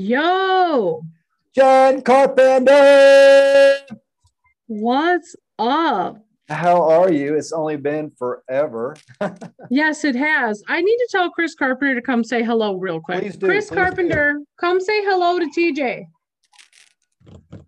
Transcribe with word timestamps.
Yo, 0.00 1.02
Jen 1.56 2.02
Carpenter. 2.02 3.78
what's 4.68 5.34
up? 5.58 6.24
How 6.48 6.88
are 6.88 7.12
you? 7.12 7.34
It's 7.34 7.50
only 7.50 7.76
been 7.76 8.12
forever. 8.16 8.96
Yes, 9.70 10.04
it 10.04 10.14
has. 10.14 10.62
I 10.68 10.80
need 10.80 10.96
to 10.96 11.08
tell 11.10 11.30
Chris 11.30 11.54
Carpenter 11.54 11.96
to 11.96 12.00
come 12.00 12.22
say 12.24 12.42
hello 12.44 12.76
real 12.76 13.00
quick. 13.00 13.20
Please 13.20 13.36
do, 13.36 13.46
Chris 13.46 13.68
please 13.68 13.76
do. 13.76 13.82
Carpenter, 13.84 14.40
come 14.58 14.80
say 14.80 15.02
hello 15.04 15.38
to 15.40 15.46
TJ. 15.46 16.06
It's 17.52 17.62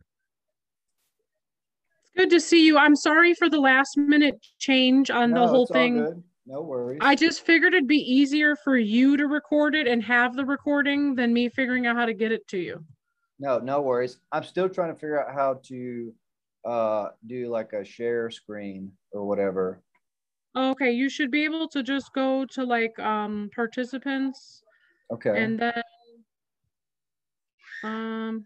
good 2.16 2.30
to 2.30 2.40
see 2.40 2.64
you. 2.64 2.78
I'm 2.78 2.96
sorry 2.96 3.34
for 3.34 3.50
the 3.50 3.58
last 3.60 3.98
minute 3.98 4.36
change 4.58 5.10
on 5.10 5.32
No, 5.32 5.40
the 5.42 5.48
whole 5.48 5.66
thing. 5.66 6.22
No 6.51 6.62
worries. 6.62 6.98
I 7.01 7.14
just 7.14 7.43
figured 7.43 7.75
it'd 7.75 7.87
be 7.87 7.98
easier 7.98 8.57
for 8.57 8.77
you 8.77 9.17
to 9.17 9.29
record 9.29 9.77
it 9.77 9.87
and 9.87 10.03
have 10.03 10.35
the 10.35 10.45
recording 10.45 11.14
than 11.14 11.32
me 11.32 11.49
figuring 11.49 11.87
out 11.87 11.95
how 11.95 12.07
to 12.07 12.12
get 12.12 12.32
it 12.32 12.46
to 12.49 12.59
you. 12.59 12.85
no, 13.39 13.61
no 13.61 13.81
worries. 13.81 14.18
I'm 14.32 14.43
still 14.43 14.68
trying 14.68 14.93
to 14.93 14.99
figure 14.99 15.25
out 15.25 15.32
how 15.32 15.61
to 15.68 16.13
uh 16.64 17.08
do 17.25 17.49
like 17.49 17.72
a 17.72 17.85
share 17.85 18.31
screen 18.31 18.91
or 19.13 19.25
whatever. 19.25 19.81
Okay, 20.57 20.91
you 20.91 21.08
should 21.08 21.31
be 21.31 21.44
able 21.44 21.68
to 21.68 21.85
just 21.85 22.13
go 22.14 22.44
to 22.46 22.64
like 22.64 22.99
um 22.99 23.49
participants 23.55 24.64
Okay. 25.13 25.44
and 25.44 25.57
then 25.57 25.82
um 27.85 28.44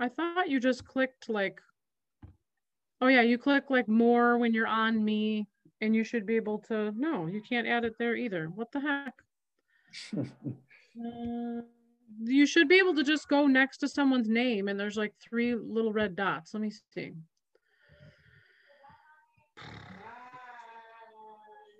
I 0.00 0.08
thought 0.08 0.48
you 0.48 0.60
just 0.60 0.86
clicked 0.86 1.28
like 1.28 1.60
oh 3.02 3.08
yeah, 3.08 3.20
you 3.20 3.36
click 3.36 3.64
like 3.68 3.86
more 3.86 4.38
when 4.38 4.54
you're 4.54 4.66
on 4.66 5.04
me 5.04 5.46
and 5.82 5.96
you 5.96 6.04
should 6.04 6.24
be 6.24 6.36
able 6.36 6.58
to 6.58 6.92
no, 6.96 7.26
you 7.26 7.42
can't 7.42 7.66
add 7.66 7.84
it 7.84 7.98
there 7.98 8.16
either. 8.16 8.46
What 8.54 8.72
the 8.72 8.80
heck? 8.80 9.14
Uh, 10.94 11.62
you 12.22 12.44
should 12.44 12.68
be 12.68 12.78
able 12.78 12.94
to 12.94 13.02
just 13.02 13.26
go 13.26 13.46
next 13.46 13.78
to 13.78 13.88
someone's 13.88 14.28
name 14.28 14.68
and 14.68 14.78
there's 14.78 14.98
like 14.98 15.14
three 15.18 15.54
little 15.54 15.90
red 15.90 16.14
dots. 16.14 16.52
Let 16.52 16.62
me 16.62 16.70
see. 16.70 17.14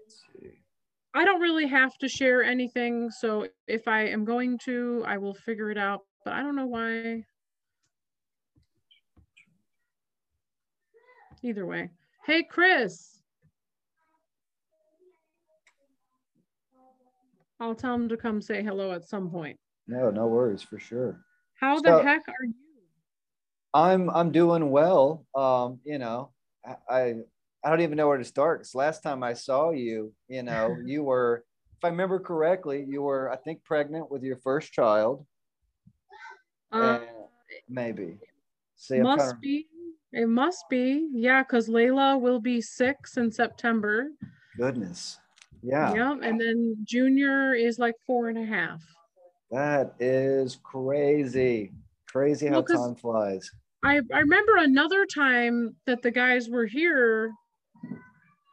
See. 0.08 0.48
I 1.12 1.26
don't 1.26 1.42
really 1.42 1.66
have 1.66 1.98
to 1.98 2.08
share 2.08 2.42
anything, 2.42 3.10
so 3.10 3.46
if 3.66 3.86
I 3.86 4.04
am 4.06 4.24
going 4.24 4.58
to, 4.64 5.04
I 5.06 5.18
will 5.18 5.34
figure 5.34 5.70
it 5.70 5.76
out, 5.76 6.00
but 6.24 6.32
I 6.32 6.40
don't 6.40 6.56
know 6.56 6.64
why. 6.64 7.26
Either 11.42 11.66
way. 11.66 11.90
Hey, 12.24 12.44
Chris. 12.44 13.21
I'll 17.62 17.76
tell 17.76 17.94
him 17.94 18.08
to 18.08 18.16
come 18.16 18.42
say 18.42 18.60
hello 18.60 18.90
at 18.90 19.08
some 19.08 19.30
point. 19.30 19.56
No, 19.86 20.10
no 20.10 20.26
worries 20.26 20.62
for 20.62 20.80
sure. 20.80 21.20
How 21.54 21.80
the 21.80 22.02
heck 22.02 22.28
are 22.28 22.44
you? 22.44 22.54
I'm 23.72 24.10
I'm 24.10 24.32
doing 24.32 24.68
well. 24.70 25.24
Um, 25.36 25.78
you 25.84 25.98
know, 26.00 26.32
I 26.66 26.74
I, 26.90 27.14
I 27.64 27.70
don't 27.70 27.82
even 27.82 27.96
know 27.96 28.08
where 28.08 28.18
to 28.18 28.24
start. 28.24 28.62
'cause 28.62 28.74
last 28.74 29.04
time 29.04 29.22
I 29.22 29.34
saw 29.34 29.70
you, 29.70 30.12
you 30.26 30.42
know, 30.42 30.76
you 30.84 31.04
were, 31.04 31.44
if 31.78 31.84
I 31.84 31.88
remember 31.88 32.18
correctly, 32.18 32.84
you 32.88 33.02
were 33.02 33.30
I 33.30 33.36
think 33.36 33.62
pregnant 33.62 34.10
with 34.10 34.24
your 34.24 34.38
first 34.38 34.72
child. 34.72 35.24
Uh, 36.72 36.98
maybe. 37.68 38.18
See, 38.74 38.98
must 38.98 39.34
to, 39.34 39.40
be. 39.40 39.68
It 40.12 40.28
must 40.28 40.64
be. 40.68 41.08
Yeah, 41.12 41.44
because 41.44 41.68
Layla 41.68 42.20
will 42.20 42.40
be 42.40 42.60
six 42.60 43.16
in 43.16 43.30
September. 43.30 44.08
goodness. 44.56 45.20
Yeah, 45.62 45.94
Yep. 45.94 46.18
And 46.22 46.40
then 46.40 46.76
Junior 46.84 47.54
is 47.54 47.78
like 47.78 47.94
four 48.06 48.28
and 48.28 48.38
a 48.38 48.44
half. 48.44 48.82
that 49.50 49.94
is 50.00 50.58
crazy. 50.62 51.72
Crazy 52.08 52.46
how 52.48 52.62
Well, 52.68 52.86
time 52.88 52.94
flies. 52.96 53.50
I, 53.84 54.00
I 54.12 54.18
remember 54.20 54.56
another 54.56 55.06
time 55.06 55.76
that 55.86 56.02
the 56.02 56.10
guys 56.10 56.48
were 56.48 56.66
here, 56.66 57.32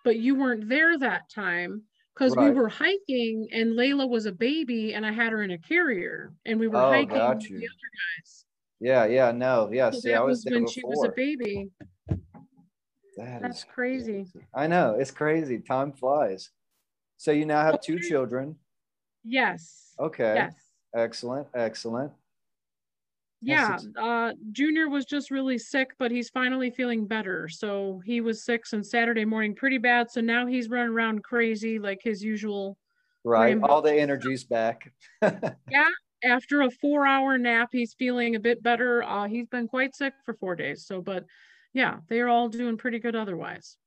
but 0.04 0.18
you 0.18 0.36
weren't 0.36 0.70
there 0.70 0.98
that 0.98 1.30
time 1.34 1.84
because 2.16 2.36
we 2.36 2.50
were 2.52 2.70
hiking 2.70 3.48
and 3.52 3.74
Layla 3.74 4.08
was 4.10 4.26
a 4.26 4.32
baby 4.32 4.94
and 4.94 5.06
I 5.06 5.12
had 5.12 5.32
her 5.32 5.42
in 5.44 5.52
a 5.52 5.58
carrier 5.58 6.34
and 6.46 6.60
we 6.60 6.68
were 6.68 6.80
Oh, 6.82 6.90
hiking 6.92 7.18
got 7.18 7.38
with 7.38 7.50
you. 7.50 7.60
the 7.60 7.66
other 7.66 7.90
guys. 8.22 8.46
Yeah, 8.80 9.06
yeah, 9.06 9.32
no, 9.32 9.70
yeah. 9.72 9.90
So 9.92 10.00
See, 10.00 10.10
I 10.12 10.14
that 10.18 10.26
was 10.26 10.38
was 10.38 10.44
there 10.44 10.54
when 10.56 10.64
before. 10.66 10.72
she 10.74 10.84
was 10.86 11.04
a 11.06 11.12
baby. 11.16 11.70
That 13.18 13.42
That's 13.42 13.60
is 13.60 13.66
crazy. 13.66 14.26
I 14.54 14.68
know 14.68 14.96
it's 14.98 15.12
crazy. 15.12 15.60
Time 15.60 15.92
flies. 15.92 16.50
So 17.20 17.32
you 17.32 17.46
now 17.46 17.62
have 17.62 17.82
two 17.82 18.00
children. 18.00 18.56
Yes. 19.26 19.94
Okay. 20.00 20.36
Yes. 20.36 20.56
Excellent. 20.96 21.48
Excellent. 21.54 22.14
Yeah. 23.42 23.78
Uh, 24.02 24.32
Junior 24.54 24.90
was 24.90 25.04
just 25.04 25.30
really 25.30 25.58
sick, 25.58 25.90
but 26.00 26.12
he's 26.12 26.30
finally 26.30 26.72
feeling 26.72 27.06
better. 27.06 27.50
So 27.50 28.02
he 28.06 28.22
was 28.22 28.44
sick 28.44 28.66
since 28.66 28.90
Saturday 28.90 29.26
morning, 29.26 29.54
pretty 29.54 29.78
bad. 29.78 30.10
So 30.10 30.22
now 30.22 30.48
he's 30.48 30.70
running 30.70 30.94
around 30.94 31.24
crazy 31.26 31.78
like 31.78 32.00
his 32.02 32.24
usual 32.24 32.78
Right. 33.26 33.48
Rainbow. 33.48 33.68
All 33.68 33.82
the 33.82 33.94
energy's 33.94 34.46
back. 34.46 34.94
Yeah. 35.22 35.90
After 36.24 36.62
a 36.62 36.72
four 36.72 37.06
hour 37.06 37.38
nap, 37.38 37.70
he's 37.72 37.94
feeling 37.94 38.36
a 38.36 38.40
bit 38.40 38.64
better. 38.64 39.04
Uh, 39.04 39.28
he's 39.28 39.48
been 39.48 39.68
quite 39.68 39.94
sick 39.96 40.14
for 40.26 40.34
four 40.34 40.56
days. 40.56 40.86
So, 40.86 41.02
but 41.02 41.26
yeah, 41.74 41.98
they're 42.08 42.30
all 42.30 42.48
doing 42.50 42.78
pretty 42.78 43.00
good 43.00 43.16
otherwise. 43.16 43.78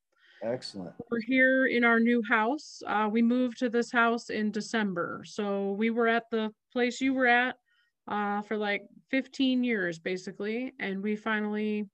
Excellent. 0.42 0.92
We're 1.10 1.20
here 1.20 1.66
in 1.66 1.84
our 1.84 2.00
new 2.00 2.22
house. 2.28 2.82
Uh, 2.86 3.08
we 3.10 3.22
moved 3.22 3.58
to 3.58 3.68
this 3.68 3.92
house 3.92 4.28
in 4.28 4.50
December. 4.50 5.22
So 5.24 5.72
we 5.72 5.90
were 5.90 6.08
at 6.08 6.30
the 6.30 6.52
place 6.72 7.00
you 7.00 7.14
were 7.14 7.28
at 7.28 7.56
uh, 8.08 8.42
for 8.42 8.56
like 8.56 8.82
15 9.10 9.62
years, 9.62 10.00
basically. 10.00 10.72
And 10.80 11.00
we 11.00 11.14
finally 11.14 11.88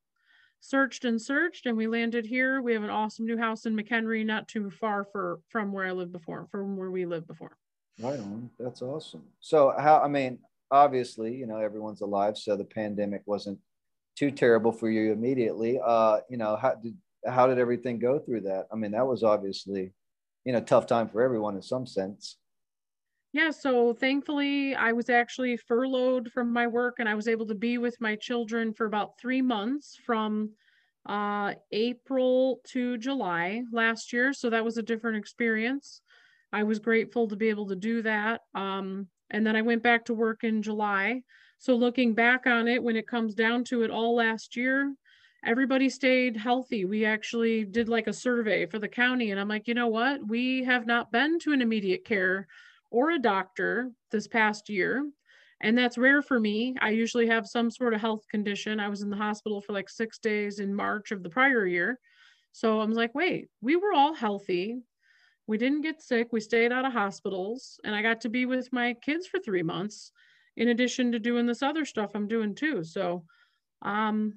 searched 0.60 1.04
and 1.04 1.20
searched 1.20 1.66
and 1.66 1.76
we 1.76 1.87
landed 1.87 2.25
here. 2.25 2.62
We 2.62 2.72
have 2.72 2.84
an 2.84 2.91
awesome 2.91 3.26
new 3.26 3.37
house 3.37 3.66
in 3.66 3.76
McHenry, 3.76 4.25
not 4.25 4.48
too 4.48 4.70
far 4.70 5.04
for, 5.04 5.41
from 5.48 5.70
where 5.70 5.87
I 5.87 5.92
lived 5.92 6.12
before, 6.12 6.48
from 6.50 6.76
where 6.76 6.91
we 6.91 7.04
lived 7.04 7.26
before. 7.26 7.56
Right 8.00 8.19
on. 8.19 8.48
That's 8.58 8.81
awesome. 8.81 9.25
So 9.41 9.75
how 9.76 10.00
I 10.00 10.08
mean, 10.08 10.38
obviously, 10.70 11.34
you 11.34 11.47
know, 11.47 11.58
everyone's 11.58 12.00
alive, 12.00 12.38
so 12.38 12.56
the 12.56 12.64
pandemic 12.64 13.22
wasn't 13.26 13.58
too 14.16 14.31
terrible 14.31 14.72
for 14.72 14.88
you 14.88 15.12
immediately. 15.12 15.81
Uh, 15.84 16.19
you 16.31 16.37
know, 16.37 16.56
how 16.56 16.75
did 16.75 16.97
how 17.28 17.47
did 17.47 17.59
everything 17.59 17.99
go 17.99 18.19
through 18.19 18.43
that? 18.43 18.66
I 18.72 18.77
mean, 18.77 18.93
that 18.93 19.06
was 19.06 19.22
obviously, 19.22 19.93
you 20.44 20.53
know, 20.53 20.61
tough 20.61 20.87
time 20.87 21.09
for 21.09 21.22
everyone 21.22 21.56
in 21.56 21.62
some 21.62 21.87
sense. 21.87 22.37
Yeah, 23.33 23.50
so 23.50 23.93
thankfully 23.93 24.75
I 24.75 24.93
was 24.93 25.11
actually 25.11 25.56
furloughed 25.59 26.33
from 26.33 26.53
my 26.53 26.67
work 26.67 26.97
and 26.99 27.09
I 27.09 27.15
was 27.15 27.28
able 27.28 27.47
to 27.47 27.55
be 27.55 27.77
with 27.77 28.00
my 28.00 28.17
children 28.17 28.72
for 28.72 28.87
about 28.87 29.19
three 29.21 29.43
months 29.43 29.99
from 30.06 30.50
uh, 31.06 31.53
April 31.71 32.61
to 32.69 32.97
July 32.97 33.62
last 33.71 34.12
year. 34.12 34.33
So 34.33 34.49
that 34.50 34.65
was 34.65 34.78
a 34.78 34.83
different 34.83 35.19
experience. 35.19 36.00
I 36.53 36.62
was 36.62 36.78
grateful 36.78 37.28
to 37.28 37.37
be 37.37 37.50
able 37.50 37.69
to 37.69 37.77
do 37.77 38.00
that. 38.03 38.41
Um, 38.55 39.09
and 39.31 39.47
then 39.47 39.56
I 39.56 39.62
went 39.62 39.83
back 39.83 40.06
to 40.06 40.15
work 40.15 40.43
in 40.43 40.62
July. 40.62 41.22
So 41.59 41.75
looking 41.75 42.15
back 42.15 42.47
on 42.47 42.67
it, 42.67 42.83
when 42.83 42.97
it 42.97 43.06
comes 43.06 43.34
down 43.34 43.65
to 43.65 43.83
it 43.83 43.91
all 43.91 44.17
last 44.17 44.56
year, 44.56 44.94
everybody 45.44 45.88
stayed 45.88 46.37
healthy. 46.37 46.84
We 46.84 47.04
actually 47.04 47.65
did 47.65 47.88
like 47.88 48.06
a 48.06 48.12
survey 48.12 48.66
for 48.66 48.78
the 48.78 48.88
county 48.88 49.31
and 49.31 49.41
I'm 49.41 49.49
like, 49.49 49.69
you 49.69 49.75
know 49.75 49.88
what? 49.88 50.26
We 50.26 50.65
have 50.65 50.87
not 50.87 51.12
been 51.12 51.38
to 51.41 51.53
an 51.53 51.62
immediate 51.62 52.04
care 52.04 52.47
or 52.91 53.10
a 53.10 53.19
doctor 53.19 53.91
this 54.10 54.26
past 54.26 54.69
year. 54.69 55.09
And 55.60 55.76
that's 55.76 55.99
rare 55.99 56.22
for 56.22 56.38
me. 56.38 56.76
I 56.81 56.91
usually 56.91 57.26
have 57.26 57.47
some 57.47 57.71
sort 57.71 57.93
of 57.94 58.00
health 58.00 58.25
condition. 58.31 58.78
I 58.78 58.88
was 58.88 59.03
in 59.03 59.10
the 59.10 59.16
hospital 59.16 59.60
for 59.60 59.72
like 59.72 59.88
six 59.88 60.19
days 60.19 60.60
in 60.60 60.75
March 60.75 61.10
of 61.10 61.22
the 61.22 61.31
prior 61.31 61.66
year. 61.66 61.99
So 62.53 62.81
I'm 62.81 62.93
like, 62.93 63.15
wait, 63.15 63.49
we 63.60 63.76
were 63.76 63.93
all 63.93 64.15
healthy. 64.15 64.78
We 65.47 65.59
didn't 65.59 65.82
get 65.82 66.03
sick. 66.03 66.28
We 66.31 66.41
stayed 66.41 66.72
out 66.72 66.84
of 66.84 66.93
hospitals. 66.93 67.81
And 67.84 67.94
I 67.94 68.03
got 68.03 68.20
to 68.22 68.28
be 68.28 68.47
with 68.47 68.72
my 68.72 68.94
kids 68.94 69.26
for 69.26 69.41
three 69.41 69.62
months, 69.62 70.12
in 70.56 70.69
addition 70.69 71.12
to 71.12 71.19
doing 71.19 71.46
this 71.46 71.62
other 71.62 71.85
stuff 71.85 72.12
I'm 72.14 72.29
doing 72.29 72.55
too. 72.55 72.85
So, 72.85 73.25
um, 73.82 74.35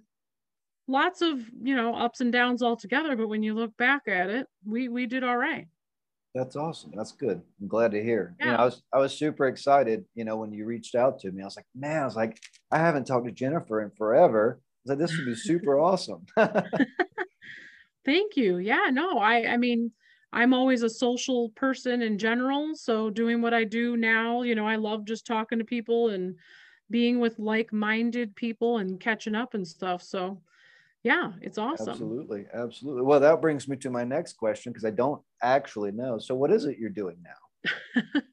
lots 0.88 1.22
of, 1.22 1.40
you 1.62 1.76
know, 1.76 1.96
ups 1.96 2.22
and 2.22 2.32
downs 2.32 2.62
altogether. 2.64 3.16
But 3.16 3.28
when 3.30 3.44
you 3.44 3.54
look 3.54 3.76
back 3.78 4.08
at 4.08 4.30
it, 4.30 4.48
we, 4.66 4.90
we 4.90 5.06
did 5.06 5.24
all 5.24 5.38
right. 5.38 5.68
That's 6.34 6.56
awesome. 6.56 6.94
That's 6.96 7.12
good. 7.12 7.42
I'm 7.60 7.68
glad 7.68 7.92
to 7.92 8.02
hear. 8.02 8.38
You 8.42 8.52
know, 8.52 8.54
Yeah. 8.54 8.62
I 8.62 8.64
was 8.66 8.84
I 8.94 9.00
was 9.00 9.18
super 9.18 9.48
excited, 9.48 10.06
you 10.16 10.24
know, 10.24 10.38
when 10.38 10.54
you 10.54 10.66
reached 10.66 10.96
out 10.96 11.20
to 11.20 11.32
me. 11.32 11.42
I 11.42 11.46
was 11.46 11.58
like, 11.58 11.66
man, 11.76 12.02
I 12.04 12.06
was 12.06 12.16
like, 12.16 12.40
I 12.72 12.78
haven't 12.80 13.06
talked 13.06 13.26
to 13.26 13.32
Jennifer 13.34 13.82
in 13.82 13.92
forever. 13.92 14.62
I 14.62 14.64
was 14.86 14.90
like, 14.92 14.98
this 15.00 15.18
would 15.18 15.26
be 15.26 15.36
super 15.36 15.78
awesome. 15.78 16.26
Thank 18.06 18.36
you. 18.36 18.58
Yeah, 18.58 18.90
no, 18.92 19.20
I 19.20 19.54
I 19.54 19.58
mean, 19.58 19.92
I'm 20.34 20.54
always 20.54 20.84
a 20.84 20.90
social 20.90 21.50
person 21.52 22.02
in 22.02 22.18
general, 22.18 22.76
so 22.76 23.10
doing 23.10 23.42
what 23.42 23.54
I 23.54 23.64
do 23.64 23.98
now, 23.98 24.42
you 24.44 24.56
know, 24.56 24.66
I 24.68 24.78
love 24.78 25.06
just 25.06 25.26
talking 25.26 25.60
to 25.60 25.66
people 25.66 26.10
and 26.10 26.38
being 26.90 27.20
with 27.20 27.40
like-minded 27.40 28.36
people 28.36 28.78
and 28.80 29.00
catching 29.00 29.36
up 29.36 29.54
and 29.56 29.68
stuff. 29.68 30.04
So, 30.04 30.42
yeah, 31.04 31.32
it's 31.42 31.58
awesome. 31.58 31.90
Absolutely. 31.90 32.46
Absolutely. 32.54 33.02
Well, 33.02 33.20
that 33.20 33.42
brings 33.42 33.68
me 33.68 33.76
to 33.78 33.90
my 33.90 34.04
next 34.04 34.34
question 34.34 34.72
because 34.72 34.86
I 34.86 34.92
don't 34.92 35.22
actually 35.42 35.92
know. 35.92 36.20
So, 36.20 36.36
what 36.36 36.52
is 36.52 36.66
it 36.66 36.78
you're 36.78 36.90
doing 36.90 37.18
now? 37.24 38.22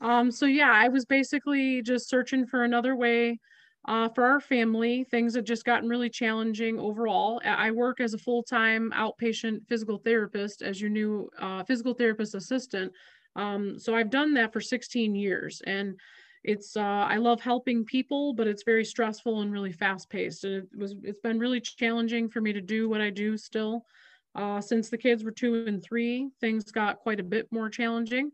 Um, 0.00 0.30
so 0.30 0.44
yeah, 0.44 0.70
I 0.70 0.88
was 0.88 1.04
basically 1.04 1.80
just 1.80 2.08
searching 2.08 2.46
for 2.46 2.64
another 2.64 2.94
way 2.94 3.38
uh, 3.86 4.08
for 4.10 4.24
our 4.24 4.40
family. 4.40 5.04
Things 5.04 5.34
had 5.34 5.46
just 5.46 5.64
gotten 5.64 5.88
really 5.88 6.10
challenging 6.10 6.78
overall. 6.78 7.40
I 7.44 7.70
work 7.70 8.00
as 8.00 8.12
a 8.12 8.18
full-time 8.18 8.92
outpatient 8.94 9.66
physical 9.68 9.98
therapist 9.98 10.62
as 10.62 10.80
your 10.80 10.90
new 10.90 11.30
uh, 11.38 11.64
physical 11.64 11.94
therapist 11.94 12.34
assistant. 12.34 12.92
Um, 13.36 13.78
so 13.78 13.94
I've 13.94 14.10
done 14.10 14.34
that 14.34 14.52
for 14.52 14.60
16 14.60 15.14
years 15.14 15.62
and 15.66 15.98
it's 16.44 16.76
uh, 16.76 17.06
I 17.08 17.16
love 17.16 17.40
helping 17.40 17.84
people, 17.84 18.34
but 18.34 18.46
it's 18.46 18.62
very 18.64 18.84
stressful 18.84 19.40
and 19.40 19.50
really 19.50 19.72
fast 19.72 20.10
paced. 20.10 20.44
And 20.44 20.54
it 20.54 20.68
was 20.78 20.94
it's 21.02 21.20
been 21.20 21.38
really 21.38 21.60
challenging 21.60 22.28
for 22.28 22.40
me 22.40 22.52
to 22.52 22.60
do 22.60 22.88
what 22.88 23.00
I 23.00 23.10
do 23.10 23.36
still. 23.36 23.86
Uh, 24.34 24.60
since 24.60 24.90
the 24.90 24.98
kids 24.98 25.24
were 25.24 25.30
two 25.30 25.64
and 25.66 25.82
three, 25.82 26.28
things 26.40 26.70
got 26.70 26.98
quite 26.98 27.20
a 27.20 27.24
bit 27.24 27.50
more 27.50 27.70
challenging. 27.70 28.30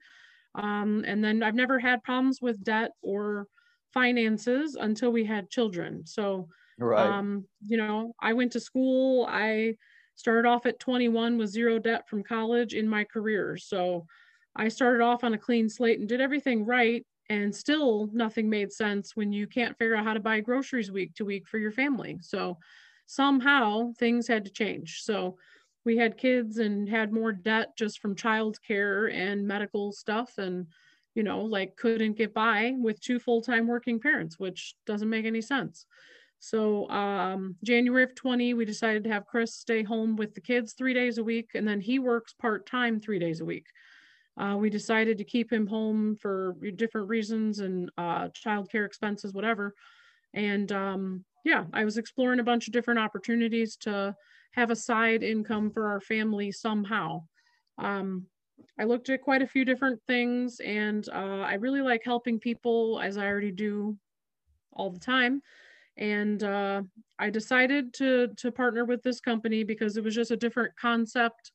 Um, 0.56 1.04
and 1.06 1.22
then 1.22 1.42
I've 1.42 1.54
never 1.54 1.78
had 1.78 2.02
problems 2.02 2.40
with 2.42 2.64
debt 2.64 2.90
or 3.02 3.46
finances 3.92 4.76
until 4.80 5.12
we 5.12 5.24
had 5.24 5.50
children. 5.50 6.04
So, 6.06 6.48
right. 6.78 7.06
um, 7.06 7.44
you 7.64 7.76
know, 7.76 8.14
I 8.20 8.32
went 8.32 8.52
to 8.52 8.60
school. 8.60 9.26
I 9.28 9.76
started 10.16 10.48
off 10.48 10.66
at 10.66 10.80
21 10.80 11.38
with 11.38 11.50
zero 11.50 11.78
debt 11.78 12.08
from 12.08 12.24
college 12.24 12.74
in 12.74 12.88
my 12.88 13.04
career. 13.04 13.56
So 13.56 14.06
I 14.56 14.68
started 14.68 15.02
off 15.02 15.22
on 15.22 15.34
a 15.34 15.38
clean 15.38 15.68
slate 15.68 16.00
and 16.00 16.08
did 16.08 16.20
everything 16.20 16.66
right. 16.66 17.06
And 17.30 17.54
still 17.54 18.10
nothing 18.12 18.50
made 18.50 18.72
sense 18.72 19.16
when 19.16 19.32
you 19.32 19.46
can't 19.46 19.78
figure 19.78 19.96
out 19.96 20.04
how 20.04 20.12
to 20.14 20.20
buy 20.20 20.40
groceries 20.40 20.90
week 20.90 21.14
to 21.14 21.24
week 21.24 21.48
for 21.48 21.56
your 21.56 21.72
family. 21.72 22.18
So 22.20 22.58
somehow 23.06 23.92
things 23.98 24.28
had 24.28 24.44
to 24.44 24.50
change. 24.50 25.00
So 25.02 25.36
we 25.84 25.96
had 25.96 26.18
kids 26.18 26.58
and 26.58 26.88
had 26.88 27.12
more 27.12 27.32
debt 27.32 27.76
just 27.76 28.00
from 28.00 28.14
childcare 28.14 29.12
and 29.12 29.46
medical 29.46 29.92
stuff 29.92 30.38
and 30.38 30.66
you 31.14 31.22
know 31.22 31.40
like 31.40 31.76
couldn't 31.76 32.16
get 32.16 32.34
by 32.34 32.74
with 32.78 33.00
two 33.00 33.18
full-time 33.18 33.66
working 33.66 33.98
parents 33.98 34.38
which 34.38 34.74
doesn't 34.86 35.10
make 35.10 35.24
any 35.24 35.40
sense 35.40 35.86
so 36.38 36.88
um, 36.90 37.56
january 37.64 38.04
of 38.04 38.14
20 38.14 38.54
we 38.54 38.64
decided 38.64 39.04
to 39.04 39.10
have 39.10 39.26
chris 39.26 39.54
stay 39.54 39.82
home 39.82 40.16
with 40.16 40.34
the 40.34 40.40
kids 40.40 40.72
three 40.72 40.94
days 40.94 41.18
a 41.18 41.24
week 41.24 41.50
and 41.54 41.66
then 41.66 41.80
he 41.80 41.98
works 41.98 42.32
part-time 42.34 43.00
three 43.00 43.18
days 43.18 43.40
a 43.40 43.44
week 43.44 43.66
uh, 44.40 44.56
we 44.56 44.70
decided 44.70 45.18
to 45.18 45.24
keep 45.24 45.52
him 45.52 45.66
home 45.66 46.16
for 46.16 46.56
different 46.76 47.08
reasons 47.08 47.60
and 47.60 47.90
uh, 47.98 48.28
childcare 48.28 48.86
expenses 48.86 49.34
whatever 49.34 49.74
and 50.34 50.72
um, 50.72 51.24
yeah 51.44 51.64
i 51.72 51.84
was 51.84 51.98
exploring 51.98 52.40
a 52.40 52.44
bunch 52.44 52.66
of 52.66 52.72
different 52.72 53.00
opportunities 53.00 53.76
to 53.76 54.14
have 54.52 54.70
a 54.70 54.76
side 54.76 55.22
income 55.22 55.70
for 55.70 55.88
our 55.88 56.00
family 56.00 56.50
somehow. 56.50 57.22
Um, 57.78 58.26
I 58.78 58.84
looked 58.84 59.08
at 59.08 59.22
quite 59.22 59.42
a 59.42 59.46
few 59.46 59.64
different 59.64 60.00
things 60.06 60.60
and 60.60 61.08
uh, 61.08 61.42
I 61.42 61.54
really 61.54 61.80
like 61.80 62.02
helping 62.04 62.38
people 62.38 63.00
as 63.02 63.16
I 63.16 63.26
already 63.26 63.52
do 63.52 63.96
all 64.72 64.90
the 64.90 64.98
time. 64.98 65.42
And 65.96 66.42
uh, 66.42 66.82
I 67.18 67.30
decided 67.30 67.92
to, 67.94 68.28
to 68.36 68.52
partner 68.52 68.84
with 68.84 69.02
this 69.02 69.20
company 69.20 69.64
because 69.64 69.96
it 69.96 70.04
was 70.04 70.14
just 70.14 70.30
a 70.30 70.36
different 70.36 70.74
concept. 70.76 71.52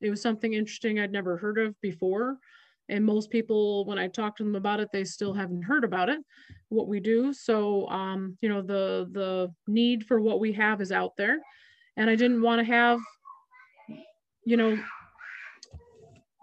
It 0.00 0.10
was 0.10 0.22
something 0.22 0.52
interesting 0.52 0.98
I'd 0.98 1.12
never 1.12 1.36
heard 1.36 1.58
of 1.58 1.80
before. 1.80 2.38
And 2.88 3.04
most 3.04 3.30
people, 3.30 3.84
when 3.84 3.98
I 3.98 4.06
talk 4.06 4.36
to 4.36 4.44
them 4.44 4.54
about 4.54 4.78
it, 4.78 4.88
they 4.92 5.04
still 5.04 5.34
haven't 5.34 5.62
heard 5.62 5.82
about 5.82 6.08
it, 6.08 6.20
what 6.68 6.86
we 6.86 7.00
do. 7.00 7.32
So, 7.32 7.88
um, 7.88 8.38
you 8.40 8.48
know, 8.48 8.62
the, 8.62 9.08
the 9.10 9.52
need 9.66 10.06
for 10.06 10.20
what 10.20 10.38
we 10.38 10.52
have 10.52 10.80
is 10.80 10.92
out 10.92 11.16
there 11.16 11.40
and 11.96 12.10
I 12.10 12.14
didn't 12.14 12.42
want 12.42 12.60
to 12.60 12.64
have, 12.72 13.00
you 14.44 14.56
know, 14.56 14.78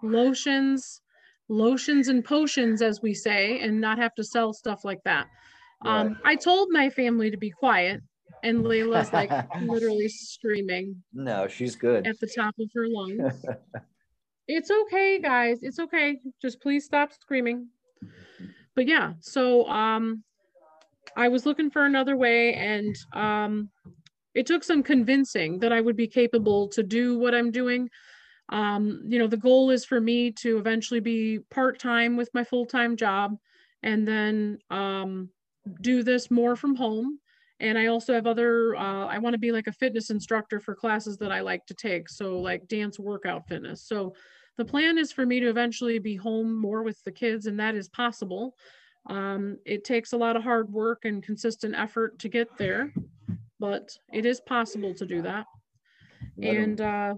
lotions, 0.02 1.00
lotions 1.48 2.08
and 2.08 2.24
potions, 2.24 2.82
as 2.82 3.00
we 3.00 3.14
say, 3.14 3.60
and 3.60 3.80
not 3.80 3.98
have 3.98 4.14
to 4.16 4.24
sell 4.24 4.52
stuff 4.52 4.84
like 4.84 5.02
that. 5.04 5.26
Um. 5.82 6.18
I 6.24 6.36
told 6.36 6.68
my 6.70 6.90
family 6.90 7.30
to 7.30 7.36
be 7.36 7.50
quiet, 7.50 8.00
and 8.44 8.62
Layla's 8.64 9.12
like 9.12 9.30
literally 9.62 10.08
screaming. 10.08 11.02
No, 11.12 11.48
she's 11.48 11.74
good. 11.74 12.06
At 12.06 12.20
the 12.20 12.26
top 12.26 12.54
of 12.60 12.70
her 12.74 12.86
lungs. 12.86 13.44
it's 14.48 14.70
okay, 14.70 15.18
guys. 15.18 15.58
It's 15.62 15.78
okay. 15.80 16.18
Just 16.40 16.60
please 16.60 16.84
stop 16.84 17.12
screaming. 17.12 17.68
But 18.76 18.86
yeah, 18.86 19.14
so 19.20 19.66
um, 19.68 20.22
I 21.16 21.28
was 21.28 21.46
looking 21.46 21.70
for 21.70 21.86
another 21.86 22.16
way, 22.16 22.54
and 22.54 22.94
um, 23.14 23.70
it 24.34 24.46
took 24.46 24.62
some 24.62 24.82
convincing 24.82 25.60
that 25.60 25.72
I 25.72 25.80
would 25.80 25.96
be 25.96 26.06
capable 26.06 26.68
to 26.68 26.82
do 26.82 27.18
what 27.18 27.34
I'm 27.34 27.50
doing. 27.50 27.88
Um, 28.50 29.04
you 29.08 29.18
know, 29.18 29.26
the 29.26 29.38
goal 29.38 29.70
is 29.70 29.86
for 29.86 30.00
me 30.00 30.30
to 30.32 30.58
eventually 30.58 31.00
be 31.00 31.38
part 31.50 31.78
time 31.78 32.16
with 32.16 32.28
my 32.34 32.44
full 32.44 32.66
time 32.66 32.96
job 32.96 33.36
and 33.82 34.06
then 34.06 34.58
um, 34.70 35.30
do 35.80 36.02
this 36.02 36.30
more 36.30 36.56
from 36.56 36.74
home. 36.74 37.20
And 37.64 37.78
I 37.78 37.86
also 37.86 38.12
have 38.12 38.26
other, 38.26 38.76
uh, 38.76 39.06
I 39.06 39.18
want 39.18 39.34
to 39.34 39.38
be 39.38 39.52
like 39.52 39.66
a 39.66 39.72
fitness 39.72 40.10
instructor 40.10 40.60
for 40.60 40.74
classes 40.74 41.16
that 41.18 41.32
I 41.32 41.40
like 41.40 41.64
to 41.66 41.74
take. 41.74 42.08
So, 42.08 42.38
like 42.38 42.68
dance 42.68 42.98
workout 42.98 43.48
fitness. 43.48 43.82
So, 43.82 44.14
the 44.56 44.64
plan 44.64 44.98
is 44.98 45.10
for 45.10 45.26
me 45.26 45.40
to 45.40 45.48
eventually 45.48 45.98
be 45.98 46.14
home 46.14 46.54
more 46.54 46.82
with 46.82 47.02
the 47.04 47.10
kids, 47.10 47.46
and 47.46 47.58
that 47.58 47.74
is 47.74 47.88
possible. 47.88 48.54
Um, 49.10 49.58
it 49.66 49.84
takes 49.84 50.12
a 50.12 50.16
lot 50.16 50.36
of 50.36 50.44
hard 50.44 50.72
work 50.72 51.04
and 51.04 51.22
consistent 51.22 51.74
effort 51.74 52.18
to 52.20 52.28
get 52.28 52.56
there 52.56 52.92
but 53.64 53.96
it 54.12 54.26
is 54.26 54.40
possible 54.42 54.92
to 54.94 55.06
do 55.06 55.22
that. 55.22 55.46
And 56.42 56.80
uh, 56.80 57.14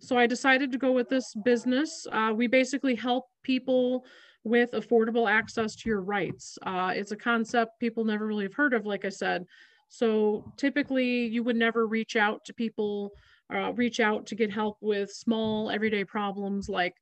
so 0.00 0.16
I 0.16 0.26
decided 0.26 0.72
to 0.72 0.78
go 0.78 0.92
with 0.92 1.10
this 1.10 1.34
business. 1.44 2.06
Uh, 2.10 2.32
we 2.34 2.46
basically 2.46 2.94
help 2.94 3.26
people 3.42 4.06
with 4.46 4.70
affordable 4.72 5.28
access 5.28 5.74
to 5.74 5.88
your 5.88 6.00
rights. 6.00 6.56
Uh, 6.64 6.92
it's 6.94 7.10
a 7.10 7.16
concept 7.16 7.80
people 7.80 8.04
never 8.04 8.24
really 8.24 8.44
have 8.44 8.54
heard 8.54 8.74
of, 8.74 8.86
like 8.86 9.04
I 9.04 9.08
said. 9.08 9.44
So 9.88 10.52
typically, 10.56 11.26
you 11.26 11.42
would 11.42 11.56
never 11.56 11.88
reach 11.88 12.14
out 12.14 12.44
to 12.44 12.54
people, 12.54 13.10
uh, 13.52 13.72
reach 13.72 13.98
out 13.98 14.24
to 14.26 14.36
get 14.36 14.52
help 14.52 14.78
with 14.80 15.10
small 15.10 15.68
everyday 15.68 16.04
problems 16.04 16.68
like 16.68 16.94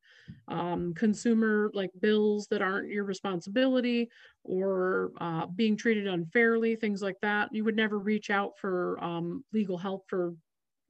um, 0.49 0.95
consumer 0.95 1.71
like 1.75 1.91
bills 2.01 2.47
that 2.49 2.63
aren't 2.63 2.89
your 2.89 3.05
responsibility 3.05 4.09
or 4.43 5.13
uh, 5.21 5.45
being 5.45 5.77
treated 5.77 6.07
unfairly, 6.07 6.77
things 6.77 7.03
like 7.03 7.21
that. 7.21 7.51
You 7.53 7.63
would 7.65 7.77
never 7.77 7.99
reach 7.99 8.31
out 8.31 8.53
for 8.59 8.99
um, 9.05 9.45
legal 9.53 9.77
help 9.77 10.09
for 10.09 10.33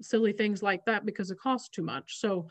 silly 0.00 0.32
things 0.32 0.62
like 0.62 0.84
that 0.84 1.04
because 1.04 1.32
it 1.32 1.38
costs 1.38 1.68
too 1.68 1.82
much. 1.82 2.18
So 2.20 2.46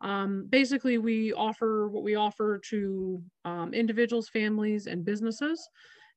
um, 0.00 0.46
basically, 0.48 0.98
we 0.98 1.32
offer 1.32 1.88
what 1.88 2.02
we 2.02 2.14
offer 2.14 2.58
to 2.70 3.22
um, 3.44 3.74
individuals, 3.74 4.28
families, 4.28 4.86
and 4.86 5.04
businesses. 5.04 5.68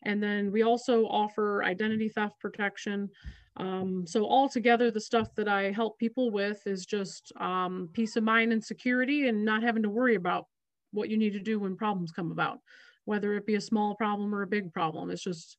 And 0.04 0.22
then 0.22 0.52
we 0.52 0.64
also 0.64 1.06
offer 1.06 1.64
identity 1.64 2.10
theft 2.10 2.40
protection. 2.40 3.10
Um, 3.58 4.06
so 4.08 4.26
altogether, 4.26 4.90
the 4.90 5.02
stuff 5.02 5.34
that 5.36 5.48
I 5.48 5.72
help 5.72 5.98
people 5.98 6.32
with 6.32 6.66
is 6.66 6.86
just 6.86 7.32
um, 7.40 7.90
peace 7.94 8.16
of 8.16 8.24
mind 8.24 8.52
and 8.52 8.64
security 8.64 9.28
and 9.28 9.46
not 9.46 9.64
having 9.64 9.84
to 9.84 9.90
worry 9.90 10.16
about 10.16 10.46
what 10.92 11.10
you 11.10 11.18
need 11.18 11.34
to 11.34 11.40
do 11.40 11.60
when 11.60 11.76
problems 11.76 12.12
come 12.12 12.32
about, 12.32 12.60
whether 13.06 13.36
it 13.36 13.46
be 13.46 13.56
a 13.56 13.62
small 13.62 13.96
problem 13.96 14.34
or 14.34 14.44
a 14.44 14.48
big 14.48 14.74
problem. 14.74 15.10
It's 15.10 15.24
just 15.24 15.58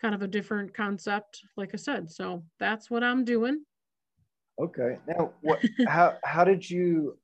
kind 0.00 0.14
of 0.14 0.22
a 0.22 0.28
different 0.28 0.74
concept, 0.74 1.40
like 1.56 1.70
I 1.72 1.76
said. 1.76 2.10
So 2.10 2.44
that's 2.60 2.90
what 2.90 3.02
I'm 3.02 3.24
doing. 3.24 3.64
Okay. 4.60 4.98
Now, 5.06 5.32
what? 5.42 5.60
how 5.88 6.16
how 6.24 6.44
did 6.44 6.68
you 6.68 7.18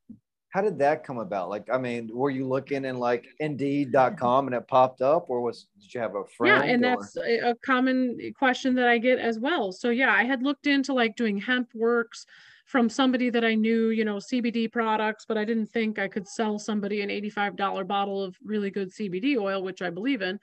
how 0.51 0.61
did 0.61 0.79
that 0.79 1.05
come 1.05 1.19
about? 1.19 1.49
Like, 1.49 1.69
I 1.73 1.79
mean, 1.79 2.11
were 2.13 2.31
you 2.31 2.47
looking 2.47 2.85
in 2.85 2.99
like 2.99 3.27
Indeed.com 3.41 4.47
and 4.47 4.55
it 4.55 4.67
popped 4.69 5.01
up, 5.01 5.31
or 5.31 5.41
was 5.41 5.67
did 5.81 5.95
you 5.95 6.01
have 6.01 6.17
a 6.17 6.25
friend? 6.25 6.65
Yeah, 6.65 6.73
and 6.73 6.85
or? 6.85 6.97
that's 6.97 7.17
a 7.17 7.57
common 7.65 8.19
question 8.37 8.75
that 8.75 8.89
I 8.89 8.99
get 8.99 9.19
as 9.19 9.39
well. 9.39 9.73
So 9.73 9.91
yeah, 9.91 10.13
I 10.13 10.25
had 10.25 10.43
looked 10.43 10.67
into 10.67 10.93
like 10.93 11.17
doing 11.17 11.39
hemp 11.39 11.71
works 11.75 12.27
from 12.67 12.89
somebody 12.89 13.31
that 13.31 13.45
I 13.45 13.55
knew, 13.55 13.91
you 13.91 14.05
know, 14.05 14.17
CBD 14.17 14.71
products, 14.71 15.25
but 15.27 15.37
I 15.37 15.45
didn't 15.45 15.67
think 15.67 15.99
I 15.99 16.07
could 16.07 16.29
sell 16.29 16.57
somebody 16.57 17.03
an 17.03 17.09
$85 17.09 17.87
bottle 17.87 18.23
of 18.23 18.37
really 18.45 18.71
good 18.71 18.93
CBD 18.93 19.37
oil, 19.37 19.65
which 19.65 19.83
I 19.83 19.91
believe 19.91 20.23
in. 20.23 20.39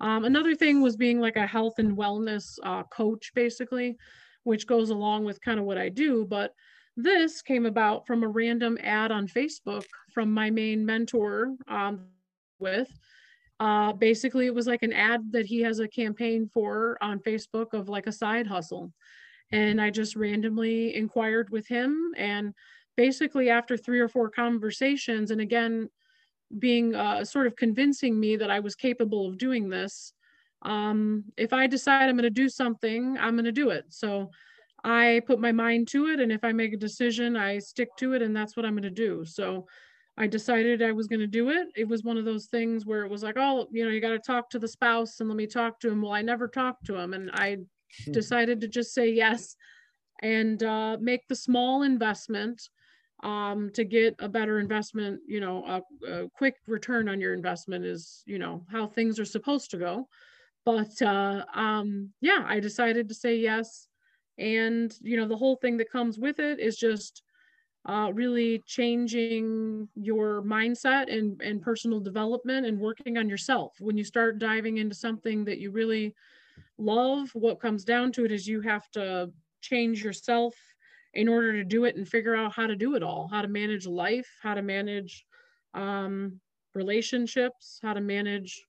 Um, 0.00 0.24
another 0.24 0.54
thing 0.54 0.82
was 0.82 0.96
being 0.96 1.20
like 1.20 1.34
a 1.34 1.46
health 1.46 1.78
and 1.78 1.96
wellness 1.96 2.58
uh, 2.62 2.84
coach, 2.84 3.32
basically, 3.34 3.96
which 4.44 4.68
goes 4.68 4.90
along 4.90 5.24
with 5.24 5.40
kind 5.40 5.58
of 5.58 5.64
what 5.64 5.78
I 5.78 5.88
do, 5.88 6.24
but 6.24 6.54
this 6.96 7.42
came 7.42 7.66
about 7.66 8.06
from 8.06 8.22
a 8.22 8.28
random 8.28 8.78
ad 8.82 9.10
on 9.10 9.26
Facebook 9.26 9.84
from 10.12 10.32
my 10.32 10.50
main 10.50 10.84
mentor 10.86 11.54
um, 11.68 12.06
with. 12.58 12.88
Uh, 13.60 13.92
basically, 13.92 14.46
it 14.46 14.54
was 14.54 14.66
like 14.66 14.82
an 14.82 14.92
ad 14.92 15.32
that 15.32 15.46
he 15.46 15.60
has 15.60 15.78
a 15.78 15.88
campaign 15.88 16.48
for 16.52 16.98
on 17.00 17.18
Facebook 17.20 17.72
of 17.72 17.88
like 17.88 18.06
a 18.06 18.12
side 18.12 18.46
hustle. 18.46 18.92
And 19.52 19.80
I 19.80 19.90
just 19.90 20.16
randomly 20.16 20.94
inquired 20.94 21.50
with 21.50 21.66
him. 21.66 22.12
And 22.16 22.54
basically, 22.96 23.50
after 23.50 23.76
three 23.76 24.00
or 24.00 24.08
four 24.08 24.30
conversations, 24.30 25.30
and 25.30 25.40
again, 25.40 25.88
being 26.58 26.94
uh, 26.94 27.24
sort 27.24 27.46
of 27.46 27.56
convincing 27.56 28.18
me 28.18 28.36
that 28.36 28.50
I 28.50 28.60
was 28.60 28.74
capable 28.74 29.26
of 29.26 29.38
doing 29.38 29.68
this, 29.68 30.12
um, 30.62 31.24
if 31.36 31.52
I 31.52 31.66
decide 31.66 32.08
I'm 32.08 32.16
going 32.16 32.22
to 32.24 32.30
do 32.30 32.48
something, 32.48 33.16
I'm 33.18 33.34
going 33.34 33.44
to 33.44 33.52
do 33.52 33.70
it. 33.70 33.84
So 33.88 34.30
I 34.84 35.22
put 35.26 35.40
my 35.40 35.50
mind 35.50 35.88
to 35.88 36.08
it. 36.08 36.20
And 36.20 36.30
if 36.30 36.44
I 36.44 36.52
make 36.52 36.74
a 36.74 36.78
decision, 36.78 37.36
I 37.36 37.58
stick 37.58 37.88
to 37.98 38.12
it. 38.12 38.22
And 38.22 38.36
that's 38.36 38.56
what 38.56 38.66
I'm 38.66 38.74
going 38.74 38.82
to 38.82 38.90
do. 38.90 39.24
So 39.24 39.66
I 40.18 40.26
decided 40.26 40.82
I 40.82 40.92
was 40.92 41.06
going 41.06 41.20
to 41.20 41.26
do 41.26 41.48
it. 41.48 41.68
It 41.74 41.88
was 41.88 42.04
one 42.04 42.18
of 42.18 42.26
those 42.26 42.46
things 42.46 42.84
where 42.84 43.04
it 43.04 43.10
was 43.10 43.22
like, 43.22 43.36
oh, 43.38 43.66
you 43.72 43.84
know, 43.84 43.90
you 43.90 44.00
got 44.00 44.10
to 44.10 44.18
talk 44.18 44.50
to 44.50 44.58
the 44.58 44.68
spouse 44.68 45.18
and 45.20 45.28
let 45.28 45.36
me 45.36 45.46
talk 45.46 45.80
to 45.80 45.90
him. 45.90 46.02
Well, 46.02 46.12
I 46.12 46.22
never 46.22 46.46
talked 46.46 46.84
to 46.86 46.96
him. 46.96 47.14
And 47.14 47.30
I 47.32 47.58
decided 48.10 48.60
to 48.60 48.68
just 48.68 48.92
say 48.92 49.10
yes 49.10 49.56
and 50.22 50.62
uh, 50.62 50.98
make 51.00 51.26
the 51.28 51.34
small 51.34 51.82
investment 51.82 52.62
um, 53.22 53.70
to 53.74 53.84
get 53.84 54.14
a 54.18 54.28
better 54.28 54.60
investment. 54.60 55.20
You 55.26 55.40
know, 55.40 55.64
a, 55.64 56.06
a, 56.12 56.28
quick 56.36 56.56
return 56.66 57.08
on 57.08 57.20
your 57.20 57.32
investment 57.32 57.84
is, 57.84 58.22
you 58.26 58.38
know, 58.38 58.64
how 58.70 58.86
things 58.86 59.18
are 59.18 59.24
supposed 59.24 59.70
to 59.70 59.78
go. 59.78 60.08
But 60.64 61.00
uh, 61.02 61.44
um, 61.54 62.10
yeah, 62.20 62.44
I 62.46 62.60
decided 62.60 63.08
to 63.08 63.14
say 63.14 63.36
yes. 63.36 63.88
And, 64.38 64.94
you 65.00 65.16
know, 65.16 65.28
the 65.28 65.36
whole 65.36 65.56
thing 65.56 65.76
that 65.78 65.90
comes 65.90 66.18
with 66.18 66.38
it 66.40 66.58
is 66.58 66.76
just 66.76 67.22
uh, 67.86 68.10
really 68.12 68.62
changing 68.66 69.88
your 69.94 70.42
mindset 70.42 71.12
and, 71.12 71.40
and 71.42 71.60
personal 71.60 72.00
development 72.00 72.66
and 72.66 72.78
working 72.78 73.18
on 73.18 73.28
yourself. 73.28 73.74
When 73.78 73.96
you 73.96 74.04
start 74.04 74.38
diving 74.38 74.78
into 74.78 74.94
something 74.94 75.44
that 75.44 75.58
you 75.58 75.70
really 75.70 76.14
love, 76.78 77.30
what 77.34 77.60
comes 77.60 77.84
down 77.84 78.12
to 78.12 78.24
it 78.24 78.32
is 78.32 78.46
you 78.46 78.60
have 78.62 78.90
to 78.92 79.30
change 79.60 80.02
yourself 80.02 80.54
in 81.12 81.28
order 81.28 81.52
to 81.52 81.64
do 81.64 81.84
it 81.84 81.96
and 81.96 82.08
figure 82.08 82.34
out 82.34 82.52
how 82.52 82.66
to 82.66 82.74
do 82.74 82.96
it 82.96 83.02
all, 83.02 83.28
how 83.28 83.42
to 83.42 83.48
manage 83.48 83.86
life, 83.86 84.28
how 84.42 84.54
to 84.54 84.62
manage 84.62 85.24
um, 85.74 86.40
relationships, 86.74 87.78
how 87.82 87.92
to 87.92 88.00
manage 88.00 88.66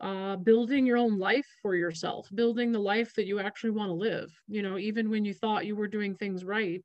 uh, 0.00 0.36
building 0.36 0.86
your 0.86 0.98
own 0.98 1.18
life 1.18 1.46
for 1.62 1.74
yourself, 1.74 2.28
building 2.34 2.72
the 2.72 2.78
life 2.78 3.14
that 3.14 3.26
you 3.26 3.38
actually 3.38 3.70
want 3.70 3.88
to 3.88 3.94
live. 3.94 4.30
You 4.48 4.62
know, 4.62 4.78
even 4.78 5.10
when 5.10 5.24
you 5.24 5.34
thought 5.34 5.66
you 5.66 5.76
were 5.76 5.88
doing 5.88 6.14
things 6.14 6.44
right, 6.44 6.84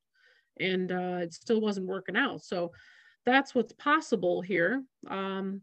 and 0.59 0.91
uh, 0.91 1.19
it 1.21 1.33
still 1.33 1.61
wasn't 1.61 1.87
working 1.87 2.15
out. 2.15 2.43
So 2.43 2.71
that's 3.25 3.53
what's 3.53 3.73
possible 3.73 4.41
here. 4.41 4.83
Um, 5.09 5.61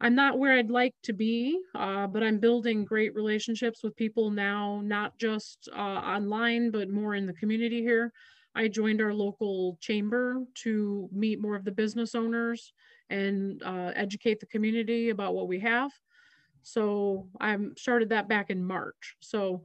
I'm 0.00 0.14
not 0.14 0.38
where 0.38 0.52
I'd 0.52 0.70
like 0.70 0.94
to 1.04 1.12
be, 1.12 1.58
uh, 1.74 2.06
but 2.06 2.22
I'm 2.22 2.38
building 2.38 2.84
great 2.84 3.14
relationships 3.14 3.82
with 3.82 3.96
people 3.96 4.30
now, 4.30 4.80
not 4.84 5.18
just 5.18 5.68
uh, 5.74 5.78
online, 5.80 6.70
but 6.70 6.88
more 6.88 7.16
in 7.16 7.26
the 7.26 7.32
community 7.32 7.80
here. 7.82 8.12
I 8.54 8.68
joined 8.68 9.00
our 9.00 9.12
local 9.12 9.76
chamber 9.80 10.44
to 10.62 11.08
meet 11.12 11.40
more 11.40 11.56
of 11.56 11.64
the 11.64 11.72
business 11.72 12.14
owners 12.14 12.72
and 13.10 13.62
uh, 13.62 13.92
educate 13.94 14.40
the 14.40 14.46
community 14.46 15.10
about 15.10 15.34
what 15.34 15.48
we 15.48 15.60
have. 15.60 15.90
So 16.72 17.28
I 17.40 17.56
started 17.76 18.10
that 18.10 18.28
back 18.28 18.50
in 18.50 18.64
March. 18.64 19.16
So 19.20 19.64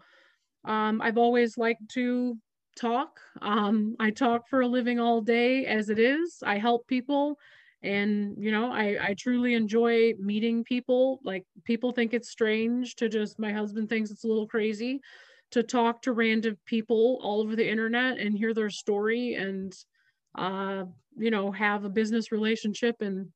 um, 0.65 1.01
I've 1.01 1.17
always 1.17 1.57
liked 1.57 1.89
to 1.89 2.37
talk. 2.77 3.19
Um, 3.41 3.95
I 3.99 4.11
talk 4.11 4.47
for 4.49 4.61
a 4.61 4.67
living 4.67 4.99
all 4.99 5.21
day 5.21 5.65
as 5.65 5.89
it 5.89 5.99
is. 5.99 6.41
I 6.45 6.57
help 6.57 6.87
people 6.87 7.37
and 7.83 8.35
you 8.39 8.49
know 8.49 8.71
I, 8.71 8.97
I 9.09 9.15
truly 9.17 9.55
enjoy 9.55 10.13
meeting 10.17 10.63
people 10.63 11.19
like 11.25 11.43
people 11.65 11.91
think 11.91 12.13
it's 12.13 12.29
strange 12.29 12.95
to 12.95 13.09
just 13.09 13.37
my 13.37 13.51
husband 13.51 13.89
thinks 13.89 14.09
it's 14.09 14.23
a 14.23 14.27
little 14.27 14.47
crazy 14.47 15.01
to 15.51 15.63
talk 15.63 16.01
to 16.03 16.13
random 16.13 16.57
people 16.65 17.19
all 17.21 17.41
over 17.41 17.55
the 17.55 17.69
internet 17.69 18.19
and 18.19 18.37
hear 18.37 18.53
their 18.53 18.69
story 18.69 19.35
and 19.35 19.75
uh, 20.35 20.85
you 21.17 21.29
know 21.29 21.51
have 21.51 21.83
a 21.83 21.89
business 21.89 22.31
relationship 22.31 23.01
and 23.01 23.27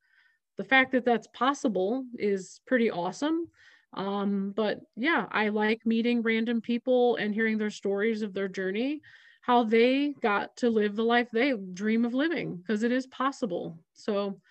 the 0.58 0.64
fact 0.64 0.92
that 0.92 1.06
that's 1.06 1.28
possible 1.34 2.06
is 2.18 2.62
pretty 2.66 2.90
awesome 2.90 3.48
um, 3.94 4.54
but 4.56 4.80
yeah 4.96 5.26
i 5.32 5.50
like 5.50 5.86
meeting 5.86 6.22
random 6.22 6.62
people 6.62 7.16
and 7.18 7.34
hearing 7.34 7.58
their 7.58 7.70
stories 7.70 8.22
of 8.22 8.34
their 8.34 8.48
journey 8.48 9.02
how 9.48 9.64
they 9.64 10.14
got 10.22 10.58
to 10.58 10.70
live 10.70 10.98
the 10.98 11.04
life 11.04 11.30
they 11.32 11.54
dream 11.74 12.04
of 12.04 12.14
living 12.14 12.58
because 12.58 12.84
it 12.84 12.92
is 12.92 13.08
possible. 13.08 13.80
So 13.94 14.42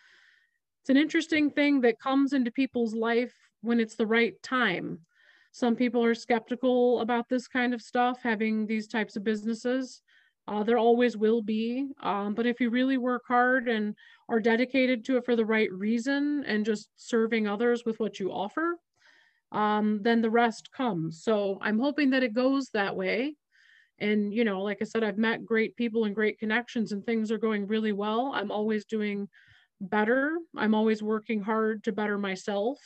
it's 0.80 0.88
an 0.88 0.96
interesting 0.96 1.50
thing 1.50 1.82
that 1.82 2.00
comes 2.00 2.32
into 2.32 2.50
people's 2.50 2.94
life 2.94 3.34
when 3.60 3.78
it's 3.78 3.96
the 3.96 4.06
right 4.06 4.42
time. 4.42 5.00
Some 5.52 5.76
people 5.76 6.02
are 6.02 6.14
skeptical 6.14 7.00
about 7.00 7.28
this 7.28 7.46
kind 7.46 7.74
of 7.74 7.82
stuff, 7.82 8.20
having 8.22 8.66
these 8.66 8.88
types 8.88 9.16
of 9.16 9.24
businesses. 9.24 10.00
Uh, 10.48 10.62
there 10.62 10.78
always 10.78 11.16
will 11.16 11.42
be. 11.42 11.88
Um, 12.02 12.34
but 12.34 12.46
if 12.46 12.60
you 12.60 12.70
really 12.70 12.98
work 12.98 13.22
hard 13.26 13.68
and 13.68 13.94
are 14.28 14.40
dedicated 14.40 15.04
to 15.06 15.16
it 15.16 15.24
for 15.24 15.34
the 15.36 15.44
right 15.44 15.72
reason 15.72 16.44
and 16.46 16.64
just 16.64 16.88
serving 16.96 17.48
others 17.48 17.84
with 17.84 17.98
what 17.98 18.20
you 18.20 18.30
offer, 18.30 18.76
um, 19.52 20.00
then 20.02 20.22
the 20.22 20.30
rest 20.30 20.70
comes. 20.72 21.22
So 21.22 21.58
I'm 21.60 21.78
hoping 21.78 22.10
that 22.10 22.22
it 22.22 22.34
goes 22.34 22.70
that 22.70 22.96
way 22.96 23.34
and 23.98 24.32
you 24.34 24.44
know 24.44 24.62
like 24.62 24.78
i 24.80 24.84
said 24.84 25.02
i've 25.02 25.18
met 25.18 25.44
great 25.44 25.76
people 25.76 26.04
and 26.04 26.14
great 26.14 26.38
connections 26.38 26.92
and 26.92 27.04
things 27.04 27.30
are 27.30 27.38
going 27.38 27.66
really 27.66 27.92
well 27.92 28.32
i'm 28.34 28.50
always 28.50 28.84
doing 28.84 29.28
better 29.80 30.36
i'm 30.56 30.74
always 30.74 31.02
working 31.02 31.40
hard 31.40 31.82
to 31.84 31.92
better 31.92 32.18
myself 32.18 32.78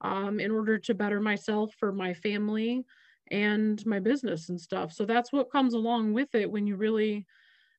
um, 0.00 0.40
in 0.40 0.50
order 0.50 0.78
to 0.78 0.94
better 0.94 1.20
myself 1.20 1.72
for 1.78 1.92
my 1.92 2.12
family 2.12 2.84
and 3.32 3.84
my 3.86 3.98
business 3.98 4.48
and 4.48 4.60
stuff. 4.60 4.92
So 4.92 5.04
that's 5.04 5.32
what 5.32 5.50
comes 5.50 5.74
along 5.74 6.12
with 6.12 6.34
it 6.34 6.50
when 6.50 6.66
you 6.66 6.76
really 6.76 7.26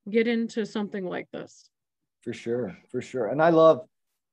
get 0.10 0.28
into 0.28 0.66
something 0.66 1.06
like 1.06 1.30
this. 1.32 1.70
For 2.24 2.34
sure 2.34 2.78
for 2.92 3.02
sure. 3.02 3.28
And 3.28 3.42
i 3.42 3.50
love 3.50 3.88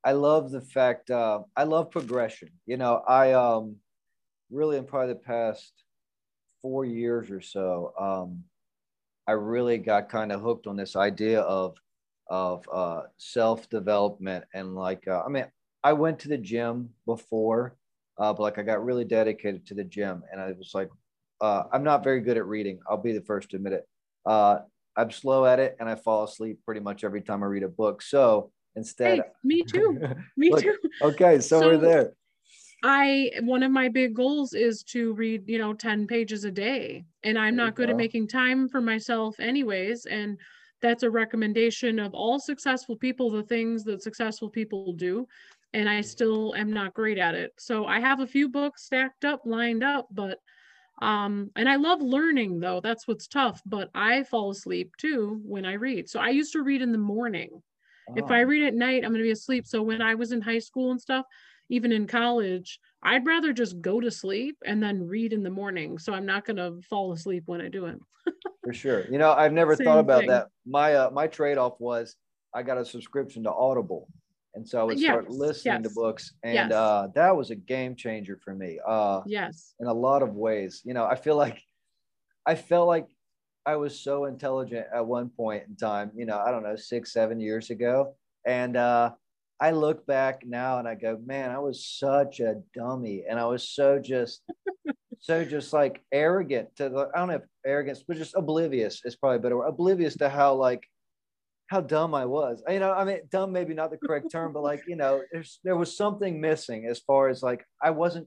i 0.05 0.13
love 0.13 0.51
the 0.51 0.61
fact 0.61 1.11
uh, 1.11 1.41
i 1.57 1.63
love 1.63 1.91
progression. 1.91 2.49
You 2.67 2.79
know 2.79 3.03
i 3.07 3.33
um 3.33 3.77
really 4.51 4.79
in 4.79 4.85
probably 4.85 5.15
the 5.15 5.21
past 5.21 5.73
four 6.63 6.85
years 6.85 7.31
or 7.31 7.41
so, 7.41 7.93
um, 7.99 8.45
I 9.27 9.33
really 9.33 9.79
got 9.79 10.09
kind 10.09 10.33
of 10.33 10.41
hooked 10.41 10.67
on 10.67 10.77
this 10.77 10.97
idea 10.97 11.41
of 11.41 11.77
of 12.29 12.65
uh, 12.73 13.03
self 13.17 13.69
development 13.69 14.45
and 14.55 14.75
like 14.75 15.07
uh, 15.09 15.23
I 15.25 15.29
mean 15.29 15.47
I 15.83 15.93
went 15.93 16.19
to 16.21 16.29
the 16.29 16.39
gym 16.39 16.91
before, 17.07 17.77
uh, 18.19 18.33
but 18.33 18.43
like 18.43 18.59
I 18.59 18.63
got 18.63 18.85
really 18.85 19.05
dedicated 19.05 19.67
to 19.67 19.75
the 19.75 19.85
gym 19.85 20.23
and 20.31 20.41
I 20.41 20.53
was 20.53 20.73
like 20.75 20.91
uh, 21.41 21.65
I'm 21.73 21.85
not 21.85 22.05
very 22.05 22.21
good 22.21 22.37
at 22.37 22.47
reading. 22.47 22.81
I'll 22.89 22.97
be 22.97 23.13
the 23.13 23.23
first 23.23 23.51
to 23.51 23.57
admit 23.57 23.73
it. 23.75 23.89
Uh, 24.27 24.61
I'm 24.97 25.11
slow 25.11 25.47
at 25.47 25.59
it 25.59 25.77
and 25.81 25.89
I 25.89 25.95
fall 25.95 26.25
asleep 26.25 26.59
pretty 26.65 26.81
much 26.81 27.05
every 27.05 27.23
time 27.23 27.43
I 27.43 27.47
read 27.47 27.63
a 27.63 27.69
book. 27.69 28.03
So 28.03 28.51
instead, 28.77 29.19
hey, 29.19 29.23
me 29.45 29.63
too. 29.67 29.99
Me 30.37 30.51
look, 30.51 30.63
too. 30.63 30.77
Okay, 31.03 31.41
so, 31.41 31.61
so 31.61 31.67
we're 31.69 31.79
there. 31.79 32.13
I 32.83 33.31
one 33.43 33.63
of 33.63 33.71
my 33.71 33.89
big 33.89 34.15
goals 34.15 34.55
is 34.55 34.83
to 34.85 35.13
read, 35.15 35.45
you 35.47 35.59
know, 35.59 35.75
10 35.75 36.07
pages 36.07 36.45
a 36.45 36.51
day. 36.51 37.05
And 37.23 37.39
I'm 37.39 37.55
not 37.55 37.75
good 37.75 37.89
go. 37.89 37.93
at 37.93 37.97
making 37.97 38.29
time 38.29 38.69
for 38.69 38.81
myself 38.81 39.39
anyways. 39.39 40.07
And 40.07 40.39
that's 40.81 41.03
a 41.03 41.11
recommendation 41.11 41.99
of 41.99 42.15
all 42.15 42.41
successful 42.41 42.97
people, 42.97 43.31
the 43.31 43.43
things 43.43 43.85
that 43.85 44.03
successful 44.03 44.49
people 44.49 44.95
do. 44.95 45.27
And 45.75 45.89
I 45.89 46.01
still 46.01 46.55
am 46.57 46.73
not 46.73 46.95
great 46.95 47.19
at 47.19 47.35
it. 47.35 47.53
So 47.59 47.85
I 47.85 48.01
have 48.01 48.21
a 48.21 48.27
few 48.27 48.49
books 48.49 48.85
stacked 48.85 49.25
up, 49.25 49.43
lined 49.45 49.85
up, 49.85 50.09
but 50.11 50.39
um, 51.01 51.51
and 51.57 51.69
I 51.69 51.77
love 51.77 52.03
learning 52.03 52.61
though. 52.61 52.81
That's 52.81 53.09
what's 53.09 53.27
tough, 53.27 53.63
but 53.65 53.91
I 53.95 54.25
fall 54.25 54.51
asleep 54.51 54.93
too 54.99 55.41
when 55.45 55.65
I 55.65 55.75
read. 55.75 56.09
So 56.09 56.21
I 56.21 56.29
used 56.31 56.53
to 56.53 56.63
read 56.63 56.83
in 56.83 56.93
the 56.93 56.99
morning. 56.99 57.63
Oh. 58.09 58.15
If 58.17 58.31
I 58.31 58.43
oh. 58.43 58.47
read 58.47 58.65
at 58.65 58.75
night, 58.75 59.05
I'm 59.05 59.11
going 59.11 59.23
to 59.23 59.23
be 59.23 59.31
asleep. 59.31 59.67
So 59.67 59.83
when 59.83 60.03
I 60.03 60.15
was 60.15 60.33
in 60.33 60.41
high 60.41 60.59
school 60.59 60.91
and 60.91 61.01
stuff, 61.01 61.25
even 61.71 61.93
in 61.93 62.07
college, 62.07 62.79
I'd 63.03 63.27
rather 63.27 63.53
just 63.53 63.81
go 63.81 64.01
to 64.01 64.11
sleep 64.11 64.59
and 64.67 64.83
then 64.83 65.07
read 65.07 65.33
in 65.33 65.43
the 65.43 65.51
morning. 65.51 65.99
So 65.99 66.13
I'm 66.13 66.27
not 66.27 66.45
going 66.45 66.57
to 66.57 66.83
fall 66.83 67.13
asleep 67.13 67.45
when 67.47 67.61
I 67.61 67.69
do 67.69 67.87
it. 67.87 67.99
For 68.65 68.75
sure. 68.75 69.07
You 69.11 69.19
know, 69.19 69.33
I've 69.33 69.53
never 69.55 69.77
Same 69.77 69.87
thought 69.87 70.01
about 70.01 70.21
thing. 70.21 70.29
that. 70.29 70.49
My 70.67 70.95
uh, 70.95 71.11
my 71.11 71.27
trade 71.27 71.57
off 71.57 71.75
was 71.79 72.17
I 72.55 72.63
got 72.63 72.79
a 72.79 72.85
subscription 72.85 73.45
to 73.45 73.53
Audible. 73.53 74.09
And 74.55 74.69
so 74.69 74.81
I 74.81 74.83
would 74.83 74.99
yes. 74.99 75.11
start 75.11 75.31
listening 75.31 75.83
yes. 75.83 75.89
to 75.89 75.95
books. 75.95 76.33
And 76.43 76.55
yes. 76.55 76.73
uh, 76.73 77.09
that 77.15 77.37
was 77.37 77.51
a 77.51 77.55
game 77.55 77.95
changer 77.95 78.39
for 78.43 78.55
me. 78.55 78.81
Uh, 78.87 79.21
yes. 79.27 79.75
In 79.79 79.87
a 79.87 79.93
lot 79.93 80.23
of 80.23 80.35
ways. 80.35 80.83
You 80.85 80.93
know, 80.93 81.05
I 81.05 81.15
feel 81.15 81.37
like 81.37 81.63
I 82.45 82.57
felt 82.57 82.89
like 82.89 83.07
I 83.65 83.77
was 83.77 84.01
so 84.01 84.25
intelligent 84.25 84.87
at 84.93 85.07
one 85.07 85.29
point 85.29 85.65
in 85.69 85.77
time, 85.77 86.11
you 86.17 86.27
know, 86.27 86.39
I 86.39 86.51
don't 86.51 86.63
know, 86.63 86.77
six, 86.77 87.13
seven 87.13 87.41
years 87.41 87.71
ago. 87.71 88.17
And 88.47 88.77
uh, 88.77 89.13
I 89.61 89.71
look 89.73 90.07
back 90.07 90.43
now 90.47 90.79
and 90.79 90.89
I 90.89 90.95
go, 90.95 91.21
man, 91.25 91.51
I 91.51 91.59
was 91.59 91.85
such 91.85 92.41
a 92.41 92.63
dummy. 92.75 93.25
And 93.29 93.39
I 93.39 93.45
was 93.45 93.69
so 93.69 93.99
just, 93.99 94.43
so 95.21 95.45
just 95.45 95.73
like 95.73 96.03
arrogant 96.11 96.75
to 96.77 96.89
the, 96.89 97.11
I 97.15 97.19
don't 97.19 97.29
have 97.29 97.45
arrogance, 97.65 98.03
but 98.03 98.17
just 98.17 98.35
oblivious 98.35 99.03
is 99.05 99.15
probably 99.15 99.39
better. 99.39 99.59
Word, 99.59 99.69
Oblivious 99.69 100.17
to 100.17 100.29
how 100.29 100.55
like, 100.55 100.83
how 101.71 101.81
dumb 101.81 102.17
I 102.17 102.25
was. 102.27 102.63
You 102.69 102.81
know, 102.81 102.93
I 102.93 103.05
mean, 103.05 103.21
dumb 103.31 103.53
maybe 103.53 103.75
not 103.75 103.93
the 103.93 103.97
correct 103.97 104.29
term, 104.31 104.53
but 104.53 104.65
like, 104.65 104.83
you 104.89 104.97
know, 104.97 105.23
there's, 105.31 105.61
there 105.63 105.77
was 105.77 105.97
something 105.97 106.41
missing 106.41 106.87
as 106.87 106.99
far 106.99 107.29
as 107.29 107.45
like, 107.45 107.65
I 107.81 107.91
wasn't, 107.91 108.27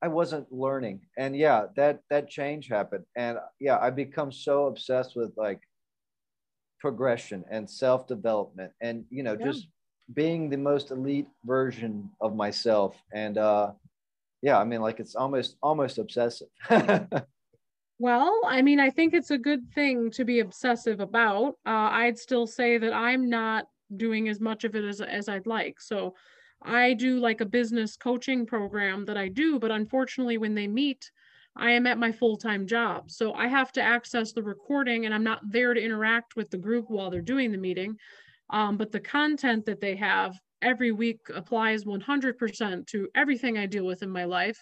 I 0.00 0.08
wasn't 0.08 0.50
learning. 0.50 1.02
And 1.18 1.36
yeah, 1.36 1.66
that, 1.76 2.00
that 2.08 2.30
change 2.30 2.68
happened. 2.68 3.04
And 3.16 3.36
yeah, 3.60 3.78
I 3.78 3.90
become 3.90 4.32
so 4.32 4.66
obsessed 4.66 5.14
with 5.14 5.32
like 5.36 5.60
progression 6.80 7.44
and 7.50 7.68
self-development 7.68 8.72
and, 8.80 9.04
you 9.10 9.22
know, 9.22 9.36
yeah. 9.38 9.46
just 9.46 9.68
being 10.14 10.48
the 10.48 10.56
most 10.56 10.90
elite 10.90 11.28
version 11.44 12.10
of 12.20 12.34
myself 12.34 12.96
and 13.14 13.38
uh 13.38 13.70
yeah 14.42 14.58
i 14.58 14.64
mean 14.64 14.82
like 14.82 14.98
it's 15.00 15.14
almost 15.14 15.56
almost 15.62 15.96
obsessive 15.96 16.48
well 17.98 18.40
i 18.46 18.62
mean 18.62 18.80
i 18.80 18.90
think 18.90 19.14
it's 19.14 19.30
a 19.30 19.38
good 19.38 19.70
thing 19.74 20.10
to 20.10 20.24
be 20.24 20.40
obsessive 20.40 21.00
about 21.00 21.54
uh, 21.66 21.90
i'd 21.92 22.18
still 22.18 22.46
say 22.46 22.78
that 22.78 22.92
i'm 22.92 23.28
not 23.28 23.66
doing 23.96 24.28
as 24.28 24.40
much 24.40 24.64
of 24.64 24.74
it 24.74 24.84
as, 24.84 25.00
as 25.00 25.28
I'd 25.28 25.46
like. 25.46 25.80
So 25.80 26.14
I 26.62 26.94
do 26.94 27.18
like 27.18 27.40
a 27.40 27.46
business 27.46 27.96
coaching 27.96 28.46
program 28.46 29.04
that 29.06 29.16
I 29.16 29.28
do, 29.28 29.58
but 29.58 29.70
unfortunately, 29.70 30.38
when 30.38 30.54
they 30.54 30.68
meet, 30.68 31.10
I 31.56 31.72
am 31.72 31.86
at 31.86 31.98
my 31.98 32.12
full 32.12 32.36
time 32.36 32.66
job. 32.66 33.10
So 33.10 33.34
I 33.34 33.48
have 33.48 33.72
to 33.72 33.82
access 33.82 34.32
the 34.32 34.42
recording 34.42 35.04
and 35.04 35.14
I'm 35.14 35.24
not 35.24 35.40
there 35.50 35.74
to 35.74 35.82
interact 35.82 36.36
with 36.36 36.50
the 36.50 36.58
group 36.58 36.86
while 36.88 37.10
they're 37.10 37.20
doing 37.20 37.52
the 37.52 37.58
meeting. 37.58 37.96
Um, 38.50 38.76
but 38.76 38.92
the 38.92 39.00
content 39.00 39.66
that 39.66 39.80
they 39.80 39.96
have 39.96 40.38
every 40.62 40.92
week 40.92 41.20
applies 41.34 41.84
100% 41.84 42.86
to 42.86 43.08
everything 43.14 43.58
I 43.58 43.66
deal 43.66 43.84
with 43.84 44.02
in 44.02 44.10
my 44.10 44.24
life 44.24 44.58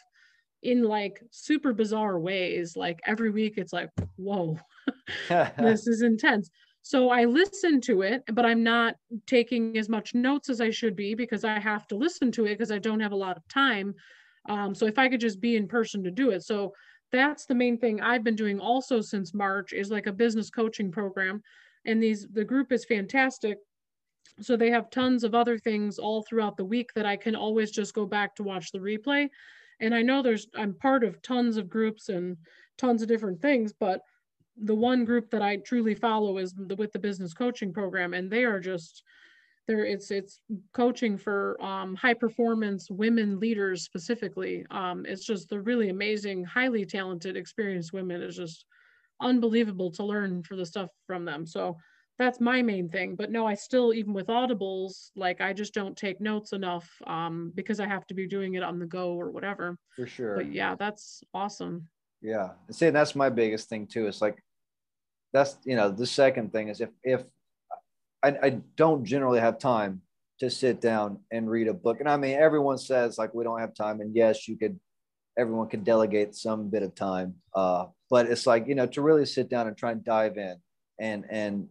in 0.62 0.82
like 0.82 1.22
super 1.30 1.72
bizarre 1.72 2.18
ways. 2.18 2.76
Like 2.76 3.00
every 3.06 3.30
week, 3.30 3.54
it's 3.56 3.72
like, 3.72 3.90
whoa, 4.16 4.58
this 5.28 5.86
is 5.86 6.02
intense. 6.02 6.50
So 6.82 7.10
I 7.10 7.24
listen 7.24 7.80
to 7.82 8.02
it, 8.02 8.22
but 8.32 8.46
I'm 8.46 8.62
not 8.62 8.96
taking 9.26 9.76
as 9.76 9.88
much 9.88 10.14
notes 10.14 10.48
as 10.48 10.60
I 10.60 10.70
should 10.70 10.96
be 10.96 11.14
because 11.14 11.44
I 11.44 11.58
have 11.58 11.86
to 11.88 11.94
listen 11.96 12.32
to 12.32 12.46
it 12.46 12.54
because 12.54 12.70
I 12.70 12.78
don't 12.78 13.00
have 13.00 13.12
a 13.12 13.16
lot 13.16 13.36
of 13.36 13.46
time. 13.48 13.94
Um, 14.48 14.74
so 14.74 14.86
if 14.86 14.98
I 14.98 15.08
could 15.08 15.20
just 15.20 15.40
be 15.40 15.56
in 15.56 15.68
person 15.68 16.02
to 16.04 16.10
do 16.10 16.30
it. 16.30 16.42
So 16.42 16.72
that's 17.12 17.44
the 17.44 17.54
main 17.54 17.76
thing 17.76 18.00
I've 18.00 18.24
been 18.24 18.36
doing 18.36 18.60
also 18.60 19.00
since 19.00 19.34
March 19.34 19.72
is 19.72 19.90
like 19.90 20.06
a 20.06 20.12
business 20.12 20.48
coaching 20.48 20.90
program. 20.90 21.42
And 21.84 22.02
these 22.02 22.26
the 22.32 22.44
group 22.44 22.72
is 22.72 22.84
fantastic. 22.84 23.58
So 24.40 24.56
they 24.56 24.70
have 24.70 24.90
tons 24.90 25.24
of 25.24 25.34
other 25.34 25.58
things 25.58 25.98
all 25.98 26.22
throughout 26.22 26.56
the 26.56 26.64
week 26.64 26.90
that 26.94 27.04
I 27.04 27.16
can 27.16 27.34
always 27.34 27.70
just 27.70 27.94
go 27.94 28.06
back 28.06 28.34
to 28.36 28.42
watch 28.42 28.72
the 28.72 28.78
replay. 28.78 29.28
And 29.80 29.94
I 29.94 30.02
know 30.02 30.22
there's 30.22 30.46
I'm 30.56 30.74
part 30.74 31.04
of 31.04 31.22
tons 31.22 31.56
of 31.56 31.68
groups 31.68 32.08
and 32.08 32.36
tons 32.78 33.02
of 33.02 33.08
different 33.08 33.40
things, 33.40 33.72
but 33.72 34.02
the 34.62 34.74
one 34.74 35.04
group 35.04 35.30
that 35.30 35.42
I 35.42 35.56
truly 35.56 35.94
follow 35.94 36.38
is 36.38 36.52
the, 36.52 36.76
with 36.76 36.92
the 36.92 36.98
business 36.98 37.32
coaching 37.32 37.72
program, 37.72 38.14
and 38.14 38.30
they 38.30 38.44
are 38.44 38.60
just 38.60 39.02
there. 39.66 39.84
It's 39.84 40.10
it's 40.10 40.40
coaching 40.74 41.16
for 41.16 41.62
um, 41.62 41.94
high 41.94 42.14
performance 42.14 42.90
women 42.90 43.40
leaders 43.40 43.84
specifically. 43.84 44.66
Um, 44.70 45.06
it's 45.06 45.24
just 45.24 45.48
they're 45.48 45.62
really 45.62 45.88
amazing, 45.88 46.44
highly 46.44 46.84
talented, 46.84 47.36
experienced 47.36 47.92
women. 47.92 48.22
It's 48.22 48.36
just 48.36 48.66
unbelievable 49.20 49.90
to 49.92 50.04
learn 50.04 50.42
for 50.42 50.56
the 50.56 50.66
stuff 50.66 50.90
from 51.06 51.24
them. 51.24 51.46
So 51.46 51.76
that's 52.20 52.38
my 52.38 52.60
main 52.60 52.88
thing. 52.88 53.16
But 53.16 53.30
no, 53.30 53.46
I 53.46 53.54
still 53.54 53.94
even 53.94 54.12
with 54.12 54.26
audibles, 54.26 55.10
like 55.16 55.40
I 55.40 55.54
just 55.54 55.72
don't 55.72 55.96
take 55.96 56.20
notes 56.20 56.52
enough 56.52 56.88
um, 57.06 57.50
because 57.54 57.80
I 57.80 57.86
have 57.86 58.06
to 58.08 58.14
be 58.14 58.28
doing 58.28 58.54
it 58.54 58.62
on 58.62 58.78
the 58.78 58.86
go 58.86 59.14
or 59.14 59.30
whatever. 59.30 59.78
For 59.96 60.06
sure. 60.06 60.36
But 60.36 60.52
yeah, 60.52 60.74
that's 60.78 61.24
awesome. 61.32 61.88
Yeah. 62.20 62.50
And 62.66 62.76
see, 62.76 62.90
that's 62.90 63.16
my 63.16 63.30
biggest 63.30 63.70
thing 63.70 63.86
too. 63.86 64.06
It's 64.06 64.20
like 64.20 64.42
that's 65.32 65.56
you 65.64 65.76
know 65.76 65.90
the 65.90 66.06
second 66.06 66.52
thing 66.52 66.68
is 66.68 66.80
if 66.80 66.90
if 67.02 67.22
I, 68.22 68.36
I 68.42 68.50
don't 68.76 69.04
generally 69.04 69.40
have 69.40 69.58
time 69.58 70.02
to 70.40 70.50
sit 70.50 70.80
down 70.80 71.20
and 71.30 71.50
read 71.50 71.68
a 71.68 71.74
book 71.74 72.00
and 72.00 72.08
i 72.08 72.16
mean 72.16 72.36
everyone 72.36 72.78
says 72.78 73.18
like 73.18 73.34
we 73.34 73.44
don't 73.44 73.60
have 73.60 73.74
time 73.74 74.00
and 74.00 74.16
yes 74.16 74.48
you 74.48 74.56
could 74.56 74.80
everyone 75.38 75.68
could 75.68 75.84
delegate 75.84 76.34
some 76.34 76.68
bit 76.68 76.82
of 76.82 76.94
time 76.94 77.34
uh, 77.54 77.86
but 78.10 78.26
it's 78.26 78.46
like 78.46 78.66
you 78.66 78.74
know 78.74 78.86
to 78.86 79.02
really 79.02 79.26
sit 79.26 79.48
down 79.48 79.68
and 79.68 79.76
try 79.76 79.92
and 79.92 80.04
dive 80.04 80.36
in 80.36 80.56
and 80.98 81.24
and 81.30 81.68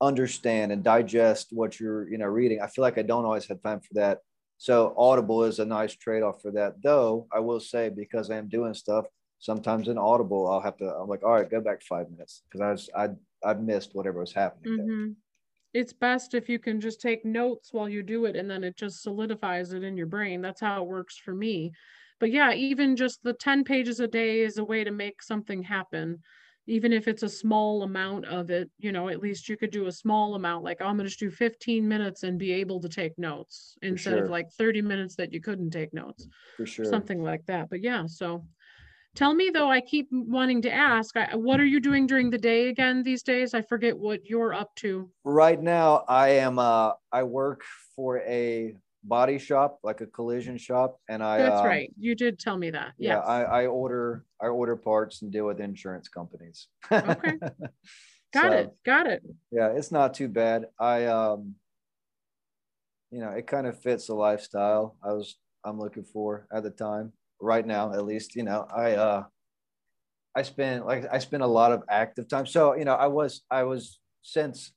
understand 0.00 0.72
and 0.72 0.82
digest 0.84 1.48
what 1.50 1.78
you're 1.80 2.08
you 2.08 2.18
know 2.18 2.26
reading. 2.26 2.60
I 2.60 2.66
feel 2.68 2.82
like 2.82 2.98
i 2.98 3.02
don't 3.02 3.24
always 3.24 3.46
have 3.46 3.62
time 3.62 3.80
for 3.80 3.94
that. 3.94 4.18
So 4.60 4.92
audible 4.96 5.44
is 5.44 5.60
a 5.60 5.64
nice 5.64 5.94
trade-off 5.94 6.42
for 6.42 6.50
that 6.52 6.82
though 6.82 7.28
i 7.32 7.38
will 7.38 7.60
say 7.60 7.88
because 7.88 8.28
i 8.30 8.36
am 8.36 8.48
doing 8.48 8.74
stuff 8.74 9.06
sometimes 9.38 9.86
in 9.88 9.96
audible 9.96 10.48
i'll 10.50 10.60
have 10.60 10.76
to 10.76 10.84
i'm 10.84 11.08
like 11.08 11.22
all 11.22 11.32
right 11.32 11.50
go 11.50 11.60
back 11.60 11.80
five 11.82 12.10
minutes 12.10 12.42
because 12.44 12.60
i 12.60 12.70
was 12.72 12.90
i 12.96 13.08
i've 13.48 13.60
missed 13.60 13.94
whatever 13.94 14.18
was 14.18 14.32
happening 14.32 14.78
mm-hmm. 14.78 15.10
it's 15.74 15.92
best 15.92 16.34
if 16.34 16.48
you 16.48 16.58
can 16.58 16.80
just 16.80 17.00
take 17.00 17.24
notes 17.24 17.72
while 17.72 17.88
you 17.88 18.02
do 18.02 18.24
it 18.24 18.34
and 18.34 18.50
then 18.50 18.64
it 18.64 18.76
just 18.76 19.02
solidifies 19.02 19.72
it 19.72 19.84
in 19.84 19.96
your 19.96 20.06
brain. 20.06 20.42
That's 20.42 20.60
how 20.60 20.82
it 20.82 20.88
works 20.88 21.16
for 21.16 21.34
me. 21.34 21.72
But 22.18 22.32
yeah 22.32 22.52
even 22.52 22.96
just 22.96 23.22
the 23.22 23.32
10 23.32 23.62
pages 23.62 24.00
a 24.00 24.08
day 24.08 24.40
is 24.40 24.58
a 24.58 24.64
way 24.64 24.82
to 24.82 24.90
make 24.90 25.22
something 25.22 25.62
happen 25.62 26.18
even 26.68 26.92
if 26.92 27.08
it's 27.08 27.22
a 27.22 27.28
small 27.28 27.82
amount 27.82 28.26
of 28.26 28.50
it 28.50 28.70
you 28.78 28.92
know 28.92 29.08
at 29.08 29.20
least 29.20 29.48
you 29.48 29.56
could 29.56 29.70
do 29.70 29.86
a 29.86 29.92
small 29.92 30.34
amount 30.34 30.62
like 30.62 30.80
i'm 30.80 30.96
going 30.96 30.98
to 30.98 31.04
just 31.04 31.18
do 31.18 31.30
15 31.30 31.88
minutes 31.88 32.22
and 32.22 32.38
be 32.38 32.52
able 32.52 32.80
to 32.80 32.88
take 32.88 33.18
notes 33.18 33.76
instead 33.82 34.14
sure. 34.14 34.24
of 34.24 34.30
like 34.30 34.50
30 34.52 34.82
minutes 34.82 35.16
that 35.16 35.32
you 35.32 35.40
couldn't 35.40 35.70
take 35.70 35.92
notes 35.92 36.28
for 36.56 36.66
sure 36.66 36.84
something 36.84 37.22
like 37.22 37.44
that 37.46 37.68
but 37.68 37.80
yeah 37.82 38.04
so 38.06 38.44
Tell 39.14 39.34
me 39.34 39.50
though, 39.52 39.68
I 39.68 39.80
keep 39.80 40.06
wanting 40.12 40.62
to 40.62 40.72
ask, 40.72 41.16
what 41.32 41.58
are 41.58 41.64
you 41.64 41.80
doing 41.80 42.06
during 42.06 42.30
the 42.30 42.38
day 42.38 42.68
again 42.68 43.02
these 43.02 43.24
days? 43.24 43.52
I 43.52 43.62
forget 43.62 43.98
what 43.98 44.24
you're 44.26 44.54
up 44.54 44.72
to. 44.76 45.10
Right 45.24 45.60
now, 45.60 46.04
I 46.06 46.28
am. 46.28 46.60
Uh, 46.60 46.92
I 47.10 47.24
work 47.24 47.62
for 47.96 48.18
a 48.18 48.76
body 49.08 49.38
shop, 49.38 49.78
like 49.82 50.00
a 50.00 50.06
collision 50.06 50.58
shop, 50.58 51.00
and 51.08 51.22
I. 51.22 51.38
That's 51.38 51.62
uh, 51.62 51.66
right. 51.66 51.92
You 51.98 52.14
did 52.14 52.38
tell 52.38 52.56
me 52.56 52.70
that. 52.70 52.92
Yeah, 52.98 53.16
yes. 53.16 53.24
I, 53.26 53.42
I 53.42 53.66
order 53.66 54.24
I 54.40 54.46
order 54.46 54.76
parts 54.76 55.22
and 55.22 55.32
deal 55.32 55.46
with 55.46 55.60
insurance 55.60 56.08
companies. 56.08 56.68
okay. 56.92 57.38
Got 58.34 58.52
so, 58.52 58.58
it. 58.58 58.70
Got 58.84 59.06
it. 59.06 59.22
Yeah, 59.50 59.68
it's 59.68 59.90
not 59.90 60.12
too 60.14 60.28
bad. 60.28 60.66
I 60.78 61.06
um, 61.06 61.54
you 63.10 63.20
know, 63.20 63.30
it 63.30 63.46
kind 63.46 63.66
of 63.66 63.80
fits 63.80 64.08
the 64.08 64.14
lifestyle 64.14 64.96
I 65.02 65.12
was 65.12 65.36
I'm 65.64 65.78
looking 65.78 66.04
for 66.04 66.46
at 66.52 66.62
the 66.62 66.70
time 66.70 67.12
right 67.40 67.66
now 67.66 67.92
at 67.92 68.04
least 68.04 68.34
you 68.34 68.42
know 68.42 68.66
i 68.74 68.92
uh 68.92 69.22
i 70.34 70.42
spend 70.42 70.84
like 70.84 71.04
i 71.12 71.18
spend 71.18 71.42
a 71.42 71.46
lot 71.46 71.72
of 71.72 71.82
active 71.88 72.28
time 72.28 72.46
so 72.46 72.74
you 72.74 72.84
know 72.84 72.94
i 72.94 73.06
was 73.06 73.42
i 73.50 73.62
was 73.62 74.00
since 74.22 74.72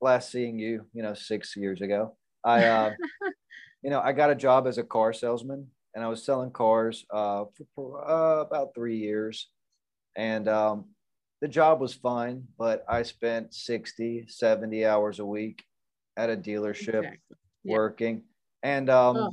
last 0.00 0.30
seeing 0.30 0.58
you 0.58 0.84
you 0.92 1.02
know 1.02 1.14
six 1.14 1.56
years 1.56 1.80
ago 1.80 2.16
i 2.44 2.64
uh 2.64 2.90
you 3.82 3.90
know 3.90 4.00
i 4.00 4.12
got 4.12 4.30
a 4.30 4.34
job 4.34 4.66
as 4.66 4.78
a 4.78 4.82
car 4.82 5.12
salesman 5.12 5.66
and 5.94 6.04
i 6.04 6.08
was 6.08 6.24
selling 6.24 6.50
cars 6.50 7.04
uh 7.10 7.44
for, 7.56 7.66
for 7.74 8.10
uh, 8.10 8.40
about 8.40 8.74
three 8.74 8.96
years 8.96 9.48
and 10.16 10.48
um 10.48 10.84
the 11.40 11.48
job 11.48 11.80
was 11.80 11.94
fine 11.94 12.44
but 12.58 12.84
i 12.88 13.02
spent 13.02 13.54
60 13.54 14.26
70 14.28 14.86
hours 14.86 15.18
a 15.18 15.24
week 15.24 15.62
at 16.16 16.30
a 16.30 16.36
dealership 16.36 16.88
exactly. 16.88 17.36
yeah. 17.64 17.76
working 17.76 18.22
and 18.62 18.90
um 18.90 19.16
oh. 19.16 19.32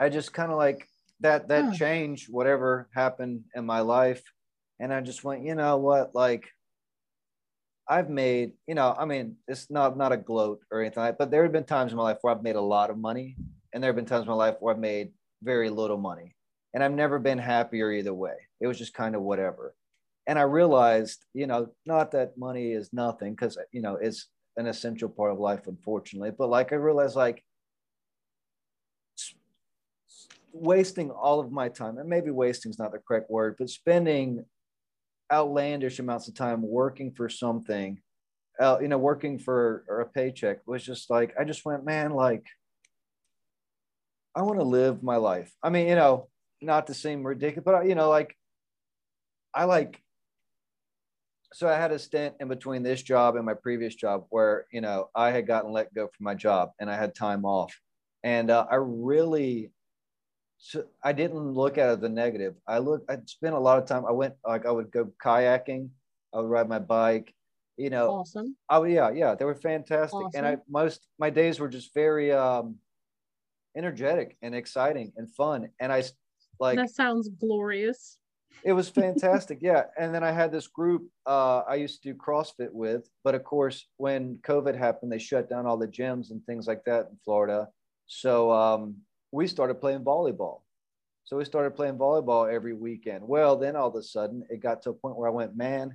i 0.00 0.08
just 0.08 0.32
kind 0.32 0.50
of 0.50 0.58
like 0.58 0.86
that 1.20 1.48
that 1.48 1.64
huh. 1.64 1.74
change 1.74 2.28
whatever 2.28 2.88
happened 2.94 3.44
in 3.54 3.64
my 3.64 3.80
life 3.80 4.22
and 4.80 4.92
i 4.92 5.00
just 5.00 5.24
went 5.24 5.44
you 5.44 5.54
know 5.54 5.76
what 5.76 6.14
like 6.14 6.44
i've 7.88 8.10
made 8.10 8.52
you 8.66 8.74
know 8.74 8.94
i 8.98 9.04
mean 9.04 9.36
it's 9.48 9.70
not 9.70 9.96
not 9.96 10.12
a 10.12 10.16
gloat 10.16 10.60
or 10.70 10.80
anything 10.80 11.02
like 11.02 11.18
but 11.18 11.30
there 11.30 11.42
have 11.42 11.52
been 11.52 11.64
times 11.64 11.92
in 11.92 11.98
my 11.98 12.04
life 12.04 12.18
where 12.20 12.34
i've 12.34 12.42
made 12.42 12.56
a 12.56 12.60
lot 12.60 12.90
of 12.90 12.98
money 12.98 13.36
and 13.72 13.82
there 13.82 13.88
have 13.88 13.96
been 13.96 14.06
times 14.06 14.22
in 14.22 14.28
my 14.28 14.34
life 14.34 14.56
where 14.60 14.74
i've 14.74 14.80
made 14.80 15.10
very 15.42 15.70
little 15.70 15.98
money 15.98 16.34
and 16.74 16.82
i've 16.82 16.92
never 16.92 17.18
been 17.18 17.38
happier 17.38 17.90
either 17.92 18.14
way. 18.14 18.34
It 18.60 18.66
was 18.66 18.78
just 18.78 18.94
kind 18.94 19.14
of 19.14 19.22
whatever. 19.22 19.74
And 20.26 20.38
i 20.38 20.42
realized 20.42 21.24
you 21.34 21.46
know 21.46 21.68
not 21.84 22.10
that 22.12 22.36
money 22.36 22.72
is 22.72 22.92
nothing 22.92 23.32
because 23.32 23.58
you 23.72 23.80
know 23.80 23.96
it's 23.96 24.28
an 24.56 24.66
essential 24.66 25.08
part 25.08 25.32
of 25.32 25.38
life 25.38 25.66
unfortunately 25.66 26.32
but 26.36 26.48
like 26.48 26.72
i 26.72 26.76
realized 26.76 27.14
like 27.14 27.44
wasting 30.60 31.10
all 31.10 31.40
of 31.40 31.52
my 31.52 31.68
time, 31.68 31.98
and 31.98 32.08
maybe 32.08 32.30
wasting 32.30 32.70
is 32.70 32.78
not 32.78 32.92
the 32.92 32.98
correct 32.98 33.30
word, 33.30 33.56
but 33.58 33.70
spending 33.70 34.44
outlandish 35.32 35.98
amounts 35.98 36.28
of 36.28 36.34
time 36.34 36.62
working 36.62 37.12
for 37.12 37.28
something, 37.28 38.00
uh, 38.60 38.78
you 38.80 38.88
know, 38.88 38.98
working 38.98 39.38
for 39.38 39.84
a 39.88 40.06
paycheck 40.06 40.58
was 40.66 40.84
just 40.84 41.10
like, 41.10 41.34
I 41.38 41.44
just 41.44 41.64
went, 41.64 41.84
man, 41.84 42.12
like, 42.12 42.44
I 44.34 44.42
want 44.42 44.58
to 44.58 44.64
live 44.64 45.02
my 45.02 45.16
life. 45.16 45.52
I 45.62 45.70
mean, 45.70 45.88
you 45.88 45.94
know, 45.94 46.28
not 46.60 46.86
to 46.88 46.94
seem 46.94 47.26
ridiculous, 47.26 47.64
but, 47.64 47.86
you 47.86 47.94
know, 47.94 48.08
like, 48.08 48.36
I 49.54 49.64
like, 49.64 50.02
so 51.52 51.68
I 51.68 51.76
had 51.76 51.92
a 51.92 51.98
stint 51.98 52.34
in 52.40 52.48
between 52.48 52.82
this 52.82 53.02
job 53.02 53.36
and 53.36 53.46
my 53.46 53.54
previous 53.54 53.94
job 53.94 54.26
where, 54.28 54.66
you 54.72 54.82
know, 54.82 55.08
I 55.14 55.30
had 55.30 55.46
gotten 55.46 55.72
let 55.72 55.94
go 55.94 56.08
from 56.08 56.24
my 56.24 56.34
job 56.34 56.70
and 56.78 56.90
I 56.90 56.96
had 56.96 57.14
time 57.14 57.44
off. 57.44 57.74
And 58.22 58.50
uh, 58.50 58.66
I 58.70 58.76
really 58.76 59.70
so 60.68 60.84
I 61.04 61.12
didn't 61.12 61.52
look 61.52 61.78
at 61.78 61.90
it 61.90 62.00
the 62.00 62.08
negative. 62.08 62.56
I 62.66 62.78
look, 62.78 63.04
I 63.08 63.18
spent 63.26 63.54
a 63.54 63.58
lot 63.58 63.78
of 63.78 63.86
time. 63.86 64.04
I 64.04 64.10
went 64.10 64.34
like 64.44 64.66
I 64.66 64.72
would 64.72 64.90
go 64.90 65.12
kayaking. 65.22 65.90
I 66.34 66.40
would 66.40 66.50
ride 66.50 66.68
my 66.68 66.80
bike. 66.80 67.32
You 67.76 67.90
know, 67.90 68.10
awesome. 68.10 68.56
Oh 68.68 68.82
yeah, 68.82 69.10
yeah, 69.10 69.36
they 69.36 69.44
were 69.44 69.54
fantastic. 69.54 70.16
Awesome. 70.16 70.32
And 70.34 70.44
I 70.44 70.56
most 70.68 71.06
my 71.20 71.30
days 71.30 71.60
were 71.60 71.68
just 71.68 71.94
very 71.94 72.32
um, 72.32 72.76
energetic 73.76 74.36
and 74.42 74.56
exciting 74.56 75.12
and 75.16 75.32
fun. 75.34 75.68
And 75.78 75.92
I 75.92 76.02
like 76.58 76.78
that 76.78 76.90
sounds 76.90 77.28
glorious. 77.28 78.18
It 78.64 78.72
was 78.72 78.88
fantastic, 78.88 79.58
yeah. 79.60 79.84
And 79.96 80.12
then 80.12 80.24
I 80.24 80.32
had 80.32 80.50
this 80.50 80.66
group 80.66 81.08
uh, 81.26 81.58
I 81.68 81.76
used 81.76 82.02
to 82.02 82.12
do 82.12 82.18
CrossFit 82.18 82.72
with, 82.72 83.08
but 83.22 83.36
of 83.36 83.44
course, 83.44 83.86
when 83.98 84.38
COVID 84.38 84.76
happened, 84.76 85.12
they 85.12 85.18
shut 85.18 85.48
down 85.48 85.66
all 85.66 85.76
the 85.76 85.86
gyms 85.86 86.32
and 86.32 86.44
things 86.44 86.66
like 86.66 86.82
that 86.86 87.06
in 87.10 87.18
Florida. 87.24 87.68
So 88.06 88.50
um, 88.50 88.96
we 89.36 89.46
started 89.46 89.74
playing 89.82 90.00
volleyball. 90.00 90.62
So 91.24 91.36
we 91.36 91.44
started 91.44 91.76
playing 91.76 91.98
volleyball 91.98 92.50
every 92.50 92.72
weekend. 92.72 93.22
Well, 93.22 93.56
then 93.56 93.76
all 93.76 93.88
of 93.88 93.94
a 93.94 94.02
sudden 94.02 94.44
it 94.48 94.62
got 94.62 94.80
to 94.82 94.90
a 94.90 94.94
point 94.94 95.16
where 95.16 95.28
I 95.28 95.32
went, 95.32 95.54
man, 95.54 95.94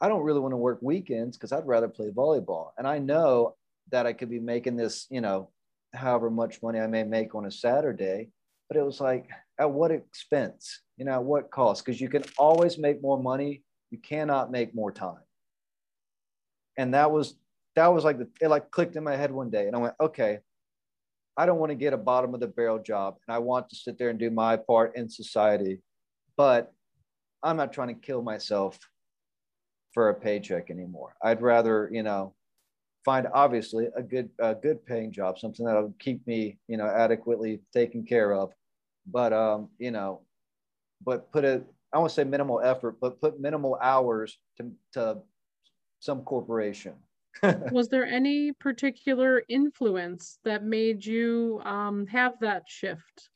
I 0.00 0.08
don't 0.08 0.22
really 0.22 0.40
want 0.40 0.52
to 0.52 0.56
work 0.56 0.78
weekends 0.80 1.36
because 1.36 1.52
I'd 1.52 1.66
rather 1.66 1.88
play 1.88 2.08
volleyball. 2.08 2.70
And 2.78 2.86
I 2.86 2.98
know 2.98 3.56
that 3.90 4.06
I 4.06 4.14
could 4.14 4.30
be 4.30 4.38
making 4.38 4.76
this, 4.76 5.06
you 5.10 5.20
know, 5.20 5.50
however 5.92 6.30
much 6.30 6.62
money 6.62 6.80
I 6.80 6.86
may 6.86 7.04
make 7.04 7.34
on 7.34 7.44
a 7.44 7.50
Saturday. 7.50 8.30
But 8.68 8.78
it 8.78 8.86
was 8.86 9.00
like, 9.00 9.28
at 9.58 9.70
what 9.70 9.90
expense? 9.90 10.80
You 10.96 11.04
know, 11.04 11.12
at 11.12 11.24
what 11.24 11.50
cost? 11.50 11.84
Because 11.84 12.00
you 12.00 12.08
can 12.08 12.24
always 12.38 12.78
make 12.78 13.02
more 13.02 13.22
money. 13.22 13.64
You 13.90 13.98
cannot 13.98 14.50
make 14.50 14.74
more 14.74 14.92
time. 14.92 15.20
And 16.78 16.94
that 16.94 17.10
was 17.10 17.34
that 17.76 17.88
was 17.88 18.04
like 18.04 18.18
the 18.18 18.28
it 18.40 18.48
like 18.48 18.70
clicked 18.70 18.96
in 18.96 19.04
my 19.04 19.16
head 19.16 19.30
one 19.30 19.50
day. 19.50 19.66
And 19.66 19.76
I 19.76 19.80
went, 19.80 19.94
okay, 20.00 20.38
I 21.36 21.46
don't 21.46 21.58
want 21.58 21.70
to 21.70 21.76
get 21.76 21.92
a 21.92 21.98
bottom 21.98 22.34
of 22.34 22.40
the 22.40 22.48
barrel 22.48 22.78
job 22.78 23.16
and 23.26 23.34
I 23.34 23.38
want 23.38 23.68
to 23.70 23.76
sit 23.76 23.98
there 23.98 24.10
and 24.10 24.18
do 24.18 24.30
my 24.30 24.56
part 24.56 24.96
in 24.96 25.08
society. 25.08 25.80
But 26.36 26.72
I'm 27.42 27.56
not 27.56 27.72
trying 27.72 27.88
to 27.88 28.00
kill 28.00 28.22
myself 28.22 28.78
for 29.92 30.10
a 30.10 30.14
paycheck 30.14 30.70
anymore. 30.70 31.14
I'd 31.22 31.42
rather, 31.42 31.88
you 31.92 32.02
know, 32.02 32.34
find 33.04 33.26
obviously 33.32 33.88
a 33.96 34.02
good 34.02 34.30
a 34.38 34.54
good 34.54 34.84
paying 34.84 35.12
job, 35.12 35.38
something 35.38 35.64
that'll 35.64 35.94
keep 35.98 36.26
me, 36.26 36.58
you 36.68 36.76
know, 36.76 36.86
adequately 36.86 37.60
taken 37.72 38.04
care 38.04 38.32
of. 38.34 38.52
But 39.06 39.32
um, 39.32 39.70
you 39.78 39.90
know, 39.90 40.22
but 41.04 41.32
put 41.32 41.44
a 41.44 41.62
I 41.92 41.98
won't 41.98 42.12
say 42.12 42.24
minimal 42.24 42.60
effort, 42.60 42.98
but 43.00 43.20
put 43.20 43.40
minimal 43.40 43.78
hours 43.80 44.38
to 44.58 44.70
to 44.92 45.18
some 46.00 46.22
corporation. 46.22 46.94
was 47.72 47.88
there 47.88 48.04
any 48.04 48.52
particular 48.52 49.42
influence 49.48 50.38
that 50.44 50.64
made 50.64 51.04
you 51.04 51.60
um, 51.64 52.06
have 52.06 52.38
that 52.40 52.64
shift? 52.66 53.30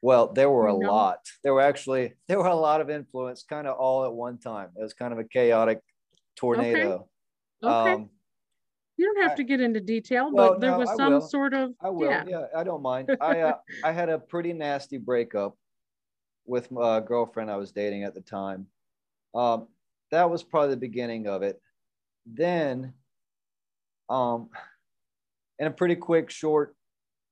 Well, 0.00 0.32
there 0.32 0.50
were 0.50 0.66
a 0.66 0.72
no. 0.72 0.90
lot. 0.90 1.20
There 1.44 1.54
were 1.54 1.60
actually 1.60 2.14
there 2.28 2.38
were 2.38 2.46
a 2.46 2.56
lot 2.56 2.80
of 2.80 2.90
influence, 2.90 3.44
kind 3.48 3.66
of 3.66 3.76
all 3.76 4.04
at 4.04 4.12
one 4.12 4.38
time. 4.38 4.70
It 4.76 4.82
was 4.82 4.94
kind 4.94 5.12
of 5.12 5.18
a 5.18 5.24
chaotic 5.24 5.80
tornado. 6.36 7.08
Okay. 7.62 7.72
okay. 7.72 7.92
Um, 7.92 8.10
you 8.96 9.12
don't 9.12 9.22
have 9.28 9.36
to 9.36 9.44
get 9.44 9.60
into 9.60 9.80
detail, 9.80 10.30
well, 10.32 10.50
but 10.50 10.60
there 10.60 10.72
no, 10.72 10.78
was 10.78 10.90
some 10.96 11.20
sort 11.20 11.54
of. 11.54 11.72
I 11.80 11.88
will. 11.90 12.10
Yeah, 12.10 12.24
yeah 12.26 12.44
I 12.54 12.62
don't 12.64 12.82
mind. 12.82 13.10
I 13.20 13.40
uh, 13.40 13.54
I 13.84 13.92
had 13.92 14.08
a 14.08 14.18
pretty 14.18 14.52
nasty 14.52 14.98
breakup 14.98 15.56
with 16.46 16.70
my 16.70 17.00
girlfriend 17.00 17.50
I 17.50 17.56
was 17.56 17.72
dating 17.72 18.04
at 18.04 18.14
the 18.14 18.20
time. 18.20 18.66
Um, 19.34 19.68
that 20.10 20.30
was 20.30 20.42
probably 20.42 20.70
the 20.70 20.76
beginning 20.76 21.26
of 21.26 21.42
it. 21.42 21.60
Then, 22.26 22.92
um, 24.08 24.48
in 25.58 25.66
a 25.66 25.70
pretty 25.70 25.96
quick, 25.96 26.30
short, 26.30 26.74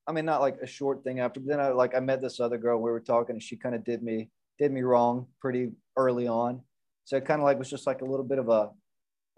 I 0.06 0.12
mean, 0.12 0.24
not 0.24 0.40
like 0.40 0.59
a 0.62 0.66
short 0.66 1.04
thing 1.04 1.20
after, 1.20 1.40
but 1.40 1.48
then 1.48 1.61
I 1.61 1.68
like 1.68 1.94
I 1.94 2.00
met 2.00 2.20
this 2.20 2.40
other 2.40 2.59
girl. 2.59 2.80
We 2.80 2.90
were 2.90 3.00
talking, 3.00 3.37
and 3.37 3.42
she 3.42 3.56
kind 3.56 3.74
of 3.74 3.85
did 3.85 4.02
me 4.02 4.30
did 4.59 4.72
me 4.72 4.83
wrong 4.83 5.26
pretty 5.40 5.72
early 5.96 6.28
on. 6.28 6.62
So 7.04 7.16
it 7.16 7.24
kind 7.24 7.40
of 7.40 7.44
like 7.44 7.59
was 7.59 7.70
just 7.70 7.87
like 7.87 8.02
a 8.02 8.04
little 8.04 8.24
bit 8.24 8.38
of 8.38 8.48
a 8.48 8.70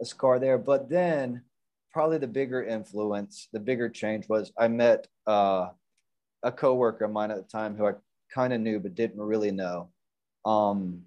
a 0.01 0.05
scar 0.05 0.39
there. 0.39 0.59
But 0.59 0.89
then 0.89 1.43
probably 1.93 2.19
the 2.19 2.27
bigger 2.27 2.63
influence, 2.63 3.49
the 3.53 3.61
bigger 3.61 3.89
change 3.89 4.29
was 4.29 4.53
I 4.59 4.69
met 4.69 5.07
uh, 5.27 5.69
a 6.43 6.53
coworker 6.53 7.05
of 7.05 7.13
mine 7.13 7.31
at 7.31 7.37
the 7.37 7.43
time 7.43 7.77
who 7.77 7.87
I 7.87 7.93
kind 8.35 8.53
of 8.53 8.61
knew 8.61 8.81
but 8.81 8.95
didn't 8.95 9.21
really 9.21 9.51
know. 9.51 9.91
Um, 10.45 11.03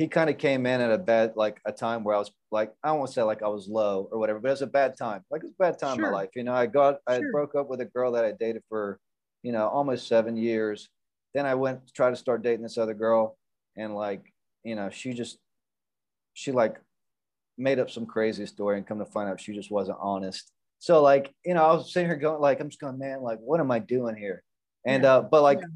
he 0.00 0.08
kind 0.08 0.30
of 0.30 0.38
came 0.38 0.64
in 0.64 0.80
at 0.80 0.90
a 0.90 0.96
bad, 0.96 1.34
like 1.36 1.60
a 1.66 1.72
time 1.72 2.04
where 2.04 2.16
I 2.16 2.18
was 2.18 2.32
like, 2.50 2.72
I 2.82 2.88
don't 2.88 3.00
want 3.00 3.10
to 3.10 3.12
say 3.12 3.22
like 3.22 3.42
I 3.42 3.48
was 3.48 3.68
low 3.68 4.08
or 4.10 4.18
whatever, 4.18 4.40
but 4.40 4.48
it 4.48 4.52
was 4.52 4.62
a 4.62 4.66
bad 4.66 4.96
time. 4.96 5.22
Like 5.30 5.42
it 5.42 5.48
was 5.48 5.52
a 5.52 5.62
bad 5.62 5.78
time 5.78 5.96
sure. 5.96 6.06
in 6.06 6.10
my 6.10 6.16
life. 6.16 6.30
You 6.34 6.42
know, 6.42 6.54
I 6.54 6.64
got, 6.64 7.00
I 7.06 7.18
sure. 7.18 7.30
broke 7.30 7.54
up 7.54 7.68
with 7.68 7.82
a 7.82 7.84
girl 7.84 8.12
that 8.12 8.24
I 8.24 8.32
dated 8.32 8.62
for, 8.70 8.98
you 9.42 9.52
know, 9.52 9.68
almost 9.68 10.08
seven 10.08 10.38
years. 10.38 10.88
Then 11.34 11.44
I 11.44 11.54
went 11.54 11.86
to 11.86 11.92
try 11.92 12.08
to 12.08 12.16
start 12.16 12.42
dating 12.42 12.62
this 12.62 12.78
other 12.78 12.94
girl, 12.94 13.36
and 13.76 13.94
like, 13.94 14.22
you 14.64 14.74
know, 14.74 14.88
she 14.88 15.12
just, 15.12 15.36
she 16.32 16.50
like 16.50 16.80
made 17.58 17.78
up 17.78 17.90
some 17.90 18.06
crazy 18.06 18.46
story 18.46 18.78
and 18.78 18.86
come 18.86 19.00
to 19.00 19.04
find 19.04 19.28
out 19.28 19.38
she 19.38 19.52
just 19.52 19.70
wasn't 19.70 19.98
honest. 20.00 20.50
So 20.78 21.02
like, 21.02 21.30
you 21.44 21.52
know, 21.52 21.62
I 21.62 21.74
was 21.74 21.92
sitting 21.92 22.08
here 22.08 22.16
going 22.16 22.40
like, 22.40 22.58
I'm 22.60 22.70
just 22.70 22.80
going, 22.80 22.98
man, 22.98 23.20
like, 23.20 23.38
what 23.40 23.60
am 23.60 23.70
I 23.70 23.80
doing 23.80 24.16
here? 24.16 24.42
And 24.86 25.02
yeah. 25.02 25.16
uh, 25.16 25.20
but 25.20 25.42
like 25.42 25.58
yeah. 25.58 25.66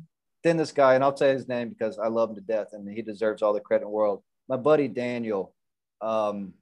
Then 0.44 0.57
this 0.57 0.72
guy, 0.72 0.94
and 0.94 1.02
I'll 1.02 1.16
say 1.16 1.33
his 1.33 1.48
name 1.48 1.70
because 1.70 1.98
I 1.98 2.09
love 2.09 2.30
him 2.30 2.37
to 2.37 2.40
death 2.42 2.68
and 2.72 2.88
he 2.88 3.02
deserves 3.02 3.42
all 3.42 3.52
the 3.52 3.61
credit 3.61 3.85
in 3.85 3.90
the 3.90 3.96
world. 3.96 4.22
My 4.48 4.57
buddy 4.57 4.88
Daniel, 4.88 5.54
um, 6.00 6.54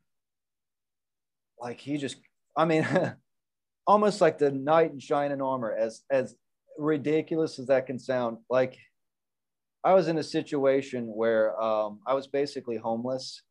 like 1.60 1.80
he 1.80 1.96
just, 1.98 2.16
I 2.56 2.64
mean, 2.64 2.86
almost 3.86 4.20
like 4.20 4.38
the 4.38 4.50
knight 4.50 4.92
in 4.92 5.00
shining 5.00 5.42
armor, 5.42 5.74
as 5.74 6.02
as 6.10 6.36
ridiculous 6.78 7.58
as 7.58 7.66
that 7.66 7.86
can 7.86 7.98
sound. 7.98 8.38
Like 8.48 8.78
I 9.84 9.94
was 9.94 10.08
in 10.08 10.18
a 10.18 10.22
situation 10.22 11.06
where 11.06 11.60
um, 11.60 12.00
I 12.06 12.14
was 12.14 12.28
basically 12.28 12.76
homeless 12.76 13.42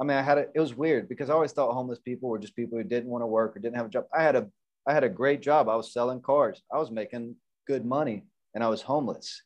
I 0.00 0.04
mean, 0.04 0.16
I 0.16 0.22
had 0.22 0.38
a, 0.38 0.46
it 0.54 0.60
was 0.60 0.74
weird 0.74 1.08
because 1.08 1.30
I 1.30 1.34
always 1.34 1.52
thought 1.52 1.72
homeless 1.72 2.00
people 2.00 2.28
were 2.28 2.38
just 2.38 2.56
people 2.56 2.78
who 2.78 2.84
didn't 2.84 3.10
want 3.10 3.22
to 3.22 3.26
work 3.26 3.56
or 3.56 3.60
didn't 3.60 3.76
have 3.76 3.86
a 3.86 3.90
job. 3.90 4.06
I 4.12 4.22
had 4.22 4.34
a, 4.34 4.48
I 4.88 4.92
had 4.92 5.04
a 5.04 5.08
great 5.08 5.40
job. 5.40 5.68
I 5.68 5.76
was 5.76 5.92
selling 5.92 6.20
cars. 6.20 6.62
I 6.72 6.78
was 6.78 6.90
making 6.90 7.36
good 7.66 7.84
money 7.84 8.24
and 8.54 8.64
I 8.64 8.68
was 8.68 8.82
homeless. 8.82 9.42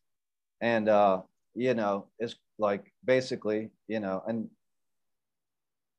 And, 0.60 0.88
uh, 0.88 1.22
you 1.54 1.74
know, 1.74 2.06
it's 2.18 2.36
like 2.58 2.92
basically, 3.04 3.70
you 3.86 4.00
know, 4.00 4.22
and 4.26 4.48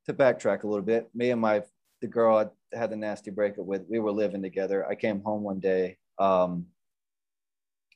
to 0.05 0.13
backtrack 0.13 0.63
a 0.63 0.67
little 0.67 0.85
bit, 0.85 1.09
me 1.13 1.31
and 1.31 1.41
my, 1.41 1.63
the 2.01 2.07
girl 2.07 2.37
I 2.37 2.77
had 2.77 2.91
the 2.91 2.95
nasty 2.95 3.31
breakup 3.31 3.65
with, 3.65 3.85
we 3.89 3.99
were 3.99 4.11
living 4.11 4.41
together. 4.41 4.87
I 4.87 4.95
came 4.95 5.21
home 5.21 5.43
one 5.43 5.59
day, 5.59 5.97
um, 6.17 6.65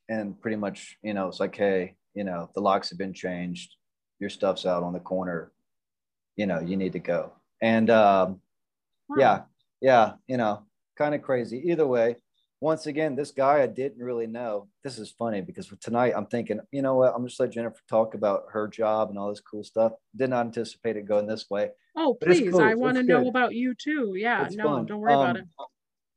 and 0.10 0.40
pretty 0.42 0.58
much, 0.58 0.98
you 1.02 1.14
know, 1.14 1.28
it's 1.28 1.40
like, 1.40 1.56
hey, 1.56 1.96
you 2.14 2.24
know, 2.24 2.50
the 2.54 2.62
locks 2.62 2.90
have 2.90 2.98
been 2.98 3.14
changed. 3.14 3.76
Your 4.20 4.30
stuff's 4.30 4.66
out 4.66 4.84
on 4.84 4.94
the 4.94 5.00
corner 5.00 5.52
you 6.36 6.46
know, 6.46 6.60
you 6.60 6.78
need 6.78 6.94
to 6.94 7.00
go. 7.00 7.34
And 7.62 7.90
um, 7.90 8.42
wow. 9.10 9.16
yeah, 9.18 9.42
yeah, 9.82 10.14
you 10.28 10.38
know, 10.38 10.64
kind 10.98 11.16
of 11.16 11.22
crazy. 11.22 11.62
Either 11.72 11.88
way, 11.88 12.18
once 12.64 12.88
again, 12.88 13.14
this 13.14 13.32
guy 13.32 13.62
I 13.62 13.68
didn't 13.68 14.02
really 14.02 14.26
know. 14.26 14.70
This 14.86 14.98
is 14.98 15.12
funny 15.12 15.42
because 15.42 15.68
tonight 15.82 16.14
I'm 16.16 16.28
thinking, 16.28 16.62
you 16.72 16.82
know 16.82 16.96
what? 16.96 17.14
I'm 17.14 17.28
just 17.28 17.38
let 17.38 17.52
Jennifer 17.52 17.82
talk 17.90 18.14
about 18.14 18.46
her 18.54 18.70
job 18.70 19.10
and 19.10 19.20
all 19.20 19.28
this 19.28 19.42
cool 19.42 19.66
stuff. 19.66 19.92
Did 20.16 20.30
not 20.30 20.46
anticipate 20.46 20.96
it 20.96 21.06
going 21.06 21.28
this 21.28 21.50
way. 21.50 21.72
Oh, 21.98 22.14
please. 22.14 22.50
Cool. 22.52 22.62
I 22.62 22.76
want 22.76 22.96
to 22.96 23.04
know 23.04 23.28
about 23.28 23.54
you 23.54 23.76
too. 23.76 24.14
Yeah, 24.16 24.46
it's 24.46 24.56
no, 24.56 24.64
fun. 24.64 24.86
don't 24.86 25.02
worry 25.02 25.14
um, 25.14 25.20
about 25.20 25.36
it. 25.36 25.46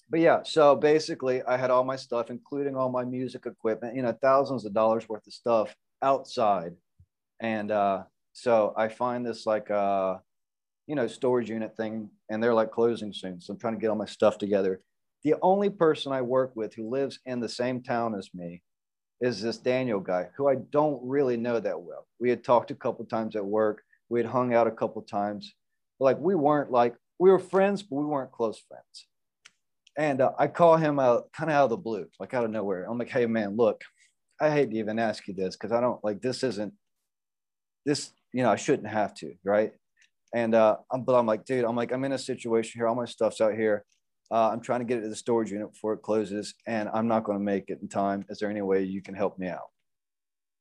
But 0.09 0.21
yeah, 0.21 0.45
so 0.45 0.77
basically, 0.77 1.43
I 1.43 1.57
had 1.57 1.73
all 1.73 1.83
my 1.83 1.97
stuff, 1.97 2.31
including 2.31 2.77
all 2.77 2.91
my 2.91 3.05
music 3.05 3.45
equipment, 3.45 3.97
you 3.97 4.03
know, 4.03 4.17
thousands 4.23 4.65
of 4.65 4.73
dollars 4.73 5.09
worth 5.09 5.27
of 5.27 5.33
stuff 5.33 5.75
outside. 6.01 6.77
And 7.41 7.73
uh, 7.73 8.05
so 8.35 8.73
I 8.77 8.87
find 8.87 9.27
this 9.27 9.47
like 9.47 9.69
uh, 9.69 10.19
you 10.87 10.95
know, 10.95 11.09
storage 11.09 11.51
unit 11.51 11.77
thing, 11.77 12.09
and 12.31 12.41
they're 12.41 12.55
like 12.55 12.71
closing 12.71 13.13
soon. 13.13 13.41
So 13.41 13.53
I'm 13.53 13.59
trying 13.59 13.75
to 13.75 13.81
get 13.81 13.89
all 13.89 13.97
my 13.97 14.07
stuff 14.07 14.39
together. 14.39 14.81
The 15.27 15.35
only 15.43 15.71
person 15.71 16.13
I 16.13 16.23
work 16.23 16.53
with 16.55 16.73
who 16.73 16.89
lives 16.89 17.19
in 17.27 17.41
the 17.41 17.49
same 17.49 17.83
town 17.83 18.15
as 18.15 18.31
me 18.33 18.63
is 19.21 19.43
this 19.43 19.59
Daniel 19.59 19.99
guy 19.99 20.29
who 20.37 20.49
I 20.49 20.55
don't 20.55 21.01
really 21.03 21.37
know 21.37 21.59
that 21.59 21.81
well. 21.81 22.07
We 22.21 22.31
had 22.31 22.45
talked 22.45 22.71
a 22.71 22.77
couple 22.77 23.05
times 23.07 23.35
at 23.35 23.45
work. 23.45 23.83
We 24.09 24.21
had 24.21 24.31
hung 24.31 24.55
out 24.55 24.69
a 24.69 24.71
couple 24.71 25.03
times. 25.03 25.53
Like 25.99 26.17
we 26.21 26.37
weren't 26.37 26.71
like 26.71 26.95
we 27.19 27.29
were 27.29 27.41
friends, 27.41 27.83
but 27.83 27.97
we 27.97 28.05
weren't 28.05 28.31
close 28.31 28.63
friends. 28.69 29.09
And 29.99 30.21
uh, 30.21 30.31
I 30.39 30.47
call 30.47 30.77
him 30.77 31.01
out 31.01 31.33
kind 31.33 31.51
of 31.51 31.57
out 31.57 31.65
of 31.65 31.71
the 31.71 31.77
blue, 31.77 32.07
like 32.21 32.33
out 32.33 32.45
of 32.45 32.53
nowhere. 32.53 32.87
I'm 32.89 32.97
like, 32.97 33.11
hey 33.11 33.27
man, 33.27 33.57
look, 33.57 33.83
I 34.41 34.51
hate 34.51 34.71
to 34.71 34.77
even 34.77 35.01
ask 35.01 35.27
you 35.27 35.35
this 35.35 35.57
because 35.57 35.73
I 35.73 35.81
don't 35.81 36.05
like 36.05 36.23
this 36.23 36.45
isn't 36.45 36.73
this 37.85 38.13
you 38.33 38.45
know, 38.45 38.53
I 38.53 38.57
shouldn't 38.57 38.87
have 38.87 39.13
to, 39.15 39.35
right? 39.43 39.73
And 40.33 40.55
uh, 40.55 40.77
but 41.01 41.19
I'm 41.19 41.27
like, 41.27 41.45
dude, 41.45 41.65
I'm 41.65 41.75
like, 41.75 41.91
I'm 41.91 42.05
in 42.05 42.13
a 42.13 42.19
situation 42.19 42.79
here. 42.79 42.87
All 42.87 42.95
my 42.95 43.07
stuff's 43.07 43.41
out 43.41 43.55
here. 43.55 43.85
Uh, 44.31 44.51
I'm 44.51 44.61
trying 44.61 44.81
to 44.81 44.87
get 44.87 44.99
it 44.99 45.03
to 45.03 45.09
the 45.09 45.17
storage 45.17 45.53
unit 45.53 45.73
before 45.73 45.93
it 45.93 46.03
closes, 46.03 46.55
and 46.67 46.89
I'm 46.93 47.07
not 47.07 47.25
going 47.25 47.39
to 47.39 47.45
make 47.45 47.71
it 47.71 47.79
in 47.81 47.89
time. 47.89 48.25
Is 48.29 48.39
there 48.39 48.51
any 48.51 48.63
way 48.63 48.83
you 48.83 49.01
can 49.03 49.15
help 49.15 49.39
me 49.39 49.49
out? 49.49 49.71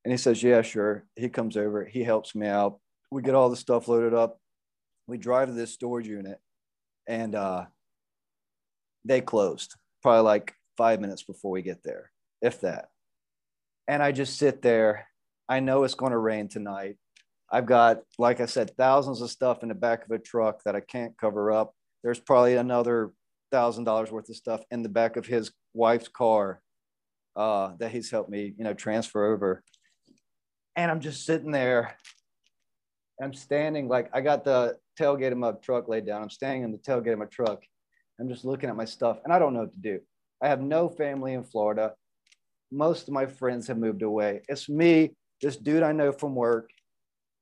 And 0.04 0.12
he 0.12 0.18
says, 0.18 0.44
yeah, 0.44 0.62
sure. 0.62 1.06
He 1.16 1.30
comes 1.30 1.58
over. 1.58 1.84
He 1.84 2.04
helps 2.04 2.36
me 2.36 2.48
out. 2.48 2.80
We 3.12 3.24
get 3.24 3.34
all 3.34 3.50
the 3.50 3.56
stuff 3.56 3.88
loaded 3.88 4.14
up. 4.14 4.40
We 5.08 5.18
drive 5.18 5.48
to 5.48 5.54
this 5.54 5.74
storage 5.74 6.08
unit, 6.08 6.40
and 7.08 7.34
uh, 7.34 7.66
they 9.04 9.22
closed 9.22 9.76
probably 10.04 10.24
like 10.24 10.54
five 10.78 11.00
minutes 11.00 11.24
before 11.24 11.52
we 11.52 11.62
get 11.62 11.84
there, 11.84 12.12
if 12.42 12.62
that. 12.62 12.90
And 13.88 14.04
I 14.04 14.12
just 14.12 14.38
sit 14.38 14.62
there. 14.62 15.08
I 15.48 15.60
know 15.60 15.84
it's 15.84 15.94
going 15.96 16.12
to 16.12 16.18
rain 16.18 16.48
tonight. 16.48 16.98
I've 17.52 17.68
got, 17.68 18.02
like 18.18 18.42
I 18.42 18.48
said, 18.48 18.76
thousands 18.76 19.22
of 19.22 19.30
stuff 19.30 19.62
in 19.62 19.70
the 19.70 19.76
back 19.76 20.06
of 20.06 20.12
a 20.12 20.20
truck 20.20 20.64
that 20.66 20.76
I 20.76 20.80
can't 20.82 21.18
cover 21.18 21.52
up. 21.52 21.74
There's 22.04 22.20
probably 22.20 22.56
another 22.56 23.12
thousand 23.52 23.84
dollars 23.84 24.12
worth 24.12 24.30
of 24.30 24.36
stuff 24.36 24.62
in 24.72 24.84
the 24.84 24.90
back 24.90 25.18
of 25.18 25.26
his 25.26 25.52
wife's 25.74 26.08
car 26.08 26.62
uh, 27.36 27.74
that 27.80 27.92
he's 27.92 28.10
helped 28.10 28.30
me, 28.30 28.54
you 28.58 28.64
know, 28.64 28.74
transfer 28.74 29.34
over. 29.34 29.64
And 30.76 30.92
I'm 30.92 31.00
just 31.00 31.26
sitting 31.26 31.52
there. 31.52 31.98
I'm 33.22 33.34
standing 33.34 33.88
like 33.88 34.10
I 34.14 34.22
got 34.22 34.44
the 34.44 34.78
tailgate 35.00 35.32
of 35.32 35.38
my 35.38 35.54
truck 35.54 35.88
laid 35.88 36.06
down. 36.06 36.22
I'm 36.22 36.30
standing 36.30 36.64
in 36.64 36.72
the 36.72 36.78
tailgate 36.78 37.14
of 37.14 37.20
my 37.20 37.26
truck. 37.26 37.64
I'm 38.20 38.30
just 38.30 38.46
looking 38.46 38.70
at 38.70 38.76
my 38.76 38.86
stuff 38.86 39.20
and 39.24 39.34
I 39.34 39.40
don't 39.40 39.54
know 39.54 39.62
what 39.62 39.74
to 39.74 39.80
do. 39.80 40.00
I 40.42 40.48
have 40.48 40.62
no 40.62 40.90
family 40.90 41.34
in 41.34 41.44
Florida. 41.44 41.94
Most 42.72 43.08
of 43.08 43.14
my 43.14 43.26
friends 43.26 43.68
have 43.68 43.78
moved 43.78 44.02
away. 44.02 44.42
It's 44.50 44.68
me, 44.68 45.16
this 45.42 45.56
dude 45.56 45.84
I 45.84 45.92
know 45.92 46.12
from 46.12 46.36
work, 46.36 46.70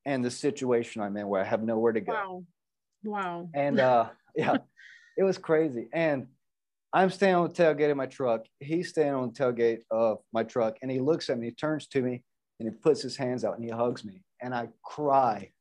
and 0.05 0.23
the 0.23 0.31
situation 0.31 1.01
I'm 1.01 1.15
in 1.17 1.27
where 1.27 1.41
I 1.41 1.45
have 1.45 1.63
nowhere 1.63 1.93
to 1.93 2.01
go. 2.01 2.13
Wow. 2.13 2.43
Wow. 3.03 3.49
And 3.53 3.79
uh, 3.79 4.09
yeah. 4.35 4.57
It 5.17 5.23
was 5.23 5.37
crazy. 5.37 5.87
And 5.93 6.27
I'm 6.93 7.09
standing 7.09 7.35
on 7.35 7.47
the 7.49 7.53
tailgate 7.53 7.89
of 7.91 7.97
my 7.97 8.05
truck. 8.05 8.45
He's 8.59 8.89
standing 8.89 9.15
on 9.15 9.31
the 9.33 9.33
tailgate 9.33 9.81
of 9.89 10.19
my 10.31 10.43
truck, 10.43 10.77
and 10.81 10.91
he 10.91 10.99
looks 10.99 11.29
at 11.29 11.37
me, 11.39 11.47
he 11.47 11.51
turns 11.53 11.87
to 11.87 12.01
me, 12.01 12.23
and 12.59 12.69
he 12.69 12.75
puts 12.75 13.01
his 13.01 13.17
hands 13.17 13.43
out 13.43 13.55
and 13.55 13.63
he 13.63 13.71
hugs 13.71 14.05
me, 14.05 14.23
and 14.41 14.53
I 14.53 14.69
cry. 14.83 15.51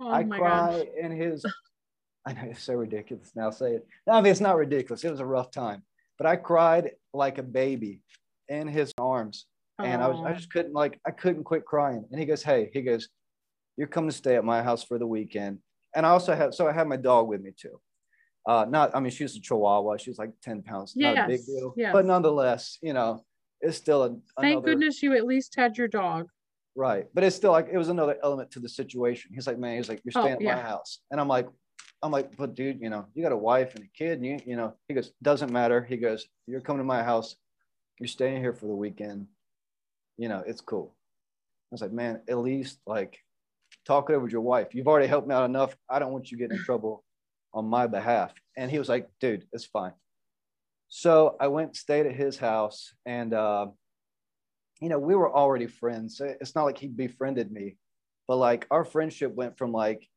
Oh 0.00 0.10
I 0.10 0.24
cry 0.24 0.78
gosh. 0.78 0.86
in 1.00 1.12
his. 1.12 1.44
I 2.26 2.32
know 2.34 2.42
it's 2.50 2.62
so 2.62 2.74
ridiculous 2.74 3.32
now. 3.34 3.50
Say 3.50 3.74
it. 3.76 3.86
No, 4.06 4.14
I 4.14 4.20
mean 4.20 4.30
it's 4.32 4.40
not 4.40 4.56
ridiculous. 4.56 5.04
It 5.04 5.10
was 5.10 5.20
a 5.20 5.26
rough 5.26 5.50
time, 5.50 5.82
but 6.18 6.26
I 6.26 6.36
cried 6.36 6.92
like 7.14 7.38
a 7.38 7.42
baby 7.42 8.02
in 8.48 8.66
his 8.66 8.92
arms, 8.98 9.46
oh. 9.78 9.84
and 9.84 10.02
I 10.02 10.08
was 10.08 10.18
I 10.20 10.32
Oh. 10.32 10.34
just 10.34 10.50
couldn't 10.52 10.72
like 10.74 10.98
I 11.06 11.12
couldn't 11.12 11.44
quit 11.44 11.64
crying. 11.64 12.04
And 12.10 12.18
he 12.20 12.26
goes, 12.26 12.42
"Hey," 12.42 12.68
he 12.72 12.82
goes, 12.82 13.08
"You're 13.76 13.86
coming 13.88 14.10
to 14.10 14.16
stay 14.16 14.36
at 14.36 14.44
my 14.44 14.62
house 14.62 14.82
for 14.84 14.98
the 14.98 15.06
weekend." 15.06 15.60
And 15.94 16.04
I 16.04 16.10
also 16.10 16.34
had 16.34 16.52
so 16.54 16.66
I 16.68 16.72
had 16.72 16.88
my 16.88 16.96
dog 16.96 17.28
with 17.28 17.40
me 17.42 17.52
too. 17.56 17.80
Uh, 18.46 18.66
not 18.68 18.94
I 18.94 19.00
mean 19.00 19.10
she 19.10 19.24
was 19.24 19.36
a 19.36 19.40
Chihuahua. 19.40 19.96
She 19.98 20.10
was 20.10 20.18
like 20.18 20.32
ten 20.42 20.62
pounds. 20.62 20.94
Not 20.96 21.18
a 21.18 21.26
big 21.26 21.44
deal, 21.44 21.74
yes. 21.76 21.92
but 21.92 22.06
nonetheless, 22.06 22.78
you 22.82 22.92
know, 22.92 23.24
it's 23.60 23.76
still 23.76 24.02
a, 24.04 24.08
Thank 24.40 24.52
another 24.54 24.66
goodness 24.66 25.02
you 25.02 25.14
at 25.14 25.26
least 25.26 25.54
had 25.56 25.76
your 25.76 25.88
dog. 25.88 26.28
right. 26.74 27.06
But 27.14 27.24
it's 27.24 27.36
still 27.36 27.52
like 27.52 27.68
it 27.70 27.76
was 27.76 27.88
another 27.90 28.16
element 28.22 28.50
to 28.52 28.60
the 28.60 28.68
situation. 28.68 29.32
He's 29.34 29.46
like, 29.46 29.58
"Man," 29.58 29.76
he's 29.76 29.88
like, 29.88 30.00
"You're 30.04 30.12
Oh, 30.16 30.22
staying 30.22 30.36
at 30.36 30.40
yeah. 30.42 30.56
my 30.56 30.62
house," 30.62 31.00
and 31.10 31.20
I'm 31.20 31.28
like. 31.28 31.48
I'm 32.02 32.10
like, 32.10 32.34
but 32.34 32.54
dude, 32.54 32.80
you 32.80 32.88
know, 32.88 33.04
you 33.12 33.22
got 33.22 33.30
a 33.32 33.36
wife 33.36 33.74
and 33.74 33.84
a 33.84 33.88
kid, 33.88 34.12
and 34.12 34.24
you, 34.24 34.38
you 34.46 34.56
know, 34.56 34.72
he 34.88 34.94
goes, 34.94 35.12
doesn't 35.22 35.52
matter. 35.52 35.84
He 35.84 35.98
goes, 35.98 36.26
you're 36.46 36.62
coming 36.62 36.80
to 36.80 36.84
my 36.84 37.02
house, 37.02 37.36
you're 37.98 38.08
staying 38.08 38.40
here 38.40 38.54
for 38.54 38.64
the 38.64 38.74
weekend, 38.74 39.26
you 40.16 40.30
know, 40.30 40.42
it's 40.46 40.62
cool. 40.62 40.94
I 41.70 41.74
was 41.74 41.82
like, 41.82 41.92
man, 41.92 42.22
at 42.26 42.38
least 42.38 42.78
like 42.86 43.18
talk 43.84 44.08
it 44.08 44.14
over 44.14 44.22
with 44.24 44.32
your 44.32 44.40
wife. 44.40 44.74
You've 44.74 44.88
already 44.88 45.08
helped 45.08 45.28
me 45.28 45.34
out 45.34 45.44
enough. 45.44 45.76
I 45.90 45.98
don't 45.98 46.10
want 46.10 46.30
you 46.30 46.38
getting 46.38 46.56
in 46.56 46.64
trouble 46.64 47.04
on 47.52 47.66
my 47.66 47.86
behalf. 47.86 48.32
And 48.56 48.70
he 48.70 48.78
was 48.78 48.88
like, 48.88 49.08
dude, 49.20 49.46
it's 49.52 49.64
fine. 49.64 49.92
So 50.88 51.36
I 51.40 51.48
went, 51.48 51.76
stayed 51.76 52.06
at 52.06 52.16
his 52.16 52.36
house, 52.36 52.92
and 53.06 53.32
uh, 53.32 53.68
you 54.80 54.88
know, 54.88 54.98
we 54.98 55.14
were 55.14 55.32
already 55.32 55.66
friends. 55.66 56.20
It's 56.20 56.54
not 56.54 56.64
like 56.64 56.78
he 56.78 56.88
befriended 56.88 57.52
me, 57.52 57.76
but 58.26 58.36
like 58.36 58.66
our 58.70 58.84
friendship 58.84 59.34
went 59.34 59.56
from 59.56 59.72
like 59.72 60.08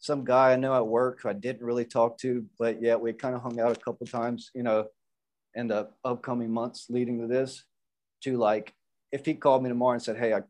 some 0.00 0.24
guy 0.24 0.52
I 0.52 0.56
know 0.56 0.74
at 0.74 0.86
work 0.86 1.22
who 1.22 1.28
I 1.28 1.32
didn't 1.32 1.64
really 1.64 1.84
talk 1.84 2.18
to, 2.18 2.44
but 2.58 2.82
yet 2.82 3.00
we 3.00 3.12
kind 3.12 3.34
of 3.34 3.42
hung 3.42 3.58
out 3.58 3.76
a 3.76 3.80
couple 3.80 4.06
times, 4.06 4.50
you 4.54 4.62
know, 4.62 4.86
in 5.54 5.68
the 5.68 5.88
upcoming 6.04 6.50
months 6.52 6.86
leading 6.90 7.20
to 7.20 7.26
this, 7.26 7.64
to 8.22 8.36
like 8.36 8.74
if 9.10 9.24
he 9.24 9.34
called 9.34 9.62
me 9.62 9.70
tomorrow 9.70 9.94
and 9.94 10.02
said, 10.02 10.18
Hey, 10.18 10.34
I, 10.34 10.42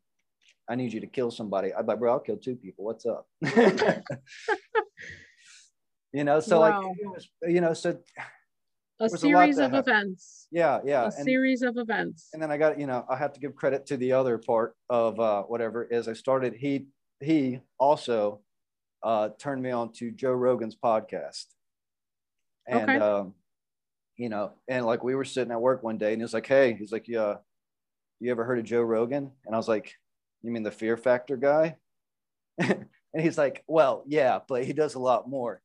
I 0.68 0.74
need 0.74 0.92
you 0.92 1.00
to 1.00 1.06
kill 1.06 1.30
somebody, 1.30 1.72
I'd 1.72 1.82
be 1.82 1.92
like, 1.92 2.00
bro, 2.00 2.12
I'll 2.12 2.20
kill 2.20 2.36
two 2.36 2.56
people. 2.56 2.84
What's 2.84 3.06
up? 3.06 3.28
you 6.12 6.24
know, 6.24 6.40
so 6.40 6.60
Wow. 6.60 6.70
like, 6.70 6.96
it 6.98 7.06
was, 7.06 7.28
you 7.42 7.60
know, 7.60 7.72
so 7.74 7.90
A 9.00 9.04
was 9.04 9.14
a 9.14 9.18
series 9.18 9.58
of 9.58 9.70
happened. 9.72 9.88
events. 9.88 10.48
yeah, 10.50 10.80
yeah. 10.84 11.02
A 11.02 11.04
And, 11.06 11.24
series 11.24 11.62
of 11.62 11.76
events. 11.76 12.30
and 12.32 12.42
then 12.42 12.50
I 12.50 12.56
got, 12.56 12.78
you 12.80 12.86
know, 12.86 13.04
I 13.08 13.16
have 13.16 13.32
to 13.34 13.40
give 13.40 13.54
credit 13.54 13.86
to 13.86 13.96
the 13.96 14.12
other 14.12 14.38
part 14.38 14.74
of 14.90 15.20
uh, 15.20 15.42
whatever 15.44 15.84
is 15.84 16.08
I 16.08 16.14
started. 16.14 16.54
He 16.54 16.86
he 17.20 17.60
also 17.78 18.40
uh, 19.02 19.30
turned 19.38 19.62
me 19.62 19.70
on 19.70 19.92
to 19.94 20.10
Joe 20.10 20.32
Rogan's 20.32 20.76
podcast, 20.76 21.46
and 22.66 22.82
Okay. 22.90 22.98
um, 22.98 23.34
you 24.16 24.28
know, 24.28 24.52
and 24.68 24.84
like 24.86 25.04
we 25.04 25.14
were 25.14 25.24
sitting 25.24 25.52
at 25.52 25.60
work 25.60 25.82
one 25.82 25.98
day, 25.98 26.12
and 26.12 26.20
he 26.20 26.24
was 26.24 26.34
like, 26.34 26.46
"Hey," 26.46 26.74
he's 26.74 26.90
like, 26.92 27.06
"Yeah, 27.08 27.36
you 28.20 28.30
ever 28.30 28.44
heard 28.44 28.58
of 28.58 28.64
Joe 28.64 28.82
Rogan?" 28.82 29.30
And 29.46 29.54
I 29.54 29.58
was 29.58 29.68
like, 29.68 29.94
"You 30.42 30.50
mean 30.50 30.62
the 30.64 30.70
Fear 30.72 30.96
Factor 30.96 31.36
guy?" 31.36 31.76
and 32.58 32.86
he's 33.16 33.38
like, 33.38 33.62
"Well, 33.68 34.02
yeah, 34.06 34.40
but 34.48 34.64
he 34.64 34.72
does 34.72 34.94
a 34.94 34.98
lot 35.00 35.28
more." 35.28 35.62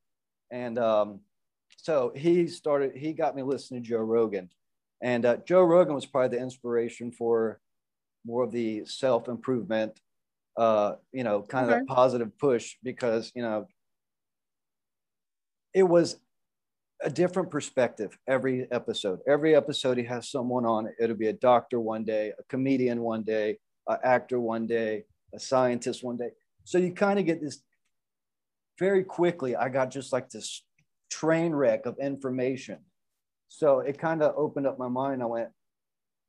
And 0.54 0.78
um, 0.78 1.20
so 1.78 2.14
he 2.16 2.48
started. 2.48 2.96
He 2.96 3.12
got 3.14 3.36
me 3.36 3.42
listening 3.42 3.84
to 3.84 3.90
Joe 3.90 3.98
Rogan, 3.98 4.50
and 5.02 5.26
uh, 5.26 5.38
Joe 5.38 5.64
Rogan 5.64 5.96
was 5.96 6.06
probably 6.06 6.38
the 6.38 6.44
inspiration 6.44 7.12
for 7.12 7.60
more 8.24 8.44
of 8.44 8.52
the 8.52 8.86
self 8.86 9.28
improvement, 9.28 10.00
uh, 10.56 10.94
you 11.12 11.24
know, 11.24 11.42
kind 11.42 11.66
of 11.66 11.72
Okay. 11.72 11.80
that 11.80 11.88
positive 11.88 12.38
push 12.38 12.76
because 12.84 13.32
you 13.34 13.42
know 13.42 13.66
it 15.74 15.84
was 15.84 16.18
a 17.02 17.10
different 17.10 17.50
perspective 17.50 18.16
every 18.28 18.72
episode. 18.72 19.20
Every 19.28 19.56
episode 19.56 19.98
he 19.98 20.04
has 20.06 20.30
someone 20.30 20.66
on. 20.66 20.88
It'll 21.00 21.16
be 21.16 21.28
a 21.30 21.34
doctor 21.34 21.80
one 21.80 22.04
day, 22.06 22.32
a 22.40 22.44
comedian 22.44 23.02
one 23.02 23.24
day, 23.24 23.58
an 23.88 23.98
actor 24.04 24.40
one 24.40 24.68
day, 24.68 25.06
a 25.34 25.40
scientist 25.40 26.04
one 26.04 26.18
day. 26.18 26.30
So 26.64 26.78
you 26.78 26.94
kind 26.94 27.18
of 27.18 27.26
get 27.26 27.42
this 27.42 27.64
very 28.80 29.04
quickly. 29.04 29.56
I 29.56 29.70
got 29.70 29.92
just 29.92 30.14
like 30.14 30.30
this 30.30 30.64
train 31.10 31.54
wreck 31.54 31.86
of 31.86 31.98
information. 32.00 32.80
So 33.48 33.80
it 33.80 34.00
kind 34.00 34.24
of 34.24 34.34
opened 34.36 34.68
up 34.68 34.80
my 34.80 34.88
mind. 34.88 35.22
I 35.22 35.28
went, 35.28 35.50